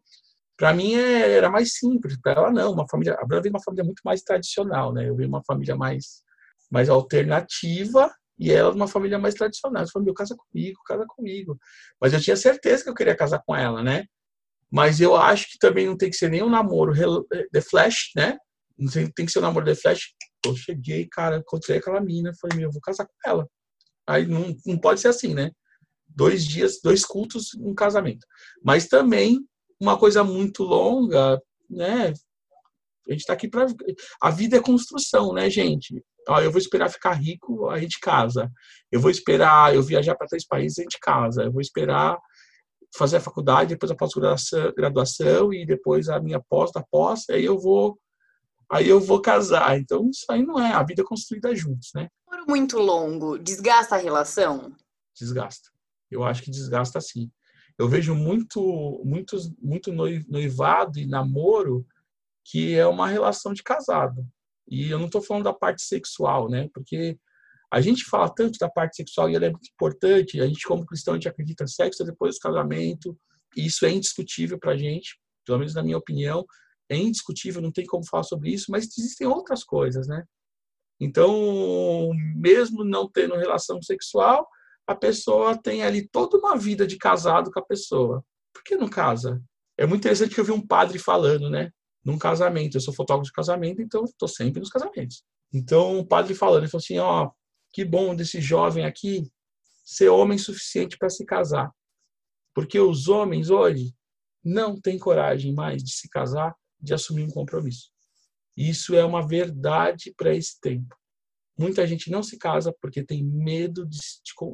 para 0.59 0.75
mim 0.75 0.95
é, 0.95 1.33
era 1.33 1.51
mais 1.51 1.75
simples. 1.75 2.19
Para 2.21 2.33
ela, 2.33 2.51
não. 2.51 2.73
Uma 2.73 2.87
família, 2.89 3.15
a 3.15 3.25
Bruna 3.25 3.43
veio 3.43 3.55
uma 3.55 3.63
família 3.63 3.85
muito 3.85 4.03
mais 4.05 4.23
tradicional, 4.23 4.93
né? 4.93 5.09
Eu 5.09 5.17
vi 5.17 5.25
uma 5.25 5.43
família 5.45 5.75
mais 5.75 6.23
mais 6.73 6.89
alternativa 6.89 8.11
e 8.39 8.51
ela 8.51 8.73
uma 8.73 8.89
família 8.89 9.19
mais 9.19 9.35
tradicional. 9.35 9.83
Eu 9.83 9.89
falei, 9.91 10.07
meu, 10.07 10.15
casa 10.15 10.35
comigo, 10.35 10.81
casa 10.87 11.05
comigo. 11.07 11.59
Mas 12.01 12.15
eu 12.15 12.21
tinha 12.21 12.35
certeza 12.35 12.83
que 12.83 12.89
eu 12.89 12.95
queria 12.95 13.15
casar 13.15 13.43
com 13.47 13.55
ela, 13.55 13.83
né? 13.83 14.07
Mas 14.71 14.99
eu 15.03 15.15
acho 15.15 15.51
que 15.51 15.59
também 15.59 15.87
não 15.87 15.99
tem 15.99 16.09
que 16.09 16.17
ser 16.17 16.31
nem 16.31 16.43
um 16.43 16.49
namoro 16.49 16.95
de 16.95 17.61
flash, 17.61 18.11
né? 18.17 18.39
Não 18.79 18.91
tem, 18.91 19.07
tem 19.13 19.27
que 19.27 19.31
ser 19.31 19.41
um 19.41 19.43
namoro 19.43 19.67
de 19.67 19.75
flash. 19.75 20.15
Eu 20.47 20.57
cheguei, 20.57 21.07
cara, 21.07 21.37
encontrei 21.37 21.77
aquela 21.77 22.01
mina, 22.01 22.33
falei, 22.41 22.57
meu, 22.57 22.69
eu 22.69 22.73
vou 22.73 22.81
casar 22.81 23.05
com 23.05 23.31
ela. 23.31 23.47
Aí 24.07 24.27
não, 24.27 24.57
não 24.65 24.79
pode 24.79 25.01
ser 25.01 25.09
assim, 25.09 25.35
né? 25.35 25.51
Dois 26.09 26.43
dias, 26.45 26.81
dois 26.83 27.05
cultos, 27.05 27.55
um 27.55 27.75
casamento. 27.75 28.27
Mas 28.65 28.89
também 28.89 29.47
uma 29.79 29.99
coisa 29.99 30.25
muito 30.25 30.63
longa, 30.63 31.39
né? 31.69 32.15
A 33.09 33.13
gente 33.13 33.27
tá 33.27 33.35
aqui 33.35 33.47
para 33.47 33.67
a 34.23 34.31
vida 34.31 34.57
é 34.57 34.63
construção, 34.63 35.35
né, 35.35 35.51
gente? 35.51 36.03
Ó, 36.29 36.41
eu 36.41 36.51
vou 36.51 36.61
esperar 36.61 36.89
ficar 36.89 37.13
rico, 37.13 37.69
a 37.69 37.79
gente 37.79 37.99
casa. 38.01 38.51
Eu 38.91 39.01
vou 39.01 39.11
esperar 39.11 39.75
eu 39.75 39.83
viajar 39.83 40.15
para 40.15 40.27
três 40.27 40.47
países, 40.47 40.79
a 40.79 40.83
gente 40.83 40.99
casa. 41.01 41.43
Eu 41.43 41.53
vou 41.53 41.61
esperar 41.61 42.19
fazer 42.97 43.17
a 43.17 43.21
faculdade, 43.21 43.71
depois 43.71 43.91
a 43.91 43.97
pós-graduação 43.97 45.53
e 45.53 45.65
depois 45.65 46.09
a 46.09 46.21
minha 46.21 46.41
pós 46.41 46.71
da 46.73 46.83
pós, 46.83 47.29
aí 47.31 47.45
eu 47.45 47.59
vou 47.59 47.99
aí 48.71 48.89
eu 48.89 49.01
vou 49.01 49.21
casar. 49.21 49.79
Então 49.79 50.09
isso 50.09 50.25
aí 50.31 50.45
não 50.45 50.59
é 50.59 50.73
a 50.73 50.83
vida 50.83 51.03
é 51.03 51.05
construída 51.05 51.55
juntos, 51.55 51.91
né? 51.95 52.09
Muito 52.47 52.79
longo 52.79 53.39
desgasta 53.39 53.97
a 53.97 53.99
relação? 53.99 54.75
Desgasta. 55.19 55.71
Eu 56.11 56.25
acho 56.25 56.43
que 56.43 56.51
desgasta 56.51 57.01
sim. 57.01 57.31
Eu 57.79 57.89
vejo 57.89 58.15
muito 58.15 59.03
muitos 59.05 59.51
muito 59.59 59.91
noivado 59.93 60.99
e 60.99 61.07
namoro 61.07 61.87
que 62.45 62.75
é 62.75 62.87
uma 62.87 63.09
relação 63.09 63.53
de 63.53 63.63
casado. 63.63 64.27
E 64.73 64.89
eu 64.89 64.99
não 64.99 65.05
estou 65.05 65.21
falando 65.21 65.45
da 65.45 65.53
parte 65.53 65.83
sexual, 65.83 66.49
né? 66.49 66.67
Porque 66.73 67.19
a 67.71 67.79
gente 67.83 68.07
fala 68.07 68.35
tanto 68.35 68.59
da 68.59 68.71
parte 68.71 68.97
sexual 68.97 69.29
e 69.29 69.37
ela 69.37 69.45
é 69.45 69.51
muito 69.51 69.69
importante. 69.71 70.41
A 70.41 70.47
gente, 70.47 70.67
como 70.67 70.87
cristão, 70.87 71.13
a 71.13 71.17
gente 71.19 71.29
acredita 71.29 71.67
sexo 71.67 72.03
depois 72.05 72.37
do 72.37 72.41
casamento. 72.41 73.15
E 73.55 73.67
isso 73.67 73.85
é 73.85 73.91
indiscutível 73.91 74.59
para 74.59 74.73
a 74.73 74.77
gente, 74.79 75.21
pelo 75.45 75.59
menos 75.59 75.75
na 75.75 75.83
minha 75.83 75.99
opinião. 75.99 76.47
É 76.89 76.97
indiscutível, 76.97 77.61
não 77.61 77.71
tem 77.71 77.85
como 77.85 78.03
falar 78.09 78.23
sobre 78.23 78.49
isso, 78.51 78.71
mas 78.71 78.89
existem 78.97 79.27
outras 79.27 79.63
coisas, 79.63 80.09
né? 80.09 80.25
Então, 80.99 82.11
mesmo 82.35 82.83
não 82.83 83.11
tendo 83.11 83.37
relação 83.37 83.83
sexual, 83.83 84.49
a 84.87 84.95
pessoa 84.95 85.55
tem 85.55 85.83
ali 85.83 86.09
toda 86.09 86.39
uma 86.39 86.57
vida 86.57 86.87
de 86.87 86.97
casado 86.97 87.51
com 87.51 87.61
a 87.61 87.67
pessoa. 87.67 88.25
Por 88.55 88.65
que 88.65 88.75
não 88.75 88.89
casa? 88.89 89.39
É 89.77 89.85
muito 89.85 90.01
interessante 90.01 90.35
que 90.35 90.41
eu 90.41 90.47
vi 90.47 90.53
um 90.53 90.67
padre 90.67 90.99
falando, 90.99 91.51
né? 91.51 91.71
Num 92.05 92.19
casamento. 92.19 92.77
Eu 92.77 92.81
sou 92.81 92.95
fotógrafo 92.95 93.27
de 93.27 93.33
casamento, 93.33 93.81
então 93.81 94.05
estou 94.05 94.29
sempre 94.29 94.61
nos 94.61 94.71
casamentos. 94.71 95.23
Então 95.53 95.99
o 95.99 96.07
padre 96.07 96.35
falando, 96.35 96.63
ele 96.63 96.71
falou 96.71 96.83
assim: 96.83 96.99
ó, 96.99 97.31
que 97.73 97.85
bom 97.85 98.15
desse 98.15 98.41
jovem 98.41 98.85
aqui 98.85 99.31
ser 99.85 100.09
homem 100.09 100.39
suficiente 100.39 100.97
para 100.97 101.11
se 101.11 101.25
casar. 101.25 101.71
Porque 102.55 102.79
os 102.79 103.09
homens 103.09 103.51
hoje 103.51 103.95
não 104.45 104.81
têm 104.81 104.99
coragem 104.99 105.55
mais 105.55 105.83
de 105.83 105.93
se 105.93 106.09
casar, 106.09 106.55
de 106.81 106.93
assumir 106.93 107.25
um 107.25 107.31
compromisso. 107.31 107.91
Isso 108.57 108.95
é 108.95 109.05
uma 109.05 109.27
verdade 109.27 110.13
para 110.17 110.35
esse 110.35 110.61
tempo. 110.61 110.95
Muita 111.59 111.87
gente 111.87 112.11
não 112.11 112.23
se 112.23 112.39
casa 112.39 112.75
porque 112.81 113.03
tem 113.03 113.25
medo 113.25 113.87
de, 113.87 113.99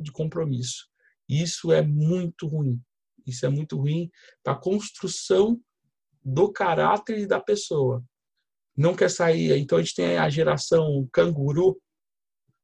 de 0.02 0.12
compromisso. 0.12 0.88
Isso 1.28 1.72
é 1.72 1.82
muito 1.82 2.46
ruim. 2.46 2.80
Isso 3.26 3.44
é 3.44 3.48
muito 3.48 3.76
ruim 3.76 4.10
para 4.42 4.54
a 4.54 4.60
construção 4.60 5.60
do 6.28 6.52
caráter 6.52 7.26
da 7.26 7.40
pessoa. 7.40 8.04
Não 8.76 8.94
quer 8.94 9.10
sair. 9.10 9.56
Então 9.56 9.78
a 9.78 9.82
gente 9.82 9.94
tem 9.94 10.18
a 10.18 10.28
geração 10.28 11.08
canguru, 11.12 11.74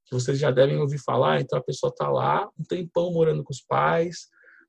que 0.07 0.15
vocês 0.15 0.39
já 0.39 0.51
devem 0.51 0.79
ouvir 0.79 0.99
falar. 0.99 1.41
Então 1.41 1.59
a 1.59 1.63
pessoa 1.63 1.91
está 1.91 2.11
lá, 2.11 2.49
um 2.59 2.63
tempão 2.63 3.11
morando 3.11 3.43
com 3.43 3.53
os 3.53 3.63
pais, 3.63 4.29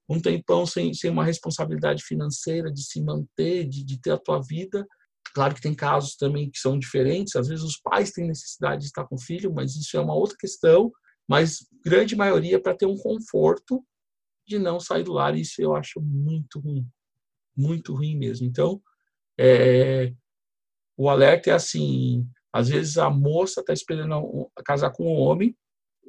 um 0.10 0.20
tempão 0.22 0.66
sem, 0.66 0.94
sem 0.94 1.10
uma 1.10 1.26
responsabilidade 1.26 2.04
financeira 2.04 2.72
de 2.72 2.84
se 2.84 3.02
manter, 3.04 3.68
de, 3.68 3.84
de 3.84 4.00
ter 4.00 4.12
a 4.12 4.18
tua 4.18 4.42
vida. 4.42 4.88
Claro 5.34 5.54
que 5.54 5.62
tem 5.62 5.76
casos 5.76 6.16
também 6.16 6.50
que 6.50 6.58
são 6.58 6.80
diferentes. 6.80 7.36
Às 7.36 7.50
vezes 7.50 7.66
os 7.66 7.78
pais 7.78 8.12
têm 8.12 8.28
necessidade 8.28 8.82
de 8.82 8.88
estar 8.88 9.06
com 9.06 9.16
o 9.16 9.22
filho, 9.22 9.54
mas 9.54 9.76
isso 9.76 9.98
é 9.98 10.00
uma 10.00 10.16
outra 10.16 10.38
questão. 10.40 10.90
Mas 11.28 11.66
grande 11.84 12.16
maioria 12.16 12.62
para 12.62 12.78
ter 12.78 12.86
um 12.86 12.96
conforto 12.96 13.84
de 14.48 14.58
não 14.58 14.80
sair 14.80 15.04
do 15.04 15.12
lar. 15.12 15.36
Isso 15.36 15.62
eu 15.62 15.76
acho 15.76 16.00
muito 16.00 16.60
ruim, 16.60 16.88
muito 17.56 17.94
ruim 17.96 18.18
mesmo. 18.18 18.46
Então, 18.46 18.82
é, 19.40 20.14
o 20.98 21.10
alerta 21.10 21.50
é 21.50 21.54
assim: 21.54 22.28
às 22.52 22.70
vezes 22.70 22.98
a 22.98 23.10
moça 23.10 23.62
está 23.62 23.74
esperando 23.74 24.50
casar 24.66 24.92
com 24.92 25.06
um 25.06 25.18
homem 25.18 25.56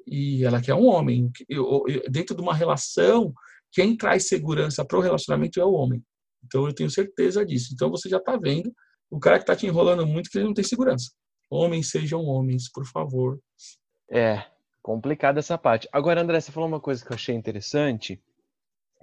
e 0.06 0.44
ela 0.44 0.61
quer 0.61 0.74
um 0.74 0.87
homem. 0.87 1.30
Dentro 2.09 2.37
de 2.37 2.42
uma 2.42 2.54
relação, 2.54 3.32
quem 3.72 3.96
traz 3.96 4.28
segurança 4.28 4.85
para 4.85 4.98
o 4.98 5.02
relacionamento 5.02 5.61
é 5.61 5.64
o 5.64 5.72
homem. 5.72 6.02
Então 6.44 6.66
eu 6.66 6.72
tenho 6.72 6.90
certeza 6.90 7.44
disso. 7.44 7.70
Então 7.74 7.90
você 7.90 8.09
já 8.09 8.18
está 8.18 8.37
vendo 8.37 8.72
o 9.11 9.18
cara 9.18 9.38
que 9.38 9.42
está 9.42 9.56
te 9.56 9.66
enrolando 9.66 10.06
muito 10.06 10.30
que 10.30 10.38
ele 10.38 10.46
não 10.46 10.54
tem 10.54 10.64
segurança. 10.64 11.11
Homens 11.50 11.90
sejam 11.90 12.24
homens, 12.24 12.70
por 12.70 12.87
favor. 12.87 13.38
É, 14.11 14.44
complicada 14.82 15.38
essa 15.38 15.59
parte. 15.59 15.88
Agora, 15.92 16.20
André, 16.20 16.40
você 16.40 16.52
falou 16.52 16.68
uma 16.68 16.80
coisa 16.80 17.04
que 17.04 17.11
eu 17.11 17.14
achei 17.14 17.35
interessante, 17.35 18.22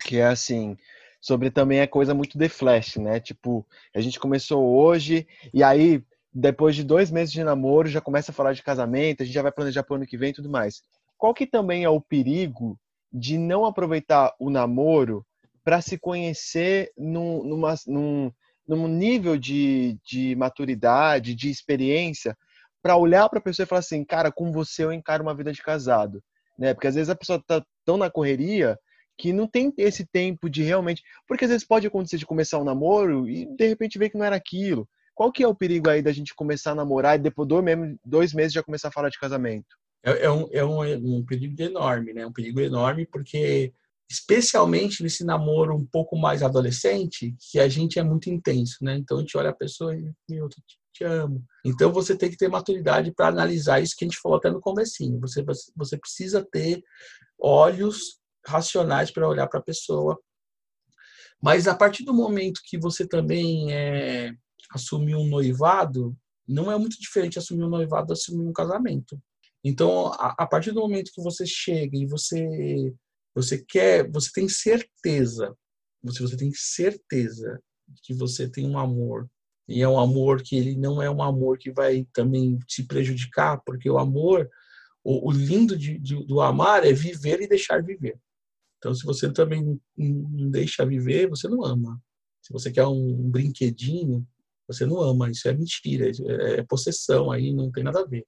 que 0.02 0.18
é 0.18 0.26
assim, 0.26 0.78
sobre 1.24 1.50
também 1.50 1.80
a 1.80 1.88
coisa 1.88 2.14
muito 2.14 2.38
de 2.38 2.50
flash, 2.50 2.98
né? 2.98 3.18
Tipo, 3.18 3.66
a 3.96 4.02
gente 4.02 4.20
começou 4.20 4.62
hoje 4.76 5.26
e 5.54 5.64
aí 5.64 6.04
depois 6.34 6.76
de 6.76 6.84
dois 6.84 7.10
meses 7.10 7.32
de 7.32 7.42
namoro 7.46 7.88
já 7.88 8.02
começa 8.02 8.32
a 8.32 8.34
falar 8.34 8.52
de 8.52 8.62
casamento, 8.62 9.24
a 9.24 9.26
gente 9.26 9.34
já 9.34 9.42
vai 9.42 9.52
planejar 9.52 9.84
para 9.84 9.94
o 9.94 9.96
ano 9.96 10.06
que 10.06 10.18
vem 10.18 10.32
e 10.32 10.34
tudo 10.34 10.50
mais. 10.50 10.84
Qual 11.18 11.34
que 11.34 11.48
também 11.48 11.86
é 11.86 11.90
o 11.90 12.02
perigo 12.02 12.78
de 13.10 13.38
não 13.38 13.64
aproveitar 13.64 14.36
o 14.38 14.50
namoro 14.50 15.26
para 15.64 15.80
se 15.80 15.98
conhecer 15.98 16.92
num, 16.98 17.42
numa, 17.46 17.74
num, 17.88 18.30
num 18.68 18.86
nível 18.90 19.38
de, 19.38 19.98
de 20.04 20.36
maturidade, 20.36 21.34
de 21.34 21.50
experiência, 21.50 22.38
para 22.82 22.98
olhar 22.98 23.30
para 23.30 23.40
a 23.40 23.42
pessoa 23.42 23.64
e 23.64 23.68
falar 23.68 23.80
assim, 23.80 24.04
cara, 24.04 24.30
com 24.30 24.52
você 24.52 24.84
eu 24.84 24.92
encaro 24.92 25.24
uma 25.24 25.34
vida 25.34 25.54
de 25.54 25.64
casado, 25.64 26.22
né? 26.60 26.74
Porque 26.74 26.88
às 26.88 26.96
vezes 26.96 27.10
a 27.10 27.16
pessoa 27.16 27.42
tá 27.48 27.64
tão 27.86 27.96
na 27.96 28.10
correria 28.10 28.78
que 29.18 29.32
não 29.32 29.48
tem 29.48 29.74
esse 29.78 30.06
tempo 30.06 30.50
de 30.50 30.64
realmente. 30.64 31.04
Porque 31.28 31.46
às 31.46 31.52
vezes 31.52 31.66
pode 31.66 31.88
acontecer 31.88 32.18
de 32.18 32.26
começar 32.26 32.60
um 32.60 32.64
namoro 32.64 33.30
e 33.30 33.46
de 33.46 33.68
repente 33.68 33.98
ver 33.98 34.10
que 34.10 34.18
não 34.18 34.26
era 34.26 34.36
aquilo. 34.36 34.88
Qual 35.16 35.32
que 35.32 35.44
é 35.44 35.48
o 35.48 35.56
perigo 35.56 35.90
aí 35.90 36.02
da 36.02 36.12
gente 36.12 36.34
começar 36.34 36.72
a 36.72 36.76
namorar 36.76 37.20
e 37.20 37.22
depois 37.22 37.48
mesmo, 37.64 37.98
dois 38.04 38.34
meses 38.34 38.54
já 38.54 38.64
começar 38.64 38.88
a 38.88 38.92
falar 38.92 39.10
de 39.10 39.20
casamento? 39.20 39.78
É, 40.04 40.26
é, 40.26 40.32
um, 40.32 40.48
é 40.52 40.66
um, 40.66 40.84
é 40.84 40.98
um 40.98 41.24
perigo 41.24 41.62
enorme, 41.62 42.14
né? 42.14 42.26
Um 42.26 42.34
perigo 42.34 42.60
enorme 42.60 43.06
porque, 43.06 43.72
especialmente 44.10 45.04
nesse 45.04 45.24
namoro 45.24 45.76
um 45.76 45.86
pouco 45.86 46.18
mais 46.18 46.42
adolescente, 46.42 47.36
que 47.40 47.60
a 47.60 47.70
gente 47.70 48.00
é 48.00 48.04
muito 48.04 48.30
intenso, 48.30 48.78
né? 48.82 48.98
Então 48.98 49.18
a 49.18 49.22
gente 49.22 49.38
olha 49.38 49.52
a 49.52 49.56
pessoa 49.56 49.96
e, 49.96 50.12
meu, 50.28 50.50
te, 50.50 50.62
te 50.94 51.04
amo. 51.04 51.44
Então 51.64 51.92
você 51.92 52.18
tem 52.18 52.30
que 52.30 52.38
ter 52.38 52.50
maturidade 52.50 53.14
para 53.14 53.28
analisar 53.28 53.80
isso 53.82 53.96
que 53.96 54.04
a 54.04 54.08
gente 54.08 54.20
falou 54.20 54.40
até 54.40 54.50
no 54.50 54.60
comecinho. 54.60 55.20
Você, 55.20 55.44
você 55.76 55.98
precisa 55.98 56.46
ter 56.52 56.84
olhos 57.40 58.23
racionais 58.46 59.12
para 59.12 59.28
olhar 59.28 59.48
para 59.48 59.60
a 59.60 59.64
pessoa. 59.64 60.20
Mas 61.42 61.68
a 61.68 61.76
partir 61.76 62.04
do 62.04 62.14
momento 62.14 62.62
que 62.66 62.78
você 62.78 63.08
também 63.08 63.74
é, 63.74 64.34
assumir 64.72 65.16
um 65.16 65.28
noivado, 65.28 66.16
não 66.48 66.72
é 66.72 66.78
muito 66.78 67.00
diferente 67.00 67.40
assumir 67.40 67.64
um 67.64 67.70
noivado 67.70 68.14
assumir 68.14 68.46
um 68.46 68.54
casamento. 68.54 69.20
Então, 69.64 70.08
a, 70.14 70.36
a, 70.40 70.48
partir 70.48 70.72
do 70.72 70.82
momento 70.82 71.12
que 71.14 71.22
você 71.22 71.46
chega 71.46 71.98
e 71.98 72.06
você 72.06 72.94
você 73.36 73.58
quer, 73.58 74.10
você 74.12 74.30
tem 74.32 74.48
certeza, 74.48 75.56
você 76.04 76.22
você 76.22 76.38
tem 76.38 76.52
certeza 76.54 77.60
que 78.04 78.14
você 78.14 78.48
tem 78.48 78.68
um 78.68 78.78
amor 78.78 79.28
e 79.68 79.82
é 79.82 79.88
um 79.88 80.00
amor 80.00 80.42
que 80.42 80.56
ele 80.56 80.76
não 80.76 81.02
é 81.02 81.10
um 81.10 81.24
amor 81.24 81.58
que 81.58 81.72
vai 81.72 82.06
também 82.14 82.58
te 82.68 82.84
prejudicar, 82.84 83.62
porque 83.66 83.90
o 83.90 83.98
amor, 83.98 84.50
o, 85.04 85.30
o 85.30 85.32
lindo 85.32 85.78
de, 85.78 85.98
de, 85.98 86.26
do 86.26 86.42
amar 86.42 86.86
é 86.86 86.92
viver 86.92 87.42
e 87.42 87.48
deixar 87.48 87.82
viver. 87.82 88.20
Então, 88.84 88.94
se 88.94 89.06
você 89.06 89.32
também 89.32 89.80
não 89.98 90.50
deixa 90.52 90.86
viver, 90.86 91.30
você 91.30 91.48
não 91.48 91.64
ama. 91.64 91.98
Se 92.42 92.52
você 92.52 92.70
quer 92.70 92.86
um 92.86 93.30
brinquedinho, 93.30 94.28
você 94.68 94.86
não 94.86 95.00
ama. 95.00 95.32
Isso 95.32 95.48
é 95.48 95.54
mentira, 95.54 96.10
é, 96.10 96.60
é 96.60 96.64
possessão, 96.64 97.32
aí 97.32 97.54
não 97.54 97.72
tem 97.72 97.82
nada 97.82 98.02
a 98.02 98.06
ver. 98.06 98.26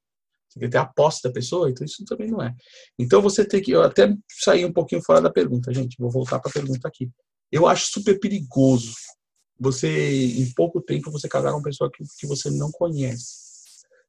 Você 0.47 0.59
quer 0.61 0.69
ter 0.69 0.77
a 0.77 0.85
posse 0.85 1.21
da 1.21 1.29
pessoa, 1.29 1.69
então 1.69 1.83
isso 1.83 2.05
também 2.05 2.31
não 2.31 2.41
é. 2.41 2.55
Então 2.97 3.21
você 3.21 3.45
tem 3.45 3.61
que. 3.61 3.71
Eu 3.71 3.83
até 3.83 4.15
sair 4.29 4.63
um 4.63 4.71
pouquinho 4.71 5.01
fora 5.01 5.19
da 5.19 5.29
pergunta, 5.29 5.73
gente. 5.73 5.97
Vou 5.99 6.09
voltar 6.09 6.39
para 6.39 6.49
a 6.49 6.53
pergunta 6.53 6.87
aqui. 6.87 7.11
Eu 7.51 7.67
acho 7.67 7.91
super 7.91 8.17
perigoso 8.17 8.93
você, 9.59 9.89
em 9.89 10.53
pouco 10.53 10.81
tempo, 10.81 11.11
você 11.11 11.27
casar 11.27 11.51
com 11.51 11.57
uma 11.57 11.63
pessoa 11.63 11.91
que, 11.91 12.01
que 12.17 12.25
você 12.25 12.49
não 12.49 12.71
conhece. 12.71 13.43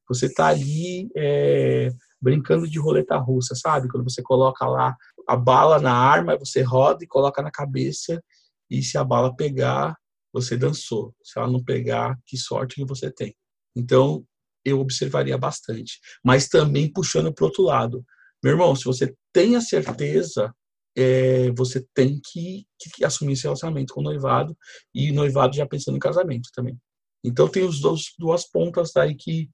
Você 0.09 0.33
tá 0.33 0.47
ali 0.47 1.09
é, 1.17 1.89
brincando 2.21 2.69
de 2.69 2.79
roleta 2.79 3.17
russa, 3.17 3.55
sabe? 3.55 3.89
Quando 3.89 4.05
você 4.05 4.23
coloca 4.23 4.67
lá 4.67 4.97
a 5.27 5.37
bala 5.37 5.81
na 5.81 5.93
arma, 5.93 6.39
você 6.39 6.63
roda 6.63 7.05
e 7.05 7.07
coloca 7.09 7.43
na 7.43 7.51
cabeça, 7.51 8.23
e 8.71 8.83
se 8.83 8.97
a 8.99 9.05
bala 9.05 9.35
pegar, 9.35 9.97
você 10.33 10.57
dançou. 10.57 11.15
Se 11.23 11.39
ela 11.39 11.51
não 11.51 11.63
pegar, 11.63 12.19
que 12.27 12.37
sorte 12.37 12.77
que 12.77 12.85
você 12.85 13.11
tem. 13.11 13.35
Então, 13.75 14.25
eu 14.65 14.81
observaria 14.81 15.39
bastante. 15.39 16.01
Mas 16.25 16.49
também 16.49 16.93
puxando 16.93 17.33
para 17.33 17.45
o 17.45 17.47
outro 17.47 17.63
lado. 17.63 18.05
Meu 18.43 18.53
irmão, 18.53 18.75
se 18.75 18.85
você 18.85 19.15
tem 19.33 19.57
a 19.57 19.61
certeza, 19.61 20.53
é, 20.97 21.51
você 21.53 21.87
tem 21.95 22.21
que, 22.25 22.67
que, 22.79 23.05
assumir 23.05 23.35
esse 23.35 23.45
relacionamento 23.45 23.95
com 23.95 24.01
o 24.01 24.05
noivado 24.05 24.57
e 24.95 25.13
noivado 25.13 25.55
já 25.55 25.67
pensando 25.67 25.97
em 25.97 26.01
casamento 26.01 26.49
também. 26.55 26.77
Então, 27.25 27.49
tem 27.49 27.65
os 27.65 27.81
dois, 27.81 28.13
duas 28.19 28.49
pontas 28.49 28.97
aí 28.97 29.15
que, 29.15 29.51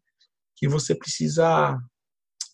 que 0.57 0.69
você 0.69 0.95
precisa 0.95 1.79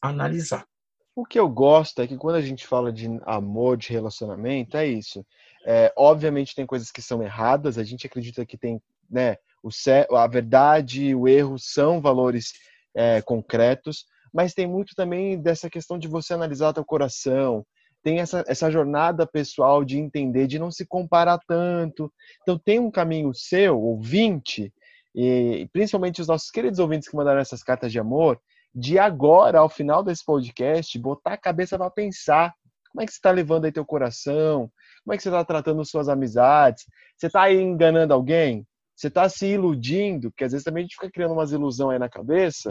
analisar. 0.01 0.67
O 1.15 1.25
que 1.25 1.39
eu 1.39 1.49
gosto 1.49 2.01
é 2.01 2.07
que 2.07 2.17
quando 2.17 2.37
a 2.37 2.41
gente 2.41 2.67
fala 2.67 2.93
de 2.93 3.09
amor, 3.27 3.77
de 3.77 3.93
relacionamento, 3.93 4.77
é 4.77 4.87
isso. 4.87 5.25
É, 5.67 5.93
obviamente 5.97 6.55
tem 6.55 6.65
coisas 6.65 6.91
que 6.93 7.03
são 7.03 7.23
erradas, 7.23 7.77
a 7.77 7.85
gente 7.85 8.07
acredita 8.07 8.47
que 8.47 8.57
tem, 8.57 8.81
né, 9.11 9.37
o, 9.63 9.71
a 10.17 10.27
verdade 10.27 11.07
e 11.07 11.15
o 11.15 11.27
erro 11.27 11.59
são 11.59 12.01
valores 12.01 12.53
é, 12.95 13.21
concretos, 13.21 14.07
mas 14.33 14.55
tem 14.55 14.67
muito 14.67 14.95
também 14.95 15.41
dessa 15.41 15.69
questão 15.69 15.99
de 15.99 16.07
você 16.07 16.35
analisar 16.35 16.73
teu 16.73 16.85
coração, 16.85 17.67
tem 18.03 18.21
essa, 18.21 18.45
essa 18.47 18.71
jornada 18.71 19.27
pessoal 19.27 19.85
de 19.85 19.99
entender, 19.99 20.47
de 20.47 20.59
não 20.59 20.71
se 20.71 20.87
comparar 20.87 21.39
tanto. 21.47 22.13
Então 22.43 22.59
tem 22.59 22.79
um 22.79 22.91
caminho 22.91 23.35
seu, 23.35 23.79
ouvinte, 23.81 24.73
e 25.15 25.69
principalmente 25.73 26.21
os 26.21 26.29
nossos 26.29 26.51
queridos 26.51 26.79
ouvintes 26.79 27.09
que 27.09 27.17
mandaram 27.17 27.41
essas 27.41 27.63
cartas 27.63 27.91
de 27.91 27.99
amor, 27.99 28.41
de 28.75 28.99
agora, 28.99 29.61
ao 29.61 29.69
final 29.69 30.03
desse 30.03 30.25
podcast, 30.25 30.99
botar 30.99 31.35
a 31.35 31.39
cabeça 31.39 31.77
para 31.77 31.91
pensar. 31.91 32.55
Como 32.91 33.03
é 33.03 33.07
que 33.07 33.13
você 33.13 33.19
está 33.19 33.31
levando 33.31 33.65
aí 33.65 33.73
teu 33.73 33.85
coração? 33.85 34.71
Como 35.05 35.15
é 35.15 35.17
que 35.17 35.23
você 35.23 35.29
está 35.29 35.45
tratando 35.45 35.85
suas 35.85 36.09
amizades? 36.09 36.85
Você 37.17 37.27
está 37.27 37.43
aí 37.43 37.61
enganando 37.61 38.15
alguém? 38.15 38.67
Você 38.95 39.09
está 39.09 39.29
se 39.29 39.47
iludindo? 39.47 40.31
Porque 40.31 40.45
às 40.45 40.53
vezes 40.53 40.65
também 40.65 40.83
a 40.83 40.85
gente 40.85 40.97
fica 40.97 41.11
criando 41.11 41.33
umas 41.33 41.53
ilusões 41.53 41.93
aí 41.93 41.99
na 41.99 42.09
cabeça 42.09 42.71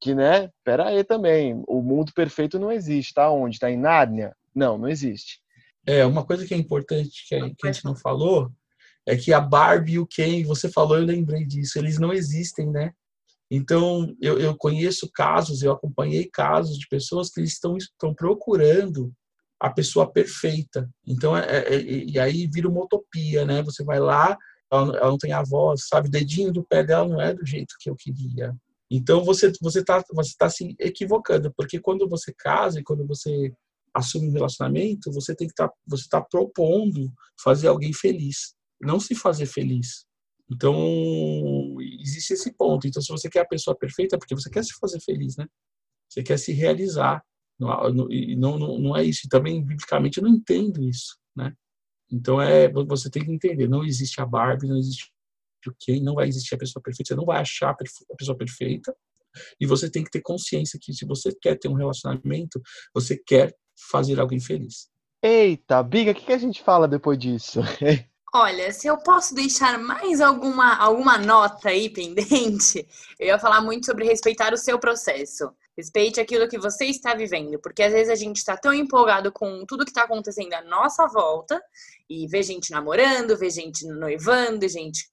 que, 0.00 0.14
né? 0.14 0.50
Pera 0.64 0.88
aí 0.88 1.02
também. 1.02 1.62
O 1.66 1.80
mundo 1.80 2.12
perfeito 2.14 2.58
não 2.58 2.70
existe. 2.70 3.14
Tá 3.14 3.30
onde? 3.30 3.58
Tá 3.58 3.70
em 3.70 3.76
Nárnia? 3.76 4.36
Não, 4.54 4.78
não 4.78 4.88
existe. 4.88 5.40
É, 5.86 6.04
uma 6.04 6.24
coisa 6.24 6.46
que 6.46 6.54
é 6.54 6.56
importante 6.56 7.26
que 7.28 7.34
a, 7.34 7.50
que 7.50 7.66
a 7.66 7.72
gente 7.72 7.84
não 7.84 7.94
falou 7.94 8.50
é 9.06 9.16
que 9.16 9.32
a 9.32 9.40
Barbie 9.40 9.92
e 9.92 9.98
o 9.98 10.06
Ken, 10.06 10.42
você 10.42 10.68
falou, 10.68 10.98
eu 10.98 11.04
lembrei 11.04 11.44
disso, 11.44 11.78
eles 11.78 11.98
não 11.98 12.12
existem, 12.12 12.66
né? 12.66 12.92
Então, 13.50 14.14
eu, 14.20 14.38
eu 14.38 14.56
conheço 14.56 15.08
casos, 15.12 15.62
eu 15.62 15.72
acompanhei 15.72 16.28
casos 16.32 16.78
de 16.78 16.88
pessoas 16.88 17.30
que 17.30 17.40
estão, 17.42 17.76
estão 17.76 18.12
procurando 18.12 19.12
a 19.60 19.70
pessoa 19.70 20.10
perfeita. 20.10 20.88
Então, 21.06 21.36
é, 21.36 21.44
é, 21.44 21.74
é, 21.74 22.04
e 22.04 22.18
aí 22.18 22.48
vira 22.52 22.68
uma 22.68 22.84
utopia, 22.84 23.44
né? 23.44 23.62
Você 23.62 23.84
vai 23.84 24.00
lá, 24.00 24.36
ela, 24.70 24.96
ela, 24.96 25.10
não 25.10 25.18
tem 25.18 25.32
a 25.32 25.42
voz, 25.42 25.86
sabe? 25.88 26.08
O 26.08 26.10
dedinho 26.10 26.52
do 26.52 26.64
pé 26.64 26.82
dela 26.82 27.08
não 27.08 27.20
é 27.20 27.32
do 27.32 27.46
jeito 27.46 27.74
que 27.80 27.88
eu 27.88 27.96
queria. 27.96 28.54
Então, 28.90 29.24
você 29.24 29.52
você 29.60 29.80
está 29.80 30.02
você 30.12 30.34
tá 30.38 30.48
se 30.50 30.74
equivocando, 30.78 31.52
porque 31.56 31.80
quando 31.80 32.08
você 32.08 32.32
casa 32.36 32.80
e 32.80 32.84
quando 32.84 33.06
você 33.06 33.52
assume 33.94 34.28
um 34.28 34.32
relacionamento, 34.32 35.10
você 35.12 35.34
tem 35.34 35.46
que 35.46 35.52
estar, 35.52 35.68
tá, 35.68 35.74
você 35.86 36.02
está 36.02 36.20
propondo 36.20 37.10
fazer 37.42 37.68
alguém 37.68 37.92
feliz, 37.92 38.54
não 38.80 39.00
se 39.00 39.14
fazer 39.14 39.46
feliz. 39.46 40.04
Então, 40.50 40.74
existe 42.06 42.34
esse 42.34 42.52
ponto. 42.52 42.86
Então, 42.86 43.02
se 43.02 43.08
você 43.08 43.28
quer 43.28 43.40
a 43.40 43.46
pessoa 43.46 43.76
perfeita, 43.76 44.16
é 44.16 44.18
porque 44.18 44.34
você 44.34 44.48
quer 44.48 44.64
se 44.64 44.74
fazer 44.78 45.00
feliz, 45.00 45.36
né? 45.36 45.46
Você 46.08 46.22
quer 46.22 46.38
se 46.38 46.52
realizar. 46.52 47.22
Não, 47.58 47.68
não, 47.92 48.58
não, 48.58 48.78
não 48.78 48.96
é 48.96 49.04
isso. 49.04 49.26
E 49.26 49.28
também, 49.28 49.64
biblicamente, 49.64 50.18
eu 50.18 50.24
não 50.24 50.30
entendo 50.30 50.82
isso, 50.82 51.16
né? 51.34 51.52
Então, 52.10 52.40
é, 52.40 52.68
você 52.68 53.10
tem 53.10 53.24
que 53.24 53.32
entender. 53.32 53.68
Não 53.68 53.84
existe 53.84 54.20
a 54.20 54.26
Barbie, 54.26 54.68
não 54.68 54.76
existe 54.76 55.10
o 55.66 55.74
Ken, 55.78 56.00
não 56.00 56.14
vai 56.14 56.28
existir 56.28 56.54
a 56.54 56.58
pessoa 56.58 56.82
perfeita. 56.82 57.08
Você 57.08 57.16
não 57.16 57.24
vai 57.24 57.40
achar 57.40 57.70
a 57.70 58.14
pessoa 58.16 58.38
perfeita. 58.38 58.94
E 59.60 59.66
você 59.66 59.90
tem 59.90 60.04
que 60.04 60.10
ter 60.10 60.20
consciência 60.20 60.78
que 60.80 60.92
se 60.92 61.04
você 61.04 61.34
quer 61.34 61.58
ter 61.58 61.68
um 61.68 61.74
relacionamento, 61.74 62.60
você 62.94 63.16
quer 63.16 63.54
fazer 63.90 64.18
alguém 64.20 64.40
feliz. 64.40 64.88
Eita, 65.22 65.82
Biga, 65.82 66.12
o 66.12 66.14
que, 66.14 66.26
que 66.26 66.32
a 66.32 66.38
gente 66.38 66.62
fala 66.62 66.86
depois 66.86 67.18
disso? 67.18 67.60
Olha, 68.34 68.72
se 68.72 68.86
eu 68.86 68.98
posso 68.98 69.34
deixar 69.34 69.78
mais 69.78 70.20
alguma, 70.20 70.76
alguma 70.76 71.16
nota 71.16 71.68
aí 71.68 71.88
pendente, 71.88 72.86
eu 73.18 73.28
ia 73.28 73.38
falar 73.38 73.60
muito 73.60 73.86
sobre 73.86 74.04
respeitar 74.04 74.52
o 74.52 74.58
seu 74.58 74.78
processo. 74.78 75.50
Respeite 75.76 76.20
aquilo 76.20 76.48
que 76.48 76.58
você 76.58 76.86
está 76.86 77.14
vivendo, 77.14 77.58
porque 77.60 77.82
às 77.82 77.92
vezes 77.92 78.10
a 78.10 78.14
gente 78.14 78.38
está 78.38 78.56
tão 78.56 78.72
empolgado 78.72 79.30
com 79.30 79.64
tudo 79.66 79.84
que 79.84 79.90
está 79.90 80.02
acontecendo 80.02 80.54
à 80.54 80.62
nossa 80.62 81.06
volta 81.06 81.62
e 82.08 82.26
vê 82.26 82.42
gente 82.42 82.70
namorando, 82.70 83.36
vê 83.36 83.48
gente 83.48 83.86
noivando, 83.86 84.68
gente 84.68 85.08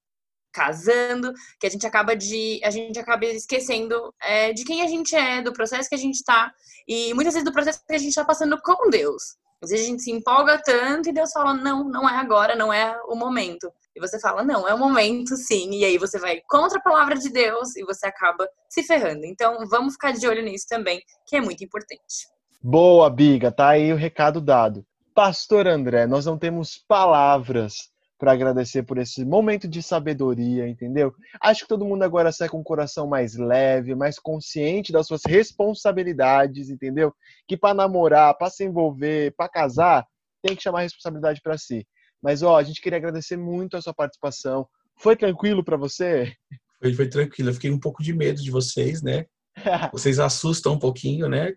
casando, 0.53 1.33
que 1.59 1.67
a 1.67 1.69
gente 1.69 1.85
acaba 1.85 2.15
de 2.15 2.61
a 2.63 2.69
gente 2.69 2.97
acaba 2.99 3.25
esquecendo 3.25 4.13
é, 4.21 4.53
de 4.53 4.63
quem 4.63 4.83
a 4.83 4.87
gente 4.87 5.15
é, 5.15 5.41
do 5.41 5.51
processo 5.51 5.89
que 5.89 5.95
a 5.95 5.99
gente 5.99 6.15
está 6.15 6.53
e 6.87 7.13
muitas 7.13 7.33
vezes 7.33 7.45
do 7.45 7.53
processo 7.53 7.81
que 7.85 7.95
a 7.95 7.97
gente 7.97 8.09
está 8.09 8.23
passando 8.23 8.59
com 8.61 8.89
Deus. 8.89 9.35
Às 9.63 9.69
vezes 9.69 9.85
a 9.85 9.89
gente 9.89 10.03
se 10.03 10.11
empolga 10.11 10.61
tanto 10.63 11.07
e 11.07 11.13
Deus 11.13 11.31
fala 11.31 11.53
não, 11.53 11.85
não 11.85 12.07
é 12.07 12.17
agora, 12.17 12.55
não 12.55 12.71
é 12.73 12.99
o 13.07 13.15
momento. 13.15 13.71
E 13.95 13.99
você 13.99 14.19
fala 14.19 14.43
não, 14.43 14.67
é 14.67 14.73
o 14.73 14.77
momento, 14.77 15.37
sim. 15.37 15.71
E 15.71 15.85
aí 15.85 15.97
você 15.97 16.19
vai 16.19 16.41
contra 16.49 16.79
a 16.79 16.81
palavra 16.81 17.15
de 17.15 17.29
Deus 17.29 17.75
e 17.77 17.83
você 17.85 18.07
acaba 18.07 18.47
se 18.67 18.83
ferrando. 18.83 19.25
Então 19.25 19.65
vamos 19.69 19.93
ficar 19.93 20.11
de 20.11 20.27
olho 20.27 20.43
nisso 20.43 20.65
também, 20.67 21.01
que 21.25 21.37
é 21.37 21.41
muito 21.41 21.63
importante. 21.63 22.27
Boa, 22.61 23.09
Biga, 23.09 23.51
tá 23.51 23.69
aí 23.69 23.93
o 23.93 23.97
recado 23.97 24.41
dado. 24.41 24.85
Pastor 25.15 25.67
André, 25.67 26.07
nós 26.07 26.25
não 26.25 26.37
temos 26.37 26.77
palavras 26.77 27.92
para 28.17 28.31
agradecer 28.31 28.83
por 28.83 28.97
esse 28.97 29.25
momento 29.25 29.67
de 29.67 29.81
sabedoria, 29.81 30.67
entendeu? 30.67 31.13
Acho 31.41 31.61
que 31.61 31.67
todo 31.67 31.85
mundo 31.85 32.03
agora 32.03 32.31
sai 32.31 32.47
com 32.47 32.59
o 32.59 32.63
coração 32.63 33.07
mais 33.07 33.35
leve, 33.35 33.95
mais 33.95 34.17
consciente 34.19 34.91
das 34.91 35.07
suas 35.07 35.21
responsabilidades, 35.25 36.69
entendeu? 36.69 37.13
Que 37.47 37.57
para 37.57 37.73
namorar, 37.73 38.37
para 38.37 38.49
se 38.49 38.63
envolver, 38.63 39.33
para 39.35 39.49
casar, 39.49 40.05
tem 40.41 40.55
que 40.55 40.63
chamar 40.63 40.79
a 40.79 40.83
responsabilidade 40.83 41.41
para 41.41 41.57
si. 41.57 41.85
Mas 42.21 42.41
ó, 42.41 42.57
a 42.57 42.63
gente 42.63 42.81
queria 42.81 42.97
agradecer 42.97 43.37
muito 43.37 43.75
a 43.75 43.81
sua 43.81 43.93
participação. 43.93 44.67
Foi 44.97 45.15
tranquilo 45.15 45.63
para 45.63 45.75
você? 45.75 46.33
Foi, 46.79 46.93
foi 46.93 47.09
tranquilo. 47.09 47.49
Eu 47.49 47.53
fiquei 47.53 47.71
um 47.71 47.79
pouco 47.79 48.01
de 48.01 48.13
medo 48.13 48.41
de 48.41 48.51
vocês, 48.51 49.01
né? 49.01 49.25
Vocês 49.93 50.17
assustam 50.17 50.73
um 50.73 50.79
pouquinho, 50.79 51.29
né? 51.29 51.53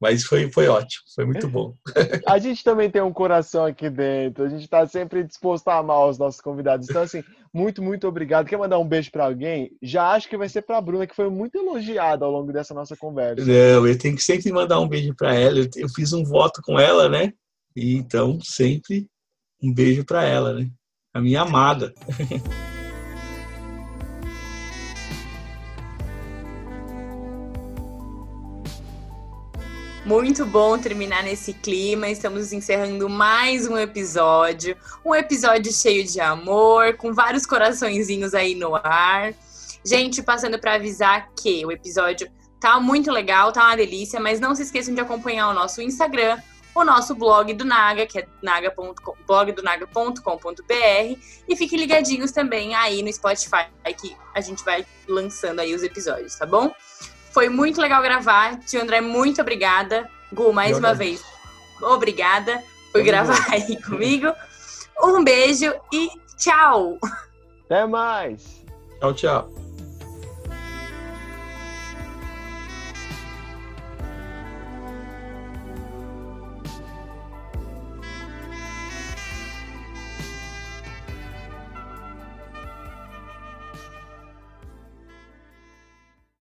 Mas 0.00 0.24
foi, 0.24 0.50
foi 0.50 0.68
ótimo, 0.68 1.02
foi 1.14 1.24
muito 1.24 1.48
bom. 1.48 1.74
A 2.28 2.38
gente 2.38 2.62
também 2.62 2.90
tem 2.90 3.00
um 3.00 3.12
coração 3.12 3.64
aqui 3.64 3.88
dentro, 3.88 4.44
a 4.44 4.48
gente 4.48 4.64
está 4.64 4.86
sempre 4.86 5.22
disposto 5.22 5.68
a 5.68 5.78
amar 5.78 6.08
os 6.08 6.18
nossos 6.18 6.40
convidados. 6.40 6.88
Então, 6.88 7.02
assim, 7.02 7.22
muito, 7.52 7.82
muito 7.82 8.06
obrigado. 8.06 8.46
Quer 8.46 8.58
mandar 8.58 8.78
um 8.78 8.86
beijo 8.86 9.10
para 9.10 9.26
alguém? 9.26 9.70
Já 9.80 10.10
acho 10.10 10.28
que 10.28 10.36
vai 10.36 10.48
ser 10.48 10.62
para 10.62 10.78
a 10.78 10.80
Bruna, 10.80 11.06
que 11.06 11.14
foi 11.14 11.30
muito 11.30 11.56
elogiada 11.56 12.24
ao 12.24 12.30
longo 12.30 12.52
dessa 12.52 12.74
nossa 12.74 12.96
conversa. 12.96 13.44
Não, 13.44 13.86
eu 13.86 13.96
tenho 13.96 14.16
que 14.16 14.24
sempre 14.24 14.50
mandar 14.52 14.80
um 14.80 14.88
beijo 14.88 15.14
para 15.14 15.34
ela. 15.34 15.60
Eu 15.76 15.88
fiz 15.88 16.12
um 16.12 16.24
voto 16.24 16.60
com 16.62 16.78
ela, 16.78 17.08
né? 17.08 17.32
E 17.76 17.94
então, 17.94 18.40
sempre 18.40 19.06
um 19.62 19.72
beijo 19.72 20.04
para 20.04 20.24
ela, 20.24 20.52
né? 20.54 20.68
A 21.14 21.20
minha 21.20 21.42
amada. 21.42 21.94
Muito 30.04 30.44
bom 30.44 30.76
terminar 30.76 31.22
nesse 31.22 31.54
clima. 31.54 32.10
Estamos 32.10 32.52
encerrando 32.52 33.08
mais 33.08 33.66
um 33.66 33.78
episódio. 33.78 34.76
Um 35.02 35.14
episódio 35.14 35.72
cheio 35.72 36.04
de 36.04 36.20
amor, 36.20 36.98
com 36.98 37.14
vários 37.14 37.46
coraçõezinhos 37.46 38.34
aí 38.34 38.54
no 38.54 38.76
ar. 38.76 39.32
Gente, 39.82 40.22
passando 40.22 40.58
para 40.58 40.74
avisar 40.74 41.30
que 41.34 41.64
o 41.64 41.72
episódio 41.72 42.30
tá 42.60 42.78
muito 42.78 43.10
legal, 43.10 43.50
tá 43.50 43.64
uma 43.64 43.76
delícia, 43.78 44.20
mas 44.20 44.38
não 44.38 44.54
se 44.54 44.64
esqueçam 44.64 44.94
de 44.94 45.00
acompanhar 45.00 45.48
o 45.48 45.54
nosso 45.54 45.80
Instagram, 45.80 46.38
o 46.74 46.84
nosso 46.84 47.14
blog 47.14 47.54
do 47.54 47.64
Naga, 47.64 48.04
que 48.04 48.18
é 48.18 48.26
naga.com, 48.42 49.14
blogdonaga.com.br 49.26 51.18
e 51.48 51.56
fiquem 51.56 51.78
ligadinhos 51.78 52.30
também 52.30 52.74
aí 52.74 53.02
no 53.02 53.10
Spotify, 53.10 53.68
que 53.98 54.14
a 54.34 54.40
gente 54.42 54.62
vai 54.64 54.84
lançando 55.08 55.60
aí 55.60 55.74
os 55.74 55.82
episódios, 55.82 56.34
tá 56.36 56.44
bom? 56.44 56.74
Foi 57.34 57.48
muito 57.48 57.80
legal 57.80 58.00
gravar. 58.00 58.60
Tio 58.60 58.80
André, 58.80 59.00
muito 59.00 59.40
obrigada. 59.42 60.08
Gu, 60.32 60.52
mais 60.52 60.70
Meu 60.70 60.78
uma 60.78 60.94
Deus. 60.94 60.98
vez, 60.98 61.24
obrigada 61.82 62.62
por 62.92 63.02
gravar 63.02 63.44
aí 63.52 63.76
comigo. 63.82 64.32
Um 65.02 65.24
beijo 65.24 65.74
e 65.92 66.08
tchau! 66.38 66.96
Até 67.64 67.84
mais! 67.86 68.64
Tchau, 69.00 69.12
tchau. 69.12 69.63